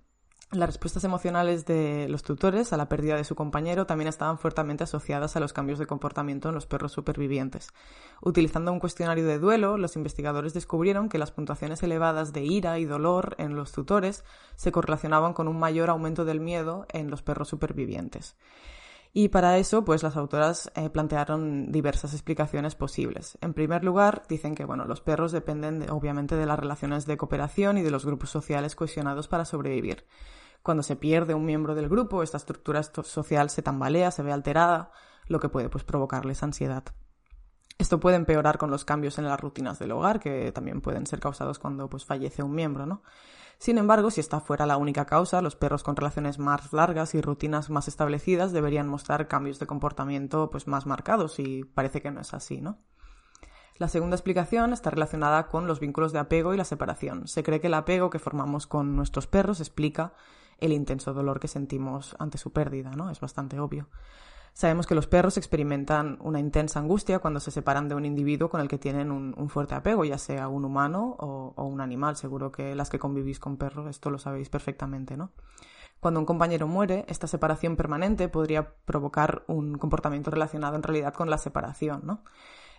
Las 0.51 0.67
respuestas 0.67 1.03
emocionales 1.03 1.67
de 1.67 2.07
los 2.09 2.23
tutores 2.23 2.73
a 2.73 2.77
la 2.77 2.89
pérdida 2.89 3.15
de 3.15 3.23
su 3.23 3.35
compañero 3.35 3.85
también 3.85 4.07
estaban 4.07 4.39
fuertemente 4.39 4.83
asociadas 4.83 5.35
a 5.35 5.39
los 5.39 5.53
cambios 5.53 5.77
de 5.77 5.85
comportamiento 5.85 6.49
en 6.49 6.55
los 6.55 6.65
perros 6.65 6.91
supervivientes. 6.91 7.67
Utilizando 8.19 8.71
un 8.71 8.79
cuestionario 8.79 9.27
de 9.27 9.37
duelo, 9.37 9.77
los 9.77 9.95
investigadores 9.95 10.55
descubrieron 10.55 11.07
que 11.07 11.19
las 11.19 11.29
puntuaciones 11.29 11.83
elevadas 11.83 12.33
de 12.33 12.45
ira 12.45 12.79
y 12.79 12.85
dolor 12.85 13.35
en 13.37 13.55
los 13.55 13.71
tutores 13.73 14.23
se 14.55 14.71
correlacionaban 14.71 15.33
con 15.33 15.47
un 15.47 15.59
mayor 15.59 15.91
aumento 15.91 16.25
del 16.25 16.39
miedo 16.39 16.87
en 16.93 17.11
los 17.11 17.21
perros 17.21 17.47
supervivientes. 17.47 18.35
Y 19.11 19.29
para 19.29 19.57
eso, 19.57 19.83
pues 19.83 20.03
las 20.03 20.15
autoras 20.15 20.71
eh, 20.75 20.89
plantearon 20.89 21.71
diversas 21.71 22.13
explicaciones 22.13 22.75
posibles. 22.75 23.37
En 23.41 23.53
primer 23.53 23.83
lugar, 23.83 24.23
dicen 24.29 24.53
que 24.53 24.65
bueno, 24.65 24.85
los 24.85 25.01
perros 25.01 25.31
dependen 25.31 25.89
obviamente 25.89 26.35
de 26.35 26.45
las 26.45 26.59
relaciones 26.59 27.07
de 27.07 27.17
cooperación 27.17 27.77
y 27.79 27.81
de 27.81 27.91
los 27.91 28.05
grupos 28.05 28.29
sociales 28.29 28.75
cohesionados 28.75 29.27
para 29.27 29.45
sobrevivir. 29.45 30.05
Cuando 30.61 30.83
se 30.83 30.95
pierde 30.95 31.33
un 31.33 31.45
miembro 31.45 31.73
del 31.73 31.89
grupo, 31.89 32.21
esta 32.21 32.37
estructura 32.37 32.83
social 32.83 33.49
se 33.49 33.63
tambalea, 33.63 34.11
se 34.11 34.23
ve 34.23 34.31
alterada, 34.31 34.91
lo 35.27 35.39
que 35.39 35.49
puede 35.49 35.69
pues, 35.69 35.83
provocarles 35.83 36.43
ansiedad. 36.43 36.83
Esto 37.77 37.99
puede 37.99 38.17
empeorar 38.17 38.57
con 38.57 38.69
los 38.69 38.83
cambios 38.83 39.17
en 39.17 39.25
las 39.25 39.39
rutinas 39.39 39.79
del 39.79 39.93
hogar, 39.93 40.19
que 40.19 40.51
también 40.51 40.81
pueden 40.81 41.07
ser 41.07 41.19
causados 41.19 41.59
cuando 41.59 41.89
pues, 41.89 42.05
fallece 42.05 42.43
un 42.43 42.53
miembro, 42.53 42.85
¿no? 42.85 43.01
Sin 43.59 43.77
embargo, 43.77 44.09
si 44.09 44.21
esta 44.21 44.39
fuera 44.39 44.65
la 44.65 44.77
única 44.77 45.05
causa, 45.05 45.41
los 45.41 45.57
perros 45.57 45.83
con 45.83 45.97
relaciones 45.97 46.39
más 46.39 46.71
largas 46.71 47.13
y 47.13 47.21
rutinas 47.21 47.69
más 47.69 47.89
establecidas 47.89 48.53
deberían 48.53 48.87
mostrar 48.87 49.27
cambios 49.27 49.59
de 49.59 49.67
comportamiento 49.67 50.49
pues, 50.49 50.65
más 50.65 50.85
marcados 50.85 51.39
y 51.39 51.65
parece 51.65 52.01
que 52.01 52.09
no 52.09 52.21
es 52.21 52.33
así, 52.33 52.61
¿no? 52.61 52.77
La 53.75 53.89
segunda 53.89 54.15
explicación 54.15 54.71
está 54.71 54.91
relacionada 54.91 55.47
con 55.47 55.67
los 55.67 55.81
vínculos 55.81 56.13
de 56.13 56.19
apego 56.19 56.53
y 56.53 56.57
la 56.57 56.63
separación. 56.63 57.27
Se 57.27 57.43
cree 57.43 57.59
que 57.59 57.67
el 57.67 57.73
apego 57.73 58.09
que 58.09 58.19
formamos 58.19 58.65
con 58.65 58.95
nuestros 58.95 59.27
perros 59.27 59.59
explica 59.59 60.13
el 60.59 60.71
intenso 60.71 61.13
dolor 61.13 61.41
que 61.41 61.47
sentimos 61.49 62.15
ante 62.17 62.37
su 62.37 62.53
pérdida, 62.53 62.91
¿no? 62.91 63.09
Es 63.09 63.19
bastante 63.19 63.59
obvio. 63.59 63.89
Sabemos 64.53 64.87
que 64.87 64.95
los 64.95 65.07
perros 65.07 65.37
experimentan 65.37 66.17
una 66.21 66.39
intensa 66.39 66.79
angustia 66.79 67.19
cuando 67.19 67.39
se 67.39 67.51
separan 67.51 67.87
de 67.87 67.95
un 67.95 68.05
individuo 68.05 68.49
con 68.49 68.61
el 68.61 68.67
que 68.67 68.77
tienen 68.77 69.11
un, 69.11 69.49
fuerte 69.49 69.75
apego, 69.75 70.03
ya 70.05 70.17
sea 70.17 70.47
un 70.47 70.65
humano 70.65 71.15
o, 71.19 71.53
o, 71.55 71.65
un 71.65 71.81
animal. 71.81 72.15
Seguro 72.15 72.51
que 72.51 72.75
las 72.75 72.89
que 72.89 72.99
convivís 72.99 73.39
con 73.39 73.57
perros 73.57 73.87
esto 73.87 74.09
lo 74.09 74.19
sabéis 74.19 74.49
perfectamente, 74.49 75.15
¿no? 75.15 75.31
Cuando 75.99 76.19
un 76.19 76.25
compañero 76.25 76.67
muere, 76.67 77.05
esta 77.07 77.27
separación 77.27 77.75
permanente 77.75 78.29
podría 78.29 78.73
provocar 78.85 79.43
un 79.47 79.77
comportamiento 79.77 80.31
relacionado 80.31 80.75
en 80.75 80.83
realidad 80.83 81.13
con 81.13 81.29
la 81.29 81.37
separación, 81.37 82.01
¿no? 82.05 82.23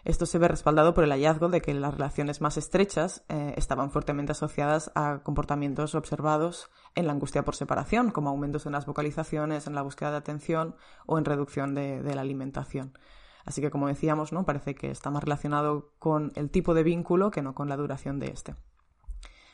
Esto 0.04 0.26
se 0.26 0.38
ve 0.38 0.48
respaldado 0.48 0.94
por 0.94 1.04
el 1.04 1.10
hallazgo 1.10 1.48
de 1.48 1.60
que 1.60 1.74
las 1.74 1.94
relaciones 1.94 2.40
más 2.40 2.56
estrechas 2.56 3.24
eh, 3.28 3.54
estaban 3.56 3.90
fuertemente 3.90 4.32
asociadas 4.32 4.90
a 4.94 5.22
comportamientos 5.22 5.94
observados 5.94 6.70
en 6.94 7.06
la 7.06 7.12
angustia 7.12 7.44
por 7.44 7.54
separación, 7.54 8.10
como 8.10 8.30
aumentos 8.30 8.66
en 8.66 8.72
las 8.72 8.86
vocalizaciones, 8.86 9.66
en 9.66 9.74
la 9.74 9.82
búsqueda 9.82 10.10
de 10.12 10.16
atención 10.16 10.74
o 11.06 11.18
en 11.18 11.24
reducción 11.24 11.74
de, 11.74 12.02
la 12.14 12.22
alimentación. 12.22 12.98
Así 13.44 13.60
que, 13.60 13.70
como 13.70 13.88
decíamos, 13.88 14.32
¿no? 14.32 14.44
parece 14.44 14.74
que 14.74 14.90
está 14.90 15.10
más 15.10 15.22
relacionado 15.22 15.92
con 15.98 16.32
el 16.34 16.50
tipo 16.50 16.74
de 16.74 16.82
vínculo 16.82 17.30
que 17.30 17.42
no 17.42 17.54
con 17.54 17.68
la 17.68 17.76
duración 17.76 18.18
de 18.18 18.28
este. 18.28 18.54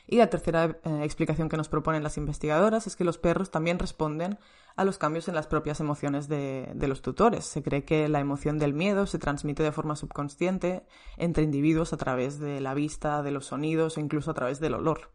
Y 0.07 0.17
la 0.17 0.29
tercera 0.29 0.77
eh, 0.83 1.01
explicación 1.03 1.49
que 1.49 1.57
nos 1.57 1.67
proponen 1.67 2.01
las 2.01 2.17
investigadoras 2.17 2.87
es 2.87 2.95
que 2.95 3.03
los 3.03 3.17
perros 3.17 3.51
también 3.51 3.77
responden 3.77 4.39
a 4.77 4.85
los 4.85 4.97
cambios 4.97 5.27
en 5.27 5.35
las 5.35 5.47
propias 5.47 5.81
emociones 5.81 6.29
de, 6.29 6.73
los 6.79 7.01
tutores. 7.01 7.43
Se 7.43 7.61
cree 7.61 7.83
que 7.83 8.07
la 8.07 8.21
emoción 8.21 8.57
del 8.57 8.73
miedo 8.73 9.05
se 9.05 9.19
transmite 9.19 9.63
de 9.63 9.71
forma 9.73 9.97
subconsciente 9.97 10.85
entre 11.17 11.43
individuos 11.43 11.91
a 11.91 11.97
través 11.97 12.39
de 12.39 12.61
la 12.61 12.73
vista, 12.73 13.21
de 13.21 13.31
los 13.31 13.47
sonidos 13.47 13.97
o 13.97 13.99
incluso 13.99 14.31
a 14.31 14.35
través 14.35 14.59
del 14.61 14.75
olor. 14.75 15.11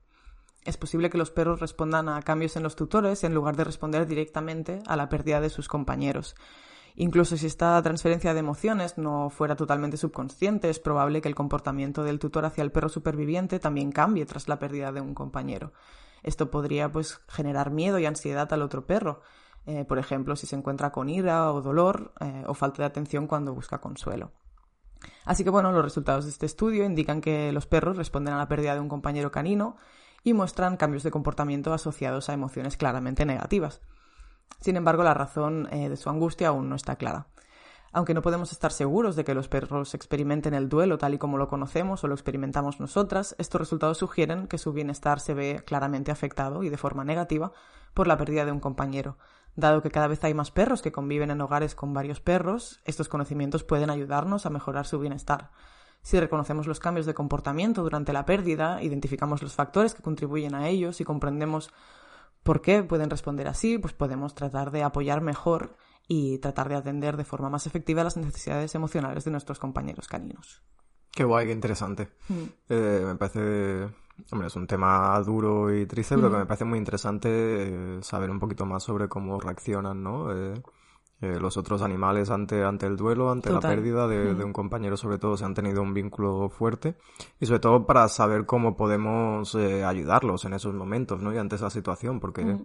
Es 0.65 0.77
posible 0.77 1.11
que 1.11 1.19
los 1.19 1.31
perros 1.31 1.61
respondan 1.61 2.09
a 2.09 2.21
cambios 2.23 2.57
en 2.57 2.63
los 2.63 2.77
tutores 2.77 3.25
en 3.25 3.35
lugar 3.35 3.57
de 3.57 3.65
responder 3.65 4.07
directamente 4.07 4.81
a 4.87 4.97
la 4.97 5.09
pérdida 5.09 5.41
de 5.41 5.51
sus 5.51 5.69
compañeros. 5.69 6.35
Incluso 6.95 7.37
si 7.37 7.47
esta 7.47 7.81
transferencia 7.83 8.35
de 8.35 8.41
emociones 8.41 8.99
no 8.99 9.31
fuera 9.31 9.57
totalmente 9.57 9.97
subconsciente, 9.97 10.69
es 10.69 10.79
probable 10.79 11.23
que 11.23 11.29
el 11.29 11.35
comportamiento 11.35 12.05
del 12.05 12.19
tutor 12.19 12.45
hacia 12.45 12.63
el 12.63 12.73
perro 12.73 12.89
superviviente 12.89 13.59
también 13.59 13.93
cambie 13.93 14.27
tras 14.27 14.49
la 14.49 14.59
pérdida 14.59 14.93
de 14.93 15.01
un 15.01 15.15
compañero. 15.15 15.73
Esto 16.23 16.51
podría 16.51 16.93
pues 16.93 17.21
generar 17.29 17.71
miedo 17.71 17.99
y 17.99 18.07
ansiedad 18.07 18.53
al 18.53 18.63
otro 18.63 18.87
perro, 18.87 19.23
eh, 19.67 19.85
por 19.85 19.99
ejemplo, 19.99 20.37
si 20.37 20.47
se 20.47 20.57
encuentra 20.57 20.93
con 20.93 21.09
ira 21.09 21.53
o 21.53 21.63
dolor 21.63 22.13
eh, 22.21 22.45
o 22.47 22.55
falta 22.55 22.83
de 22.83 22.87
atención 22.87 23.27
cuando 23.27 23.55
busca 23.55 23.81
consuelo. 23.81 24.33
Así 25.25 25.45
que 25.45 25.51
bueno, 25.51 25.73
los 25.73 25.85
resultados 25.85 26.25
de 26.25 26.31
este 26.31 26.47
estudio 26.47 26.85
indican 26.85 27.21
que 27.21 27.53
los 27.53 27.67
perros 27.67 27.97
responden 27.97 28.35
a 28.35 28.39
la 28.39 28.49
pérdida 28.49 28.75
de 28.75 28.81
un 28.81 28.89
compañero 28.89 29.31
canino 29.31 29.77
y 30.25 30.35
muestran 30.35 30.77
cambios 30.77 31.03
de 31.03 31.11
comportamiento 31.11 31.73
asociados 31.73 32.29
a 32.29 32.35
emociones 32.35 32.77
claramente 32.77 33.25
negativas. 33.25 33.81
Sin 34.61 34.77
embargo, 34.77 35.03
la 35.03 35.15
razón 35.15 35.69
eh, 35.73 35.89
de 35.89 35.97
su 35.97 36.11
angustia 36.11 36.49
aún 36.49 36.69
no 36.69 36.77
está 36.77 36.97
clara. 36.97 37.27
Aunque 37.95 38.15
no 38.15 38.23
podemos 38.23 38.53
estar 38.53 38.73
seguros 38.73 39.17
de 39.17 39.25
que 39.25 39.35
los 39.35 39.49
perros 39.49 39.95
experimenten 39.95 40.55
el 40.55 40.71
duelo 40.71 40.97
tal 40.97 41.13
y 41.13 41.19
como 41.19 41.37
lo 41.37 41.49
conocemos 41.49 42.03
o 42.03 42.09
lo 42.09 42.15
experimentamos 42.15 42.81
nosotras, 42.81 43.37
estos 43.39 43.61
resultados 43.61 43.99
sugieren 43.99 44.47
que 44.47 44.57
su 44.57 44.73
bienestar 44.73 45.21
se 45.21 45.35
ve 45.35 45.63
claramente 45.67 46.11
afectado 46.11 46.63
y 46.63 46.71
de 46.71 46.79
forma 46.79 47.05
negativa 47.05 47.53
por 47.93 48.07
la 48.07 48.17
pérdida 48.17 48.47
de 48.47 48.53
un 48.53 48.61
compañero. 48.61 49.19
Dado 49.57 49.83
que 49.83 49.91
cada 49.91 50.07
vez 50.07 50.25
hay 50.25 50.33
más 50.33 50.51
perros 50.51 50.81
que 50.81 50.93
conviven 50.93 51.31
en 51.31 51.43
hogares 51.43 51.75
con 51.75 51.93
varios 51.93 52.21
perros, 52.21 52.81
estos 52.87 53.11
conocimientos 53.11 53.63
pueden 53.63 53.91
ayudarnos 53.91 54.47
a 54.47 54.51
mejorar 54.51 54.87
su 54.87 54.99
bienestar. 54.99 55.51
Si 56.01 56.19
reconocemos 56.19 56.67
los 56.67 56.81
cambios 56.81 57.05
de 57.05 57.13
comportamiento 57.13 57.83
durante 57.83 58.15
la 58.15 58.25
pérdida, 58.25 58.83
identificamos 58.83 59.43
los 59.43 59.55
factores 59.55 59.93
que 59.95 60.03
contribuyen 60.03 60.55
a 60.55 60.69
ellos 60.69 61.03
y 61.03 61.05
comprendemos 61.05 61.71
por 62.43 62.61
qué 62.61 62.83
pueden 62.83 63.11
responder 63.11 63.49
así, 63.49 63.79
pues 63.79 63.93
podemos 63.95 64.35
tratar 64.35 64.71
de 64.71 64.83
apoyar 64.83 65.21
mejor 65.21 65.77
y 66.09 66.39
tratar 66.39 66.69
de 66.69 66.77
atender 66.77 67.17
de 67.17 67.25
forma 67.25 67.49
más 67.49 67.67
efectiva 67.67 68.05
las 68.05 68.17
necesidades 68.17 68.75
emocionales 68.75 69.25
de 69.25 69.31
nuestros 69.31 69.59
compañeros 69.59 70.09
caninos. 70.09 70.63
Qué 71.11 71.25
guay, 71.25 71.47
qué 71.47 71.53
interesante. 71.53 72.09
Mm. 72.29 72.43
Eh, 72.69 73.03
me 73.05 73.17
parece 73.17 73.91
Hombre, 74.31 74.49
es 74.49 74.57
un 74.57 74.67
tema 74.67 75.19
duro 75.21 75.75
y 75.75 75.87
triste, 75.87 76.17
pero 76.17 76.31
que 76.31 76.39
me 76.39 76.47
parece 76.47 76.65
muy 76.65 76.79
interesante 76.79 77.29
eh, 77.31 78.03
saber 78.03 78.31
un 78.31 78.39
poquito 78.39 78.67
más 78.67 78.83
sobre 78.83 79.09
cómo 79.09 79.41
reaccionan, 79.41 80.03
¿no? 80.03 80.33
Eh, 80.33 80.63
eh, 81.23 81.39
los 81.41 81.57
otros 81.57 81.81
animales 81.81 82.31
ante, 82.31 82.63
ante 82.63 82.87
el 82.87 82.97
duelo, 82.97 83.31
ante 83.31 83.51
la 83.51 83.61
pérdida 83.61 84.07
de, 84.07 84.45
un 84.45 84.53
compañero, 84.53 84.97
sobre 84.97 85.19
todo, 85.19 85.37
si 85.37 85.45
han 85.45 85.55
tenido 85.55 85.81
un 85.81 85.95
vínculo 85.95 86.51
fuerte. 86.51 86.97
Y 87.41 87.47
sobre 87.47 87.61
todo 87.61 87.87
para 87.87 88.09
saber 88.09 88.45
cómo 88.45 88.77
podemos 88.77 89.55
ayudarlos 89.55 90.45
en 90.45 90.55
esos 90.55 90.75
momentos, 90.75 91.23
¿no? 91.23 91.33
Y 91.33 91.39
ante 91.39 91.57
esa 91.57 91.71
situación, 91.71 92.21
porque 92.21 92.59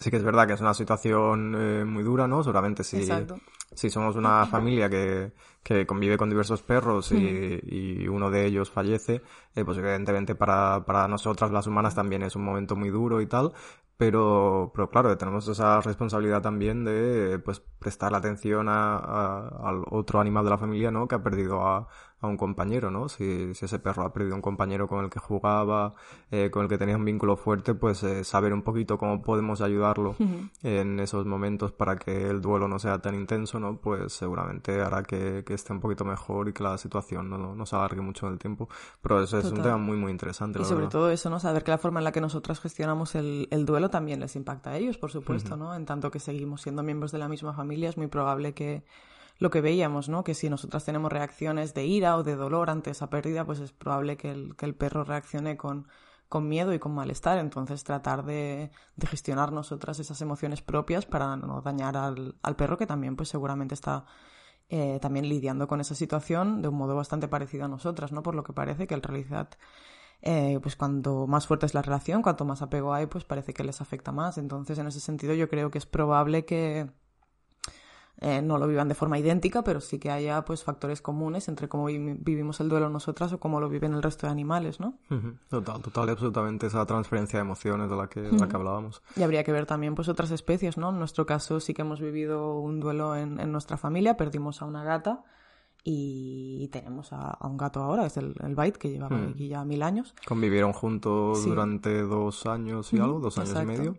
sí 0.00 0.10
que 0.10 0.16
es 0.16 0.24
verdad 0.24 0.46
que 0.46 0.54
es 0.54 0.60
una 0.60 0.74
situación 0.74 1.90
muy 1.90 2.02
dura, 2.02 2.26
¿no? 2.26 2.42
Seguramente 2.42 2.84
si, 2.84 3.08
si 3.72 3.90
somos 3.90 4.16
una 4.16 4.46
familia 4.46 4.90
que, 4.90 5.32
que 5.66 5.84
convive 5.84 6.16
con 6.16 6.30
diversos 6.30 6.62
perros 6.62 7.10
y, 7.10 7.58
y 7.66 8.06
uno 8.06 8.30
de 8.30 8.46
ellos 8.46 8.70
fallece, 8.70 9.20
eh, 9.56 9.64
pues 9.64 9.76
evidentemente 9.78 10.36
para, 10.36 10.84
para 10.86 11.08
nosotras 11.08 11.50
las 11.50 11.66
humanas 11.66 11.92
también 11.92 12.22
es 12.22 12.36
un 12.36 12.44
momento 12.44 12.76
muy 12.76 12.90
duro 12.90 13.20
y 13.20 13.26
tal, 13.26 13.52
pero, 13.96 14.70
pero 14.74 14.90
claro, 14.90 15.16
tenemos 15.16 15.48
esa 15.48 15.80
responsabilidad 15.80 16.42
también 16.42 16.84
de 16.84 17.40
pues 17.44 17.60
prestar 17.78 18.14
atención 18.14 18.68
a, 18.68 19.48
al 19.48 19.82
otro 19.90 20.20
animal 20.20 20.44
de 20.44 20.50
la 20.50 20.58
familia, 20.58 20.90
¿no? 20.90 21.08
Que 21.08 21.14
ha 21.14 21.22
perdido 21.22 21.66
a, 21.66 21.88
a 22.20 22.26
un 22.26 22.36
compañero, 22.36 22.90
¿no? 22.90 23.08
Si, 23.08 23.54
si, 23.54 23.64
ese 23.64 23.78
perro 23.78 24.04
ha 24.04 24.12
perdido 24.12 24.34
un 24.34 24.42
compañero 24.42 24.86
con 24.86 25.02
el 25.02 25.10
que 25.10 25.18
jugaba, 25.18 25.94
eh, 26.30 26.50
con 26.50 26.64
el 26.64 26.68
que 26.68 26.76
tenía 26.76 26.96
un 26.96 27.04
vínculo 27.06 27.36
fuerte, 27.36 27.74
pues 27.74 28.02
eh, 28.02 28.22
saber 28.24 28.52
un 28.52 28.62
poquito 28.62 28.98
cómo 28.98 29.22
podemos 29.22 29.62
ayudarlo 29.62 30.14
en 30.62 31.00
esos 31.00 31.24
momentos 31.24 31.72
para 31.72 31.96
que 31.96 32.28
el 32.28 32.42
duelo 32.42 32.68
no 32.68 32.78
sea 32.78 32.98
tan 33.00 33.14
intenso, 33.14 33.58
¿no? 33.60 33.78
Pues 33.80 34.12
seguramente 34.12 34.80
hará 34.80 35.04
que, 35.04 35.42
que 35.46 35.54
esté 35.56 35.72
un 35.72 35.80
poquito 35.80 36.04
mejor 36.04 36.48
y 36.48 36.52
que 36.52 36.62
la 36.62 36.78
situación 36.78 37.28
no, 37.28 37.54
no, 37.54 37.66
se 37.66 37.76
alargue 37.76 38.00
mucho 38.00 38.26
en 38.26 38.34
el 38.34 38.38
tiempo. 38.38 38.68
Pero 39.02 39.22
eso 39.22 39.38
es 39.38 39.46
un 39.46 39.62
tema 39.62 39.76
muy, 39.76 39.96
muy 39.96 40.12
interesante. 40.12 40.60
Y 40.60 40.64
sobre 40.64 40.86
todo 40.86 41.10
eso, 41.10 41.28
¿no? 41.28 41.40
Saber 41.40 41.64
que 41.64 41.72
la 41.72 41.78
forma 41.78 42.00
en 42.00 42.04
la 42.04 42.12
que 42.12 42.20
nosotras 42.20 42.60
gestionamos 42.60 43.14
el, 43.14 43.48
el 43.50 43.66
duelo 43.66 43.90
también 43.90 44.20
les 44.20 44.36
impacta 44.36 44.70
a 44.70 44.76
ellos, 44.76 44.98
por 44.98 45.10
supuesto, 45.10 45.56
¿no? 45.56 45.74
En 45.74 45.84
tanto 45.84 46.10
que 46.10 46.20
seguimos 46.20 46.62
siendo 46.62 46.82
miembros 46.82 47.12
de 47.12 47.18
la 47.18 47.28
misma 47.28 47.52
familia, 47.52 47.88
es 47.88 47.96
muy 47.96 48.06
probable 48.06 48.54
que 48.54 48.84
lo 49.38 49.50
que 49.50 49.60
veíamos, 49.60 50.08
¿no? 50.08 50.24
Que 50.24 50.34
si 50.34 50.48
nosotras 50.48 50.84
tenemos 50.84 51.12
reacciones 51.12 51.74
de 51.74 51.84
ira 51.84 52.16
o 52.16 52.22
de 52.22 52.36
dolor 52.36 52.70
ante 52.70 52.90
esa 52.90 53.10
pérdida, 53.10 53.44
pues 53.44 53.60
es 53.60 53.72
probable 53.72 54.16
que 54.16 54.30
el, 54.30 54.56
que 54.56 54.66
el 54.66 54.74
perro 54.74 55.04
reaccione 55.04 55.56
con, 55.56 55.88
con 56.28 56.48
miedo 56.48 56.72
y 56.72 56.78
con 56.78 56.94
malestar. 56.94 57.38
Entonces, 57.38 57.84
tratar 57.84 58.24
de, 58.24 58.70
de, 58.96 59.06
gestionar 59.06 59.52
nosotras 59.52 59.98
esas 59.98 60.20
emociones 60.22 60.62
propias 60.62 61.06
para 61.06 61.36
no 61.36 61.60
dañar 61.60 61.96
al, 61.96 62.36
al 62.42 62.56
perro, 62.56 62.78
que 62.78 62.86
también, 62.86 63.16
pues 63.16 63.28
seguramente 63.28 63.74
está 63.74 64.06
eh, 64.68 64.98
también 65.00 65.28
lidiando 65.28 65.68
con 65.68 65.80
esa 65.80 65.94
situación 65.94 66.62
de 66.62 66.68
un 66.68 66.76
modo 66.76 66.96
bastante 66.96 67.28
parecido 67.28 67.64
a 67.66 67.68
nosotras, 67.68 68.12
¿no? 68.12 68.22
Por 68.22 68.34
lo 68.34 68.44
que 68.44 68.52
parece 68.52 68.86
que 68.86 68.94
en 68.94 69.02
realidad, 69.02 69.50
eh, 70.22 70.58
pues 70.62 70.76
cuanto 70.76 71.26
más 71.26 71.46
fuerte 71.46 71.66
es 71.66 71.74
la 71.74 71.82
relación, 71.82 72.22
cuanto 72.22 72.44
más 72.44 72.62
apego 72.62 72.94
hay, 72.94 73.06
pues 73.06 73.24
parece 73.24 73.54
que 73.54 73.64
les 73.64 73.80
afecta 73.80 74.12
más. 74.12 74.38
Entonces, 74.38 74.78
en 74.78 74.86
ese 74.88 75.00
sentido, 75.00 75.34
yo 75.34 75.48
creo 75.48 75.70
que 75.70 75.78
es 75.78 75.86
probable 75.86 76.44
que 76.44 76.90
eh, 78.20 78.40
no 78.40 78.56
lo 78.56 78.66
vivan 78.66 78.88
de 78.88 78.94
forma 78.94 79.18
idéntica, 79.18 79.62
pero 79.62 79.80
sí 79.80 79.98
que 79.98 80.10
haya 80.10 80.44
pues 80.44 80.64
factores 80.64 81.02
comunes 81.02 81.48
entre 81.48 81.68
cómo 81.68 81.86
vivimos 81.86 82.60
el 82.60 82.68
duelo 82.68 82.88
nosotras 82.88 83.32
o 83.32 83.40
cómo 83.40 83.60
lo 83.60 83.68
viven 83.68 83.92
el 83.92 84.02
resto 84.02 84.26
de 84.26 84.32
animales, 84.32 84.80
¿no? 84.80 84.98
Total, 85.50 85.82
total 85.82 86.08
y 86.08 86.10
absolutamente 86.12 86.66
esa 86.66 86.86
transferencia 86.86 87.38
de 87.38 87.44
emociones 87.44 87.90
de 87.90 87.96
la 87.96 88.08
que, 88.08 88.22
la 88.22 88.48
que 88.48 88.56
hablábamos. 88.56 89.02
Y 89.16 89.22
habría 89.22 89.44
que 89.44 89.52
ver 89.52 89.66
también 89.66 89.94
pues 89.94 90.08
otras 90.08 90.30
especies, 90.30 90.78
¿no? 90.78 90.90
En 90.90 90.98
nuestro 90.98 91.26
caso 91.26 91.60
sí 91.60 91.74
que 91.74 91.82
hemos 91.82 92.00
vivido 92.00 92.58
un 92.58 92.80
duelo 92.80 93.16
en, 93.16 93.38
en 93.38 93.52
nuestra 93.52 93.76
familia, 93.76 94.16
perdimos 94.16 94.62
a 94.62 94.64
una 94.64 94.82
gata 94.82 95.24
y 95.88 96.68
tenemos 96.72 97.12
a, 97.12 97.38
un 97.42 97.56
gato 97.56 97.80
ahora, 97.80 98.06
es 98.06 98.16
el, 98.16 98.34
el 98.42 98.72
que 98.72 98.90
llevaba 98.90 99.18
aquí 99.18 99.46
ya 99.46 99.64
mil 99.64 99.82
años. 99.84 100.14
Convivieron 100.26 100.72
juntos 100.72 101.44
durante 101.44 102.02
dos 102.02 102.44
años 102.46 102.92
y 102.92 102.98
algo, 102.98 103.20
dos 103.20 103.38
años 103.38 103.62
y 103.62 103.66
medio. 103.66 103.98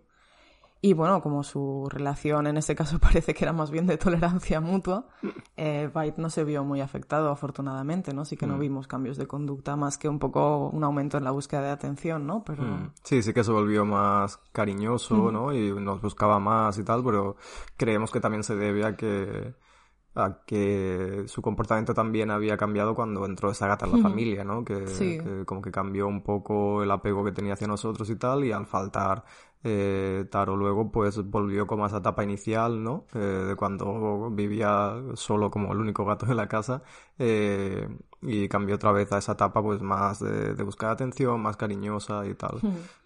Y 0.81 0.93
bueno, 0.93 1.21
como 1.21 1.43
su 1.43 1.87
relación 1.89 2.47
en 2.47 2.57
este 2.57 2.75
caso 2.75 2.99
parece 2.99 3.33
que 3.33 3.43
era 3.43 3.53
más 3.53 3.71
bien 3.71 3.87
de 3.87 3.97
tolerancia 3.97 4.61
mutua, 4.61 5.07
eh, 5.55 5.89
Byte 5.93 6.17
no 6.17 6.29
se 6.29 6.43
vio 6.43 6.63
muy 6.63 6.81
afectado, 6.81 7.29
afortunadamente, 7.29 8.13
¿no? 8.13 8.25
Sí 8.25 8.37
que 8.37 8.47
no 8.47 8.57
mm. 8.57 8.59
vimos 8.59 8.87
cambios 8.87 9.17
de 9.17 9.27
conducta 9.27 9.75
más 9.75 9.97
que 9.97 10.09
un 10.09 10.19
poco 10.19 10.69
un 10.69 10.83
aumento 10.83 11.17
en 11.17 11.23
la 11.23 11.31
búsqueda 11.31 11.61
de 11.61 11.69
atención, 11.71 12.27
¿no? 12.27 12.43
Pero... 12.43 12.63
Mm. 12.63 12.91
Sí, 13.03 13.21
sí 13.21 13.33
que 13.33 13.43
se 13.43 13.51
volvió 13.51 13.85
más 13.85 14.37
cariñoso, 14.51 15.31
¿no? 15.31 15.53
Y 15.53 15.73
nos 15.73 16.01
buscaba 16.01 16.39
más 16.39 16.77
y 16.77 16.83
tal, 16.83 17.03
pero 17.03 17.37
creemos 17.75 18.11
que 18.11 18.19
también 18.19 18.43
se 18.43 18.55
debe 18.55 18.85
a 18.85 18.95
que 18.95 19.55
a 20.17 20.43
que 20.45 21.25
su 21.27 21.41
comportamiento 21.41 21.93
también 21.93 22.31
había 22.31 22.57
cambiado 22.57 22.95
cuando 22.95 23.25
entró 23.25 23.51
esa 23.51 23.67
gata 23.67 23.85
en 23.85 23.91
la 23.93 23.97
familia, 23.99 24.43
¿no? 24.43 24.65
Que, 24.65 24.83
que, 24.83 25.45
como 25.45 25.61
que 25.61 25.71
cambió 25.71 26.07
un 26.07 26.23
poco 26.23 26.81
el 26.81 26.89
apego 26.89 27.23
que 27.23 27.31
tenía 27.31 27.53
hacia 27.53 27.67
nosotros 27.67 28.09
y 28.09 28.15
tal, 28.15 28.43
y 28.43 28.51
al 28.51 28.65
faltar 28.65 29.23
eh, 29.69 30.25
Taro 30.29 30.55
luego 30.55 30.89
pues 30.93 31.21
volvió 31.29 31.67
como 31.67 31.83
a 31.83 31.87
esa 31.87 31.97
etapa 31.97 32.23
inicial, 32.23 32.81
¿no? 32.81 33.03
Eh, 33.13 33.19
de 33.19 33.55
cuando 33.57 34.29
vivía 34.31 34.95
solo 35.15 35.51
como 35.51 35.73
el 35.73 35.79
único 35.79 36.05
gato 36.05 36.25
de 36.25 36.35
la 36.35 36.47
casa 36.47 36.83
eh, 37.19 37.85
y 38.21 38.47
cambió 38.47 38.75
otra 38.75 38.93
vez 38.93 39.11
a 39.11 39.17
esa 39.17 39.33
etapa 39.33 39.61
pues 39.61 39.81
más 39.81 40.19
de, 40.19 40.53
buscar 40.63 40.91
atención, 40.91 41.41
más 41.41 41.57
cariñosa 41.57 42.25
y 42.25 42.33
tal. 42.33 42.61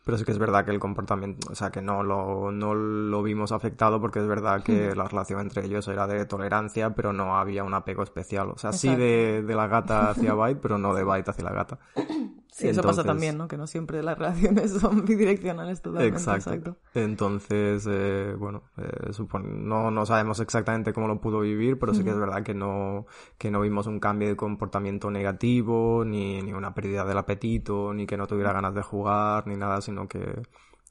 Pero 0.06 0.18
sí 0.20 0.24
que 0.24 0.32
es 0.32 0.38
verdad 0.38 0.64
que 0.64 0.72
el 0.72 0.80
comportamiento, 0.80 1.52
o 1.52 1.56
sea, 1.56 1.72
que 1.72 1.82
no 1.82 2.04
lo, 2.04 2.52
no 2.52 2.76
lo 2.76 3.24
vimos 3.24 3.52
afectado 3.52 4.00
porque 4.00 4.20
es 4.20 4.28
verdad 4.28 4.62
que 4.62 4.96
la 4.96 5.06
relación 5.06 5.40
entre 5.40 5.66
ellos 5.66 5.88
era 5.88 6.06
de 6.06 6.26
tolerancia, 6.26 6.92
pero 6.92 7.12
no 7.12 7.38
había 7.38 7.64
un 7.64 7.74
apego 7.74 8.04
especial. 8.04 8.52
O 8.52 8.58
sea, 8.60 8.72
sí 8.72 8.96
de, 8.96 9.42
de 9.42 9.56
la 9.56 9.66
gata 9.66 10.12
hacia 10.12 10.36
Byte, 10.36 10.62
pero 10.62 10.78
no 10.78 10.94
de 10.94 11.04
Byte 11.04 11.30
hacia 11.30 11.44
la 11.44 11.54
gata. 11.54 11.80
Sí, 12.52 12.68
eso 12.68 12.82
pasa 12.82 13.04
también, 13.06 13.38
¿no? 13.38 13.48
Que 13.48 13.56
no 13.56 13.66
siempre 13.66 14.04
las 14.04 14.18
relaciones 14.18 14.72
son 14.82 15.06
bidireccionales 15.06 15.82
totalmente. 15.82 16.18
Exacto. 16.20 16.76
Entonces, 16.94 17.88
eh, 17.90 18.36
bueno, 18.38 18.64
eh, 18.78 19.12
no, 19.44 19.90
no 19.90 20.06
sabemos 20.06 20.42
exactamente 20.42 20.92
cómo 20.92 21.08
lo 21.08 21.22
pudo 21.22 21.40
vivir, 21.40 21.80
pero 21.80 21.94
sí 21.94 22.04
que 22.04 22.10
es 22.10 22.20
verdad 22.20 22.44
que 22.44 22.54
no, 22.54 23.06
que 23.38 23.52
no 23.52 23.62
vimos 23.62 23.88
un 23.88 24.02
cambio 24.02 24.28
de 24.28 24.36
comportamiento 24.36 25.10
negativo, 25.10 26.04
ni, 26.06 26.42
ni 26.42 26.52
una 26.52 26.74
pérdida 26.74 27.06
del 27.06 27.18
apetito, 27.18 27.94
ni 27.94 28.06
que 28.06 28.18
no 28.18 28.28
tuviera 28.28 28.52
ganas 28.52 28.76
de 28.76 28.82
jugar, 28.82 29.48
ni 29.48 29.56
nada, 29.56 29.80
sino 29.80 30.10
que, 30.10 30.42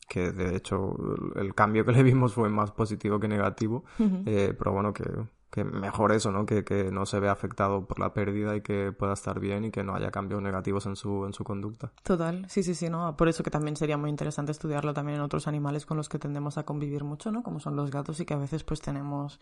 que 0.09 0.33
de 0.33 0.57
hecho 0.57 0.97
el 1.37 1.55
cambio 1.55 1.85
que 1.85 1.93
le 1.93 2.03
vimos 2.03 2.33
fue 2.33 2.49
más 2.49 2.73
positivo 2.73 3.21
que 3.21 3.29
negativo, 3.29 3.85
eh, 3.99 4.55
pero 4.59 4.73
bueno, 4.73 4.95
que 4.95 5.05
que 5.51 5.65
mejor 5.65 6.13
eso, 6.13 6.31
¿no? 6.31 6.47
Que, 6.47 6.65
que 6.65 6.93
no 6.93 7.07
se 7.07 7.19
vea 7.19 7.33
afectado 7.33 7.87
por 7.87 7.99
la 7.99 8.15
pérdida 8.15 8.55
y 8.55 8.61
que 8.61 8.93
pueda 8.93 9.15
estar 9.15 9.41
bien 9.41 9.65
y 9.65 9.71
que 9.71 9.83
no 9.83 9.95
haya 9.95 10.11
cambios 10.11 10.41
negativos 10.41 10.87
en 10.87 10.95
su, 10.95 11.27
en 11.27 11.33
su 11.33 11.43
conducta. 11.43 11.93
Total, 12.05 12.47
sí, 12.49 12.63
sí, 12.63 12.75
sí, 12.75 12.89
¿no? 12.89 13.17
Por 13.17 13.29
eso 13.29 13.43
que 13.43 13.51
también 13.51 13.77
sería 13.77 13.97
muy 13.97 14.11
interesante 14.11 14.53
estudiarlo 14.53 14.95
también 14.95 15.17
en 15.17 15.23
otros 15.23 15.49
animales 15.49 15.87
con 15.87 15.97
los 15.97 16.09
que 16.09 16.19
tendemos 16.19 16.57
a 16.57 16.63
convivir 16.63 17.03
mucho, 17.03 17.33
¿no? 17.33 17.43
Como 17.43 17.59
son 17.59 17.75
los 17.75 17.91
gatos 17.91 18.21
y 18.21 18.25
que 18.25 18.35
a 18.35 18.39
veces 18.39 18.63
pues 18.63 18.81
tenemos, 18.81 19.41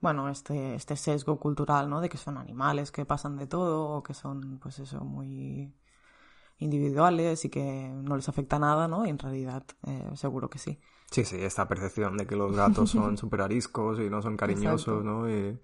bueno, 0.00 0.28
este, 0.28 0.74
este 0.74 0.96
sesgo 0.96 1.38
cultural, 1.38 1.88
¿no? 1.88 2.00
De 2.00 2.08
que 2.08 2.18
son 2.18 2.38
animales 2.38 2.90
que 2.90 3.04
pasan 3.04 3.36
de 3.36 3.46
todo 3.46 3.88
o 3.90 4.02
que 4.02 4.14
son, 4.14 4.58
pues 4.58 4.80
eso, 4.80 5.00
muy 5.04 5.72
individuales 6.58 7.44
y 7.44 7.50
que 7.50 7.92
no 7.94 8.16
les 8.16 8.28
afecta 8.28 8.58
nada, 8.58 8.88
¿no? 8.88 9.06
Y 9.06 9.10
en 9.10 9.18
realidad 9.18 9.64
eh, 9.86 10.10
seguro 10.14 10.50
que 10.50 10.58
sí. 10.58 10.80
Sí, 11.10 11.24
sí, 11.24 11.36
esta 11.40 11.68
percepción 11.68 12.16
de 12.16 12.26
que 12.26 12.36
los 12.36 12.54
gatos 12.54 12.90
son 12.90 13.16
súper 13.18 13.42
ariscos 13.42 13.98
y 14.00 14.10
no 14.10 14.22
son 14.22 14.36
cariñosos, 14.36 15.04
¿no? 15.04 15.30
Y, 15.30 15.58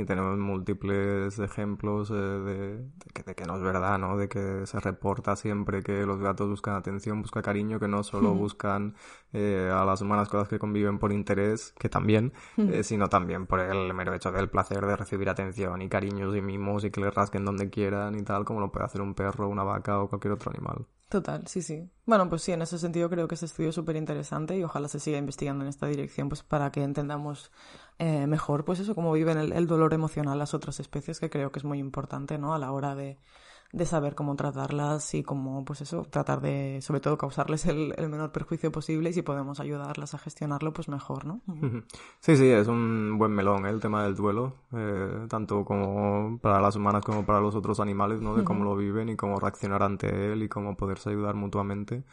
y 0.00 0.04
tenemos 0.04 0.36
múltiples 0.36 1.38
ejemplos 1.38 2.10
eh, 2.10 2.14
de, 2.14 2.90
que, 3.14 3.34
que, 3.34 3.44
no 3.44 3.56
es 3.56 3.62
verdad, 3.62 3.98
¿no? 3.98 4.16
De 4.16 4.28
que 4.28 4.66
se 4.66 4.80
reporta 4.80 5.36
siempre 5.36 5.82
que 5.82 6.04
los 6.04 6.20
gatos 6.20 6.48
buscan 6.48 6.74
atención, 6.74 7.22
buscan 7.22 7.42
cariño, 7.42 7.80
que 7.80 7.88
no 7.88 8.02
solo 8.02 8.34
buscan 8.34 8.94
eh, 9.32 9.70
a 9.72 9.84
las 9.84 10.02
humanas 10.02 10.28
con 10.28 10.40
las 10.40 10.48
que 10.48 10.58
conviven 10.58 10.98
por 10.98 11.12
interés, 11.12 11.72
que 11.78 11.88
también, 11.88 12.32
eh, 12.58 12.82
sino 12.82 13.08
también 13.08 13.46
por 13.46 13.60
el 13.60 13.94
mero 13.94 14.14
hecho 14.14 14.32
del 14.32 14.50
placer 14.50 14.84
de 14.84 14.96
recibir 14.96 15.28
atención 15.28 15.80
y 15.80 15.88
cariños 15.88 16.36
y 16.36 16.42
mimos 16.42 16.84
y 16.84 16.90
que 16.90 17.00
le 17.00 17.10
rasquen 17.10 17.44
donde 17.44 17.70
quieran 17.70 18.18
y 18.18 18.22
tal, 18.22 18.44
como 18.44 18.60
lo 18.60 18.70
puede 18.70 18.86
hacer 18.86 19.00
un 19.00 19.14
perro, 19.14 19.48
una 19.48 19.64
vaca 19.64 20.00
o 20.00 20.08
cualquier 20.08 20.34
otro 20.34 20.50
animal. 20.50 20.86
Total, 21.08 21.46
sí, 21.46 21.62
sí. 21.62 21.88
Bueno, 22.04 22.28
pues 22.28 22.42
sí, 22.42 22.50
en 22.52 22.62
ese 22.62 22.78
sentido 22.78 23.08
creo 23.08 23.28
que 23.28 23.34
este 23.34 23.46
estudio 23.46 23.68
es 23.68 23.76
súper 23.76 23.94
interesante 23.94 24.56
y 24.56 24.64
ojalá 24.64 24.88
se 24.88 24.98
siga 24.98 25.18
investigando 25.18 25.62
en 25.64 25.68
esta 25.68 25.86
dirección, 25.86 26.28
pues 26.28 26.42
para 26.42 26.72
que 26.72 26.82
entendamos 26.82 27.52
eh, 27.98 28.26
mejor, 28.26 28.64
pues 28.64 28.80
eso, 28.80 28.94
cómo 28.96 29.12
viven 29.12 29.38
el, 29.38 29.52
el, 29.52 29.68
dolor 29.68 29.94
emocional 29.94 30.36
las 30.38 30.52
otras 30.52 30.80
especies, 30.80 31.20
que 31.20 31.30
creo 31.30 31.52
que 31.52 31.60
es 31.60 31.64
muy 31.64 31.78
importante, 31.78 32.38
¿no? 32.38 32.54
A 32.54 32.58
la 32.58 32.72
hora 32.72 32.96
de, 32.96 33.18
de 33.72 33.86
saber 33.86 34.14
cómo 34.14 34.36
tratarlas 34.36 35.14
y 35.14 35.22
cómo, 35.22 35.64
pues 35.64 35.80
eso, 35.80 36.02
tratar 36.08 36.40
de, 36.40 36.78
sobre 36.82 37.00
todo, 37.00 37.18
causarles 37.18 37.66
el, 37.66 37.94
el, 37.96 38.08
menor 38.08 38.32
perjuicio 38.32 38.70
posible 38.70 39.10
y 39.10 39.12
si 39.12 39.22
podemos 39.22 39.60
ayudarlas 39.60 40.14
a 40.14 40.18
gestionarlo, 40.18 40.72
pues 40.72 40.88
mejor, 40.88 41.24
¿no? 41.24 41.40
Sí, 42.20 42.36
sí, 42.36 42.48
es 42.48 42.68
un 42.68 43.16
buen 43.18 43.32
melón 43.32 43.66
¿eh? 43.66 43.70
el 43.70 43.80
tema 43.80 44.04
del 44.04 44.14
duelo, 44.14 44.54
eh, 44.72 45.26
tanto 45.28 45.64
como 45.64 46.38
para 46.38 46.60
las 46.60 46.76
humanas 46.76 47.04
como 47.04 47.24
para 47.26 47.40
los 47.40 47.54
otros 47.54 47.80
animales, 47.80 48.20
¿no? 48.20 48.36
De 48.36 48.44
cómo 48.44 48.64
lo 48.64 48.76
viven 48.76 49.08
y 49.08 49.16
cómo 49.16 49.38
reaccionar 49.38 49.82
ante 49.82 50.32
él 50.32 50.42
y 50.42 50.48
cómo 50.48 50.76
poderse 50.76 51.10
ayudar 51.10 51.34
mutuamente. 51.34 52.04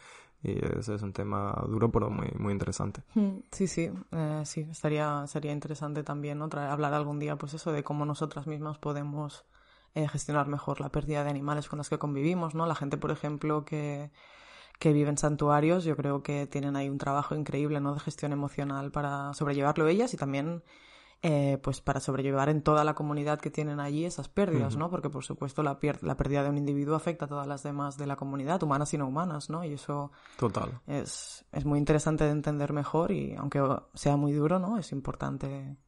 Y 0.42 0.58
ese 0.78 0.96
es 0.96 1.02
un 1.02 1.14
tema 1.14 1.54
duro, 1.68 1.90
pero 1.90 2.10
muy, 2.10 2.30
muy 2.38 2.52
interesante. 2.52 3.02
Sí, 3.50 3.66
sí, 3.66 3.90
eh, 4.12 4.42
sí, 4.44 4.60
estaría, 4.70 5.26
sería 5.26 5.52
interesante 5.52 6.02
también 6.02 6.38
¿no? 6.38 6.50
hablar 6.52 6.92
algún 6.92 7.18
día, 7.18 7.36
pues 7.36 7.54
eso, 7.54 7.72
de 7.72 7.82
cómo 7.82 8.04
nosotras 8.04 8.46
mismas 8.46 8.76
podemos 8.76 9.46
eh, 9.94 10.08
gestionar 10.08 10.48
mejor 10.48 10.80
la 10.80 10.90
pérdida 10.90 11.24
de 11.24 11.30
animales 11.30 11.68
con 11.68 11.78
los 11.78 11.88
que 11.88 11.98
convivimos, 11.98 12.54
¿no? 12.54 12.66
La 12.66 12.74
gente, 12.74 12.96
por 12.96 13.10
ejemplo, 13.10 13.64
que, 13.64 14.10
que 14.78 14.92
vive 14.92 15.10
en 15.10 15.18
santuarios, 15.18 15.84
yo 15.84 15.96
creo 15.96 16.22
que 16.22 16.46
tienen 16.46 16.76
ahí 16.76 16.88
un 16.88 16.98
trabajo 16.98 17.34
increíble, 17.34 17.80
¿no? 17.80 17.94
De 17.94 18.00
gestión 18.00 18.32
emocional 18.32 18.90
para 18.90 19.32
sobrellevarlo 19.34 19.86
ellas 19.88 20.12
y 20.14 20.16
también 20.16 20.62
eh, 21.26 21.58
pues 21.62 21.80
para 21.80 22.00
sobrellevar 22.00 22.50
en 22.50 22.60
toda 22.60 22.84
la 22.84 22.94
comunidad 22.94 23.40
que 23.40 23.50
tienen 23.50 23.80
allí 23.80 24.04
esas 24.04 24.28
pérdidas, 24.28 24.76
¿no? 24.76 24.90
Porque 24.90 25.08
por 25.08 25.24
supuesto 25.24 25.62
la, 25.62 25.78
la 26.02 26.16
pérdida 26.18 26.42
de 26.42 26.50
un 26.50 26.58
individuo 26.58 26.94
afecta 26.94 27.24
a 27.24 27.28
todas 27.28 27.46
las 27.46 27.62
demás 27.62 27.96
de 27.96 28.06
la 28.06 28.16
comunidad, 28.16 28.62
humanas 28.62 28.92
y 28.92 28.98
no 28.98 29.08
humanas, 29.08 29.48
¿no? 29.48 29.64
Y 29.64 29.72
eso 29.72 30.12
Total. 30.36 30.82
Es, 30.86 31.46
es 31.50 31.64
muy 31.64 31.78
interesante 31.78 32.24
de 32.24 32.30
entender 32.30 32.74
mejor 32.74 33.10
y 33.10 33.34
aunque 33.36 33.62
sea 33.94 34.16
muy 34.16 34.34
duro, 34.34 34.58
¿no? 34.58 34.76
Es 34.76 34.92
importante 34.92 35.78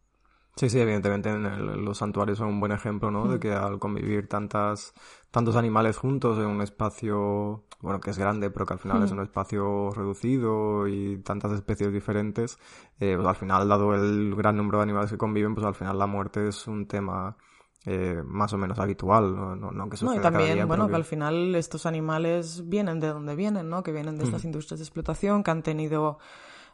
Sí, 0.56 0.70
sí, 0.70 0.80
evidentemente 0.80 1.28
en 1.28 1.44
el, 1.44 1.84
los 1.84 1.98
santuarios 1.98 2.38
son 2.38 2.48
un 2.48 2.60
buen 2.60 2.72
ejemplo, 2.72 3.10
¿no? 3.10 3.28
De 3.28 3.38
que 3.38 3.52
al 3.52 3.78
convivir 3.78 4.26
tantas, 4.26 4.94
tantos 5.30 5.54
animales 5.54 5.98
juntos 5.98 6.38
en 6.38 6.46
un 6.46 6.62
espacio, 6.62 7.64
bueno, 7.80 8.00
que 8.00 8.08
es 8.08 8.16
grande, 8.16 8.50
pero 8.50 8.64
que 8.64 8.72
al 8.72 8.78
final 8.78 9.02
es 9.02 9.10
un 9.10 9.20
espacio 9.20 9.90
reducido 9.90 10.88
y 10.88 11.18
tantas 11.18 11.52
especies 11.52 11.92
diferentes, 11.92 12.58
eh, 12.98 13.12
pues 13.16 13.28
al 13.28 13.36
final, 13.36 13.68
dado 13.68 13.94
el 13.94 14.34
gran 14.34 14.56
número 14.56 14.78
de 14.78 14.84
animales 14.84 15.10
que 15.10 15.18
conviven, 15.18 15.54
pues 15.54 15.66
al 15.66 15.74
final 15.74 15.98
la 15.98 16.06
muerte 16.06 16.48
es 16.48 16.66
un 16.66 16.86
tema 16.86 17.36
eh, 17.84 18.22
más 18.24 18.50
o 18.54 18.56
menos 18.56 18.78
habitual, 18.78 19.36
no, 19.36 19.54
no, 19.56 19.72
no 19.72 19.90
que 19.90 20.02
No, 20.02 20.14
y 20.14 20.20
también, 20.20 20.66
bueno, 20.66 20.86
que... 20.86 20.92
que... 20.92 20.96
al 20.96 21.04
final 21.04 21.54
estos 21.54 21.84
animales 21.84 22.66
vienen 22.66 22.98
de 22.98 23.08
donde 23.08 23.36
vienen, 23.36 23.68
¿no? 23.68 23.82
Que 23.82 23.92
vienen 23.92 24.16
de 24.16 24.24
estas 24.24 24.44
industrias 24.46 24.80
de 24.80 24.84
explotación, 24.84 25.44
que 25.44 25.50
han 25.50 25.62
tenido 25.62 26.18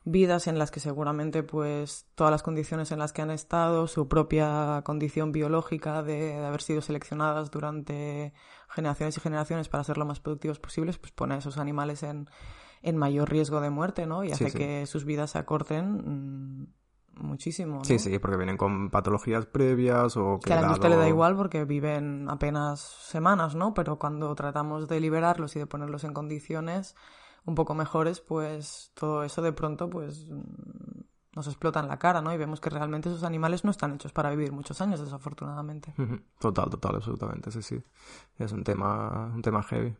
vidas 0.05 0.47
en 0.47 0.59
las 0.59 0.71
que 0.71 0.81
seguramente 0.81 1.43
pues 1.43 2.07
todas 2.15 2.31
las 2.31 2.43
condiciones 2.43 2.91
en 2.91 2.99
las 2.99 3.13
que 3.13 3.23
han 3.23 3.31
estado, 3.31 3.87
su 3.87 4.09
propia 4.09 4.83
condición 4.85 5.31
biológica 5.33 6.03
de, 6.03 6.35
de, 6.35 6.45
haber 6.45 6.63
sido 6.63 6.81
seleccionadas 6.81 7.51
durante 7.51 8.33
generaciones 8.69 9.17
y 9.17 9.21
generaciones 9.21 9.69
para 9.69 9.85
ser 9.85 9.99
lo 9.99 10.07
más 10.07 10.21
productivos 10.21 10.59
posibles, 10.59 10.99
pues 10.99 11.13
pone 11.13 11.35
a 11.35 11.39
esos 11.39 11.59
animales 11.59 12.03
en, 12.03 12.29
en 12.83 12.97
mayor 12.97 13.31
riesgo 13.31 13.61
de 13.61 13.71
muerte, 13.71 14.07
¿no? 14.07 14.25
Y 14.25 14.33
hace 14.33 14.47
sí, 14.47 14.51
sí. 14.51 14.59
que 14.59 14.87
sus 14.87 15.05
vidas 15.05 15.31
se 15.31 15.39
acorten 15.39 16.63
mmm, 16.65 16.67
muchísimo. 17.15 17.77
¿no? 17.77 17.85
Sí, 17.85 17.99
sí, 17.99 18.19
porque 18.19 18.37
vienen 18.37 18.57
con 18.57 18.91
patologías 18.91 19.47
previas 19.47 20.17
o 20.17 20.41
que, 20.41 20.49
que 20.49 20.53
a 20.53 20.57
la 20.57 20.63
industria 20.63 20.91
dado... 20.91 21.01
le 21.01 21.05
da 21.05 21.09
igual 21.09 21.37
porque 21.37 21.65
viven 21.65 22.29
apenas 22.29 22.81
semanas, 22.81 23.55
¿no? 23.55 23.73
Pero 23.73 23.99
cuando 23.99 24.35
tratamos 24.35 24.89
de 24.89 24.99
liberarlos 24.99 25.55
y 25.55 25.61
de 25.61 25.67
ponerlos 25.67 26.05
en 26.05 26.13
condiciones 26.13 26.97
un 27.45 27.55
poco 27.55 27.75
mejores, 27.75 28.21
pues 28.21 28.93
todo 28.95 29.25
eso 29.25 29.43
de 29.43 29.53
pronto 29.53 29.91
pues 29.91 30.29
nos 31.35 31.47
explota 31.47 31.81
en 31.81 31.89
la 31.89 31.99
cara, 31.99 32.21
¿no? 32.21 32.33
Y 32.33 32.37
vemos 32.37 32.61
que 32.61 32.71
realmente 32.71 33.09
esos 33.09 33.25
animales 33.25 33.65
no 33.65 33.71
están 33.71 33.95
hechos 33.95 34.13
para 34.13 34.31
vivir 34.31 34.53
muchos 34.53 34.81
años, 34.81 35.01
desafortunadamente. 35.01 35.95
Total, 36.39 36.69
total, 36.69 36.97
absolutamente, 36.97 37.51
sí, 37.51 37.63
sí. 37.63 37.83
Es 38.39 38.53
un 38.53 38.63
tema, 38.65 39.33
un 39.35 39.41
tema 39.43 39.63
heavy. 39.63 39.97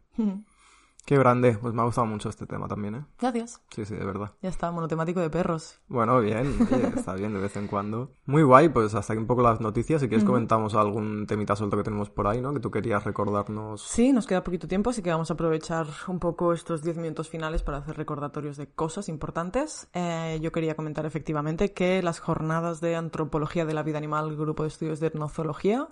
Qué 1.05 1.19
grande, 1.19 1.59
pues 1.61 1.75
me 1.75 1.83
ha 1.83 1.85
gustado 1.85 2.07
mucho 2.07 2.29
este 2.29 2.47
tema 2.47 2.69
también, 2.69 2.95
¿eh? 2.95 3.05
Gracias. 3.21 3.61
Sí, 3.71 3.85
sí, 3.85 3.95
de 3.95 4.05
verdad. 4.05 4.33
Ya 4.41 4.49
está, 4.49 4.71
monotemático 4.71 5.19
de 5.19 5.31
perros. 5.31 5.81
Bueno, 5.89 6.21
bien, 6.21 6.57
oye, 6.73 6.93
está 6.95 7.15
bien 7.15 7.35
de 7.35 7.41
vez 7.41 7.57
en 7.57 7.67
cuando. 7.67 8.13
Muy 8.25 8.45
guay, 8.45 8.69
pues 8.69 8.95
hasta 8.95 9.13
aquí 9.13 9.21
un 9.21 9.27
poco 9.27 9.43
las 9.43 9.61
noticias. 9.61 10.01
Si 10.01 10.09
quieres 10.09 10.25
comentamos 10.25 10.75
algún 10.75 11.27
temita 11.27 11.57
suelto 11.57 11.77
que 11.77 11.83
tenemos 11.83 12.09
por 12.09 12.29
ahí, 12.29 12.41
¿no? 12.41 12.55
Que 12.55 12.61
tú 12.61 12.71
querías 12.71 13.03
recordarnos. 13.03 13.83
Sí, 13.83 14.13
nos 14.13 14.29
queda 14.29 14.45
poquito 14.45 14.69
tiempo, 14.69 14.91
así 14.91 15.03
que 15.03 15.11
vamos 15.11 15.31
a 15.31 15.35
aprovechar 15.35 15.87
un 16.07 16.21
poco 16.21 16.53
estos 16.53 16.83
10 16.83 16.99
minutos 16.99 17.29
finales 17.29 17.65
para 17.65 17.79
hacer 17.79 17.97
recordatorios 17.97 18.57
de 18.57 18.69
cosas 18.69 19.09
importantes. 19.09 19.89
Eh, 19.95 20.39
yo 20.41 20.53
quería 20.53 20.77
comentar 20.77 21.05
efectivamente 21.05 21.73
que 21.73 22.01
las 22.03 22.21
jornadas 22.21 22.81
de 22.81 22.95
antropología 22.95 23.65
de 23.65 23.75
la 23.75 23.83
vida 23.83 23.99
animal, 23.99 24.37
grupo 24.37 24.63
de 24.63 24.69
estudios 24.69 25.01
de 25.01 25.09
etnozoología, 25.09 25.89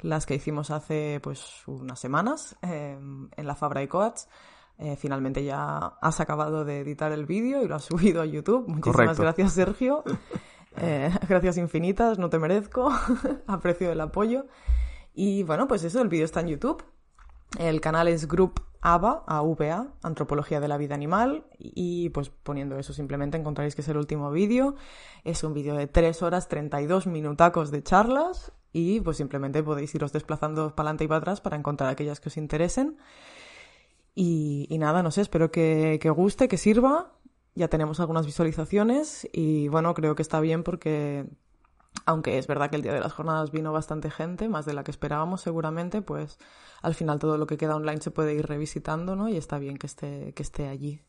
las 0.00 0.26
que 0.26 0.34
hicimos 0.34 0.70
hace 0.70 1.20
pues 1.22 1.66
unas 1.66 1.98
semanas 1.98 2.56
eh, 2.62 2.98
en 2.98 3.46
la 3.46 3.54
Fabra 3.54 3.82
y 3.82 3.88
Coats. 3.88 4.28
Eh, 4.78 4.96
finalmente 4.96 5.44
ya 5.44 5.94
has 6.00 6.20
acabado 6.20 6.64
de 6.64 6.80
editar 6.80 7.12
el 7.12 7.26
vídeo 7.26 7.62
y 7.62 7.68
lo 7.68 7.76
has 7.76 7.84
subido 7.86 8.22
a 8.22 8.26
YouTube. 8.26 8.66
Muchísimas 8.68 8.96
Correcto. 8.96 9.22
gracias, 9.22 9.52
Sergio. 9.52 10.04
Eh, 10.76 11.10
gracias 11.28 11.56
infinitas, 11.56 12.18
no 12.18 12.28
te 12.28 12.38
merezco. 12.38 12.90
Aprecio 13.46 13.90
el 13.92 14.00
apoyo. 14.00 14.46
Y 15.14 15.44
bueno, 15.44 15.68
pues 15.68 15.84
eso, 15.84 16.02
el 16.02 16.08
vídeo 16.08 16.24
está 16.24 16.40
en 16.40 16.48
YouTube. 16.48 16.84
El 17.58 17.80
canal 17.80 18.08
es 18.08 18.26
Group 18.26 18.60
AVA, 18.80 19.22
AVA, 19.28 19.86
Antropología 20.02 20.58
de 20.58 20.66
la 20.66 20.76
Vida 20.76 20.96
Animal, 20.96 21.46
y 21.56 22.10
pues 22.10 22.30
poniendo 22.30 22.76
eso 22.78 22.92
simplemente 22.92 23.38
encontraréis 23.38 23.76
que 23.76 23.82
es 23.82 23.88
el 23.88 23.96
último 23.96 24.32
vídeo. 24.32 24.74
Es 25.22 25.44
un 25.44 25.54
vídeo 25.54 25.76
de 25.76 25.86
3 25.86 26.20
horas 26.22 26.48
32 26.48 27.06
minutacos 27.06 27.70
de 27.70 27.82
charlas 27.84 28.52
y 28.74 29.00
pues 29.00 29.16
simplemente 29.16 29.62
podéis 29.62 29.94
iros 29.94 30.12
desplazando 30.12 30.74
para 30.74 30.88
adelante 30.88 31.04
y 31.04 31.08
para 31.08 31.18
atrás 31.18 31.40
para 31.40 31.56
encontrar 31.56 31.88
aquellas 31.90 32.18
que 32.20 32.28
os 32.28 32.36
interesen. 32.36 32.98
Y, 34.16 34.66
nada, 34.78 35.02
no 35.02 35.12
sé, 35.12 35.20
espero 35.22 35.50
que, 35.50 35.98
que 36.02 36.10
guste, 36.10 36.48
que 36.48 36.58
sirva. 36.58 37.12
Ya 37.54 37.68
tenemos 37.68 38.00
algunas 38.00 38.26
visualizaciones 38.26 39.28
y 39.32 39.68
bueno, 39.68 39.94
creo 39.94 40.16
que 40.16 40.22
está 40.22 40.40
bien 40.40 40.64
porque 40.64 41.24
aunque 42.04 42.36
es 42.36 42.48
verdad 42.48 42.68
que 42.68 42.76
el 42.76 42.82
día 42.82 42.92
de 42.92 43.00
las 43.00 43.12
jornadas 43.12 43.52
vino 43.52 43.72
bastante 43.72 44.10
gente, 44.10 44.48
más 44.48 44.66
de 44.66 44.74
la 44.74 44.82
que 44.82 44.90
esperábamos 44.90 45.40
seguramente, 45.40 46.02
pues 46.02 46.38
al 46.82 46.94
final 46.94 47.20
todo 47.20 47.38
lo 47.38 47.46
que 47.46 47.56
queda 47.56 47.76
online 47.76 48.00
se 48.00 48.10
puede 48.10 48.34
ir 48.34 48.46
revisitando, 48.46 49.14
¿no? 49.14 49.28
Y 49.28 49.36
está 49.36 49.58
bien 49.58 49.78
que 49.78 49.86
esté, 49.86 50.32
que 50.34 50.42
esté 50.42 50.66
allí 50.66 51.00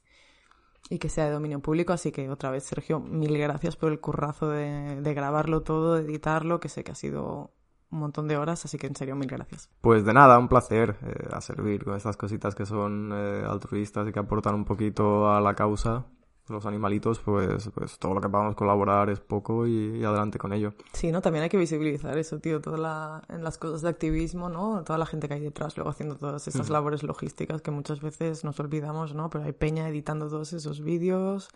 y 0.89 0.99
que 0.99 1.09
sea 1.09 1.25
de 1.25 1.31
dominio 1.31 1.59
público. 1.59 1.93
Así 1.93 2.11
que 2.11 2.29
otra 2.29 2.51
vez, 2.51 2.63
Sergio, 2.63 2.99
mil 2.99 3.37
gracias 3.37 3.75
por 3.75 3.91
el 3.91 3.99
currazo 3.99 4.49
de, 4.49 5.01
de 5.01 5.13
grabarlo 5.13 5.61
todo, 5.61 5.95
de 5.95 6.01
editarlo, 6.01 6.59
que 6.59 6.69
sé 6.69 6.83
que 6.83 6.91
ha 6.91 6.95
sido 6.95 7.51
un 7.91 7.99
montón 7.99 8.27
de 8.27 8.37
horas, 8.37 8.65
así 8.65 8.77
que 8.77 8.87
en 8.87 8.95
serio, 8.95 9.15
mil 9.15 9.29
gracias. 9.29 9.69
Pues 9.81 10.05
de 10.05 10.13
nada, 10.13 10.37
un 10.37 10.47
placer 10.47 10.97
eh, 11.03 11.27
a 11.31 11.41
servir 11.41 11.83
con 11.83 11.95
estas 11.95 12.17
cositas 12.17 12.55
que 12.55 12.65
son 12.65 13.11
eh, 13.13 13.43
altruistas 13.47 14.07
y 14.07 14.11
que 14.11 14.19
aportan 14.19 14.55
un 14.55 14.65
poquito 14.65 15.31
a 15.31 15.39
la 15.41 15.55
causa 15.55 16.05
los 16.47 16.65
animalitos, 16.65 17.19
pues, 17.19 17.69
pues 17.73 17.97
todo 17.97 18.13
lo 18.13 18.21
que 18.21 18.29
podamos 18.29 18.55
colaborar 18.55 19.09
es 19.09 19.19
poco 19.19 19.65
y, 19.65 19.97
y, 19.97 20.03
adelante 20.03 20.37
con 20.37 20.53
ello. 20.53 20.73
Sí, 20.93 21.11
¿no? 21.11 21.21
También 21.21 21.43
hay 21.43 21.49
que 21.49 21.57
visibilizar 21.57 22.17
eso, 22.17 22.39
tío, 22.39 22.61
toda 22.61 22.77
la, 22.77 23.23
en 23.29 23.43
las 23.43 23.57
cosas 23.57 23.81
de 23.81 23.89
activismo, 23.89 24.49
¿no? 24.49 24.83
Toda 24.83 24.99
la 24.99 25.05
gente 25.05 25.27
que 25.27 25.35
hay 25.35 25.39
detrás 25.39 25.75
luego 25.75 25.89
haciendo 25.89 26.15
todas 26.15 26.47
esas 26.47 26.69
mm. 26.69 26.73
labores 26.73 27.03
logísticas 27.03 27.61
que 27.61 27.71
muchas 27.71 28.01
veces 28.01 28.43
nos 28.43 28.59
olvidamos, 28.59 29.15
¿no? 29.15 29.29
Pero 29.29 29.45
hay 29.45 29.53
peña 29.53 29.89
editando 29.89 30.29
todos 30.29 30.53
esos 30.53 30.81
vídeos, 30.81 31.49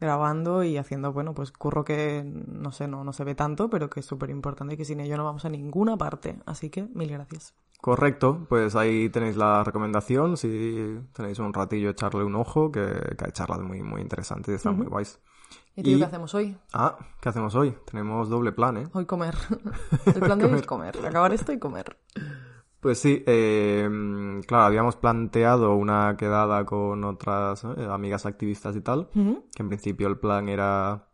grabando 0.00 0.64
y 0.64 0.78
haciendo, 0.78 1.12
bueno, 1.12 1.34
pues 1.34 1.52
curro 1.52 1.84
que, 1.84 2.22
no 2.24 2.72
sé, 2.72 2.88
no, 2.88 3.04
no 3.04 3.12
se 3.12 3.24
ve 3.24 3.34
tanto, 3.34 3.68
pero 3.68 3.90
que 3.90 4.00
es 4.00 4.06
súper 4.06 4.30
importante 4.30 4.74
y 4.74 4.76
que 4.76 4.84
sin 4.84 5.00
ello 5.00 5.16
no 5.16 5.24
vamos 5.24 5.44
a 5.44 5.48
ninguna 5.48 5.96
parte. 5.96 6.38
Así 6.46 6.70
que, 6.70 6.82
mil 6.82 7.10
gracias. 7.10 7.54
Correcto, 7.82 8.46
pues 8.48 8.76
ahí 8.76 9.08
tenéis 9.08 9.36
la 9.36 9.64
recomendación, 9.64 10.36
si 10.36 11.00
tenéis 11.12 11.40
un 11.40 11.52
ratillo 11.52 11.90
echarle 11.90 12.22
un 12.22 12.36
ojo, 12.36 12.70
que, 12.70 12.80
que 13.18 13.24
hay 13.24 13.32
charlas 13.32 13.58
muy, 13.58 13.82
muy 13.82 14.00
interesantes 14.00 14.52
y 14.52 14.54
están 14.54 14.74
uh 14.74 14.76
-huh. 14.76 14.78
muy 14.82 14.86
guays. 14.86 15.18
¿Y, 15.74 15.82
tío, 15.82 15.96
y 15.96 15.98
qué 15.98 16.04
hacemos 16.04 16.32
hoy? 16.32 16.56
Ah, 16.72 16.96
¿qué 17.20 17.28
hacemos 17.28 17.56
hoy? 17.56 17.74
Tenemos 17.84 18.28
doble 18.28 18.52
plan, 18.52 18.76
¿eh? 18.76 18.88
Hoy 18.92 19.04
comer. 19.04 19.34
El 20.06 20.20
plan 20.20 20.38
de 20.38 20.44
hoy 20.44 20.60
es 20.60 20.66
comer, 20.66 20.96
acabar 21.04 21.32
esto 21.32 21.52
y 21.52 21.58
comer. 21.58 21.96
Pues 22.78 23.00
sí, 23.00 23.24
eh, 23.26 23.88
claro, 24.46 24.62
habíamos 24.62 24.94
planteado 24.94 25.74
una 25.74 26.16
quedada 26.16 26.64
con 26.64 27.02
otras 27.02 27.64
¿no? 27.64 27.92
amigas 27.92 28.26
activistas 28.26 28.76
y 28.76 28.80
tal, 28.80 29.08
que 29.12 29.62
en 29.62 29.68
principio 29.68 30.06
el 30.06 30.18
plan 30.18 30.48
era, 30.48 31.08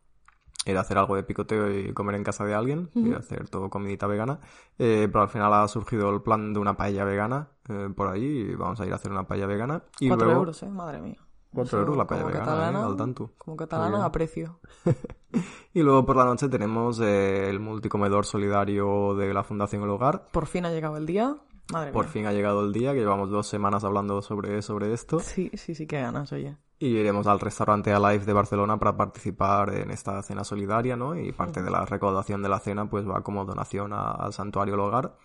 era 0.64 0.80
hacer 0.80 0.98
algo 0.98 1.16
de 1.16 1.22
picoteo 1.22 1.70
y 1.70 1.92
comer 1.92 2.16
en 2.16 2.24
casa 2.24 2.44
de 2.44 2.54
alguien, 2.54 2.90
y 2.94 3.12
hacer 3.14 3.48
todo 3.48 3.70
comidita 3.70 4.06
vegana, 4.06 4.40
eh, 4.78 5.08
pero 5.10 5.22
al 5.22 5.28
final 5.28 5.52
ha 5.54 5.66
surgido 5.68 6.10
el 6.10 6.22
plan 6.22 6.52
de 6.52 6.60
una 6.60 6.76
paella 6.76 7.04
vegana 7.04 7.48
eh, 7.68 7.88
por 7.94 8.08
ahí, 8.08 8.24
y 8.24 8.54
vamos 8.54 8.80
a 8.80 8.86
ir 8.86 8.92
a 8.92 8.96
hacer 8.96 9.10
una 9.10 9.26
paella 9.26 9.46
vegana. 9.46 9.82
Y 10.00 10.08
Cuatro 10.08 10.26
luego, 10.26 10.40
euros, 10.40 10.62
eh, 10.62 10.68
madre 10.68 11.00
mía. 11.00 11.18
Cuatro 11.50 11.78
Eso, 11.78 11.80
euros 11.80 11.96
la 11.96 12.06
paella 12.06 12.24
vegana, 12.24 12.44
catalana, 12.44 12.80
eh, 12.80 12.84
al 12.84 12.96
tanto. 12.96 13.30
Como 13.38 13.56
catalana 13.56 13.96
bien. 13.96 14.02
a 14.02 14.12
precio. 14.12 14.60
Y 15.74 15.82
luego 15.82 16.04
por 16.06 16.16
la 16.16 16.24
noche 16.24 16.48
tenemos 16.48 16.98
eh, 17.00 17.48
el 17.48 17.60
multicomedor 17.60 18.24
solidario 18.24 19.14
de 19.14 19.32
la 19.32 19.44
Fundación 19.44 19.82
El 19.82 19.90
Hogar. 19.90 20.24
Por 20.32 20.46
fin 20.46 20.64
ha 20.64 20.70
llegado 20.70 20.96
el 20.96 21.06
día. 21.06 21.36
Madre 21.72 21.92
Por 21.92 22.04
mía. 22.06 22.12
fin 22.12 22.26
ha 22.26 22.32
llegado 22.32 22.64
el 22.64 22.72
día, 22.72 22.92
que 22.94 23.00
llevamos 23.00 23.30
dos 23.30 23.46
semanas 23.46 23.84
hablando 23.84 24.22
sobre, 24.22 24.62
sobre 24.62 24.92
esto. 24.92 25.20
Sí, 25.20 25.50
sí, 25.54 25.74
sí, 25.74 25.86
que 25.86 26.00
ganas, 26.00 26.32
oye. 26.32 26.56
Y 26.78 26.96
iremos 26.96 27.26
al 27.26 27.40
restaurante 27.40 27.92
Alive 27.92 28.24
de 28.24 28.32
Barcelona 28.32 28.78
para 28.78 28.96
participar 28.96 29.74
en 29.74 29.90
esta 29.90 30.22
cena 30.22 30.44
solidaria, 30.44 30.96
¿no? 30.96 31.16
Y 31.18 31.32
parte 31.32 31.60
de 31.62 31.70
la 31.70 31.84
recaudación 31.84 32.40
de 32.42 32.48
la 32.48 32.60
cena 32.60 32.88
pues 32.88 33.06
va 33.08 33.22
como 33.22 33.44
donación 33.44 33.92
a- 33.92 34.12
al 34.12 34.32
santuario 34.32 34.74
El 34.74 34.80
Hogar. 34.80 35.16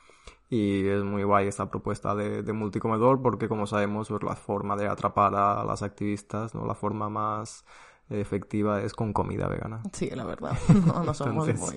Y 0.49 0.85
es 0.87 1.03
muy 1.03 1.23
guay 1.23 1.47
esta 1.47 1.69
propuesta 1.69 2.13
de, 2.15 2.43
de 2.43 2.53
multicomedor 2.53 3.21
porque 3.21 3.47
como 3.47 3.65
sabemos 3.67 4.09
pues 4.09 4.23
la 4.23 4.35
forma 4.35 4.75
de 4.75 4.87
atrapar 4.87 5.33
a 5.35 5.63
las 5.63 5.81
activistas, 5.83 6.53
¿no? 6.55 6.65
La 6.65 6.75
forma 6.75 7.07
más 7.09 7.63
efectiva 8.09 8.81
es 8.81 8.93
con 8.93 9.13
comida 9.13 9.47
vegana. 9.47 9.81
Sí, 9.93 10.09
la 10.13 10.25
verdad. 10.25 10.57
No, 10.87 11.03
no 11.03 11.13
somos 11.13 11.47
Entonces- 11.47 11.75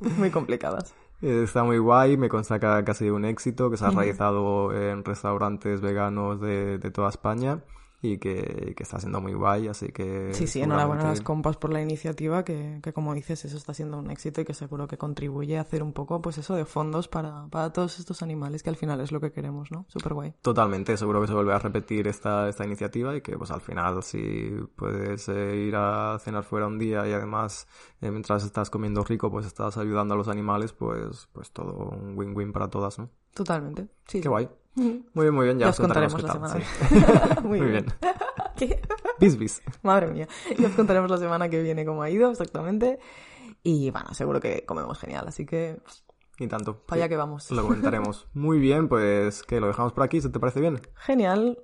muy, 0.00 0.10
muy 0.18 0.30
complicadas. 0.30 0.94
Está 1.22 1.64
muy 1.64 1.78
guay, 1.78 2.16
me 2.16 2.28
consta 2.28 2.58
que 2.60 2.66
ha, 2.66 2.84
que 2.84 2.90
ha 2.90 2.94
sido 2.94 3.16
un 3.16 3.24
éxito, 3.24 3.70
que 3.70 3.76
se 3.76 3.84
ha 3.84 3.90
realizado 3.90 4.72
en 4.72 5.04
restaurantes 5.04 5.80
veganos 5.80 6.40
de, 6.40 6.78
de 6.78 6.90
toda 6.90 7.08
España 7.08 7.60
y 8.02 8.18
que, 8.18 8.74
que 8.76 8.82
está 8.82 9.00
siendo 9.00 9.20
muy 9.20 9.32
guay, 9.32 9.68
así 9.68 9.88
que... 9.88 10.32
Sí, 10.32 10.46
sí, 10.46 10.60
enhorabuena 10.60 11.04
a 11.04 11.08
las 11.08 11.20
compas 11.20 11.56
por 11.56 11.72
la 11.72 11.80
iniciativa, 11.80 12.44
que, 12.44 12.80
que 12.82 12.92
como 12.92 13.14
dices, 13.14 13.44
eso 13.44 13.56
está 13.56 13.74
siendo 13.74 13.98
un 13.98 14.10
éxito 14.10 14.40
y 14.40 14.44
que 14.44 14.54
seguro 14.54 14.86
que 14.86 14.98
contribuye 14.98 15.58
a 15.58 15.62
hacer 15.62 15.82
un 15.82 15.92
poco, 15.92 16.20
pues 16.20 16.38
eso, 16.38 16.54
de 16.54 16.64
fondos 16.64 17.08
para, 17.08 17.46
para 17.48 17.72
todos 17.72 17.98
estos 17.98 18.22
animales, 18.22 18.62
que 18.62 18.70
al 18.70 18.76
final 18.76 19.00
es 19.00 19.12
lo 19.12 19.20
que 19.20 19.32
queremos, 19.32 19.70
¿no? 19.72 19.86
Súper 19.88 20.14
guay. 20.14 20.34
Totalmente, 20.42 20.96
seguro 20.96 21.20
que 21.20 21.26
se 21.28 21.34
vuelve 21.34 21.54
a 21.54 21.58
repetir 21.58 22.06
esta, 22.06 22.48
esta 22.48 22.64
iniciativa 22.64 23.16
y 23.16 23.20
que 23.20 23.36
pues 23.36 23.50
al 23.50 23.60
final 23.60 24.02
si 24.02 24.50
puedes 24.76 25.28
eh, 25.28 25.56
ir 25.56 25.76
a 25.76 26.18
cenar 26.20 26.44
fuera 26.44 26.66
un 26.66 26.78
día 26.78 27.06
y 27.06 27.12
además 27.12 27.66
eh, 28.00 28.10
mientras 28.10 28.44
estás 28.44 28.70
comiendo 28.70 29.04
rico 29.04 29.30
pues 29.30 29.46
estás 29.46 29.76
ayudando 29.78 30.14
a 30.14 30.16
los 30.16 30.28
animales, 30.28 30.72
pues, 30.72 31.28
pues 31.32 31.50
todo 31.50 31.90
un 31.90 32.16
win-win 32.16 32.52
para 32.52 32.68
todas, 32.68 32.98
¿no? 32.98 33.10
Totalmente. 33.34 33.88
Sí, 34.06 34.20
Qué 34.20 34.28
guay. 34.28 34.48
Muy 34.76 35.24
bien, 35.24 35.34
muy 35.34 35.44
bien, 35.46 35.58
ya, 35.58 35.68
os 35.70 35.80
os 35.80 35.86
contaremos 35.86 36.22
la 36.22 36.32
semana. 36.32 36.54
sí. 36.54 36.94
Muy 37.42 37.60
Muy 37.60 37.70
bien. 37.70 37.86
bien. 38.00 38.14
¿Qué? 38.56 38.80
Bis, 39.18 39.36
bis. 39.38 39.62
Madre 39.82 40.06
mía. 40.08 40.28
Ya 40.58 40.68
os 40.68 40.74
contaremos 40.74 41.10
la 41.10 41.18
semana 41.18 41.48
que 41.48 41.62
viene 41.62 41.84
cómo 41.84 42.02
ha 42.02 42.10
ido 42.10 42.30
exactamente. 42.30 42.98
Y 43.62 43.90
bueno, 43.90 44.12
seguro 44.14 44.40
que 44.40 44.64
comemos 44.66 44.98
genial, 44.98 45.26
así 45.28 45.44
que 45.46 45.78
Y 46.38 46.46
tanto. 46.46 46.78
para 46.86 47.00
allá 47.02 47.08
que 47.08 47.16
vamos. 47.16 47.50
Lo 47.50 47.62
comentaremos. 47.62 48.28
Muy 48.34 48.58
bien, 48.58 48.88
pues 48.88 49.42
que 49.42 49.60
lo 49.60 49.66
dejamos 49.66 49.92
por 49.92 50.04
aquí, 50.04 50.20
¿se 50.20 50.28
te 50.28 50.38
parece 50.38 50.60
bien? 50.60 50.80
Genial. 50.94 51.58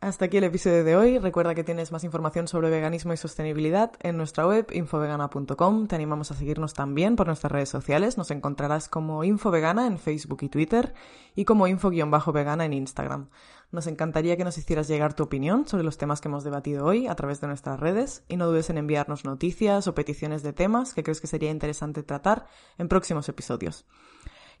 Hasta 0.00 0.26
aquí 0.26 0.36
el 0.36 0.44
episodio 0.44 0.84
de 0.84 0.94
hoy. 0.94 1.18
Recuerda 1.18 1.56
que 1.56 1.64
tienes 1.64 1.90
más 1.90 2.04
información 2.04 2.46
sobre 2.46 2.70
veganismo 2.70 3.12
y 3.12 3.16
sostenibilidad 3.16 3.90
en 3.98 4.16
nuestra 4.16 4.46
web 4.46 4.68
infovegana.com. 4.72 5.88
Te 5.88 5.96
animamos 5.96 6.30
a 6.30 6.34
seguirnos 6.34 6.72
también 6.72 7.16
por 7.16 7.26
nuestras 7.26 7.50
redes 7.50 7.68
sociales. 7.68 8.16
Nos 8.16 8.30
encontrarás 8.30 8.88
como 8.88 9.24
Infovegana 9.24 9.88
en 9.88 9.98
Facebook 9.98 10.38
y 10.42 10.50
Twitter 10.50 10.94
y 11.34 11.44
como 11.44 11.66
info-vegana 11.66 12.64
en 12.64 12.74
Instagram. 12.74 13.28
Nos 13.72 13.88
encantaría 13.88 14.36
que 14.36 14.44
nos 14.44 14.56
hicieras 14.56 14.86
llegar 14.86 15.14
tu 15.14 15.24
opinión 15.24 15.66
sobre 15.66 15.82
los 15.82 15.98
temas 15.98 16.20
que 16.20 16.28
hemos 16.28 16.44
debatido 16.44 16.84
hoy 16.84 17.08
a 17.08 17.16
través 17.16 17.40
de 17.40 17.48
nuestras 17.48 17.80
redes 17.80 18.22
y 18.28 18.36
no 18.36 18.46
dudes 18.46 18.70
en 18.70 18.78
enviarnos 18.78 19.24
noticias 19.24 19.88
o 19.88 19.96
peticiones 19.96 20.44
de 20.44 20.52
temas 20.52 20.94
que 20.94 21.02
crees 21.02 21.20
que 21.20 21.26
sería 21.26 21.50
interesante 21.50 22.04
tratar 22.04 22.46
en 22.78 22.86
próximos 22.86 23.28
episodios. 23.28 23.84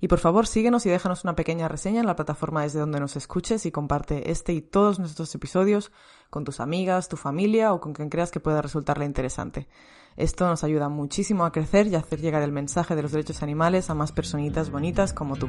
Y 0.00 0.08
por 0.08 0.18
favor, 0.20 0.46
síguenos 0.46 0.86
y 0.86 0.90
déjanos 0.90 1.24
una 1.24 1.34
pequeña 1.34 1.68
reseña 1.68 2.00
en 2.00 2.06
la 2.06 2.14
plataforma 2.14 2.62
desde 2.62 2.78
donde 2.78 3.00
nos 3.00 3.16
escuches 3.16 3.66
y 3.66 3.72
comparte 3.72 4.30
este 4.30 4.52
y 4.52 4.62
todos 4.62 4.98
nuestros 4.98 5.34
episodios 5.34 5.90
con 6.30 6.44
tus 6.44 6.60
amigas, 6.60 7.08
tu 7.08 7.16
familia 7.16 7.72
o 7.72 7.80
con 7.80 7.94
quien 7.94 8.08
creas 8.08 8.30
que 8.30 8.40
pueda 8.40 8.62
resultarle 8.62 9.04
interesante. 9.04 9.68
Esto 10.16 10.46
nos 10.46 10.64
ayuda 10.64 10.88
muchísimo 10.88 11.44
a 11.44 11.52
crecer 11.52 11.86
y 11.88 11.94
a 11.94 11.98
hacer 11.98 12.20
llegar 12.20 12.42
el 12.42 12.52
mensaje 12.52 12.96
de 12.96 13.02
los 13.02 13.12
derechos 13.12 13.42
animales 13.42 13.90
a 13.90 13.94
más 13.94 14.12
personitas 14.12 14.70
bonitas 14.70 15.12
como 15.12 15.36
tú. 15.36 15.48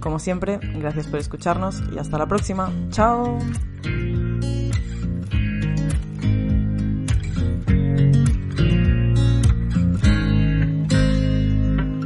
Como 0.00 0.18
siempre, 0.18 0.58
gracias 0.58 1.06
por 1.06 1.18
escucharnos 1.18 1.82
y 1.92 1.98
hasta 1.98 2.18
la 2.18 2.26
próxima. 2.26 2.72
¡Chao! 2.90 3.38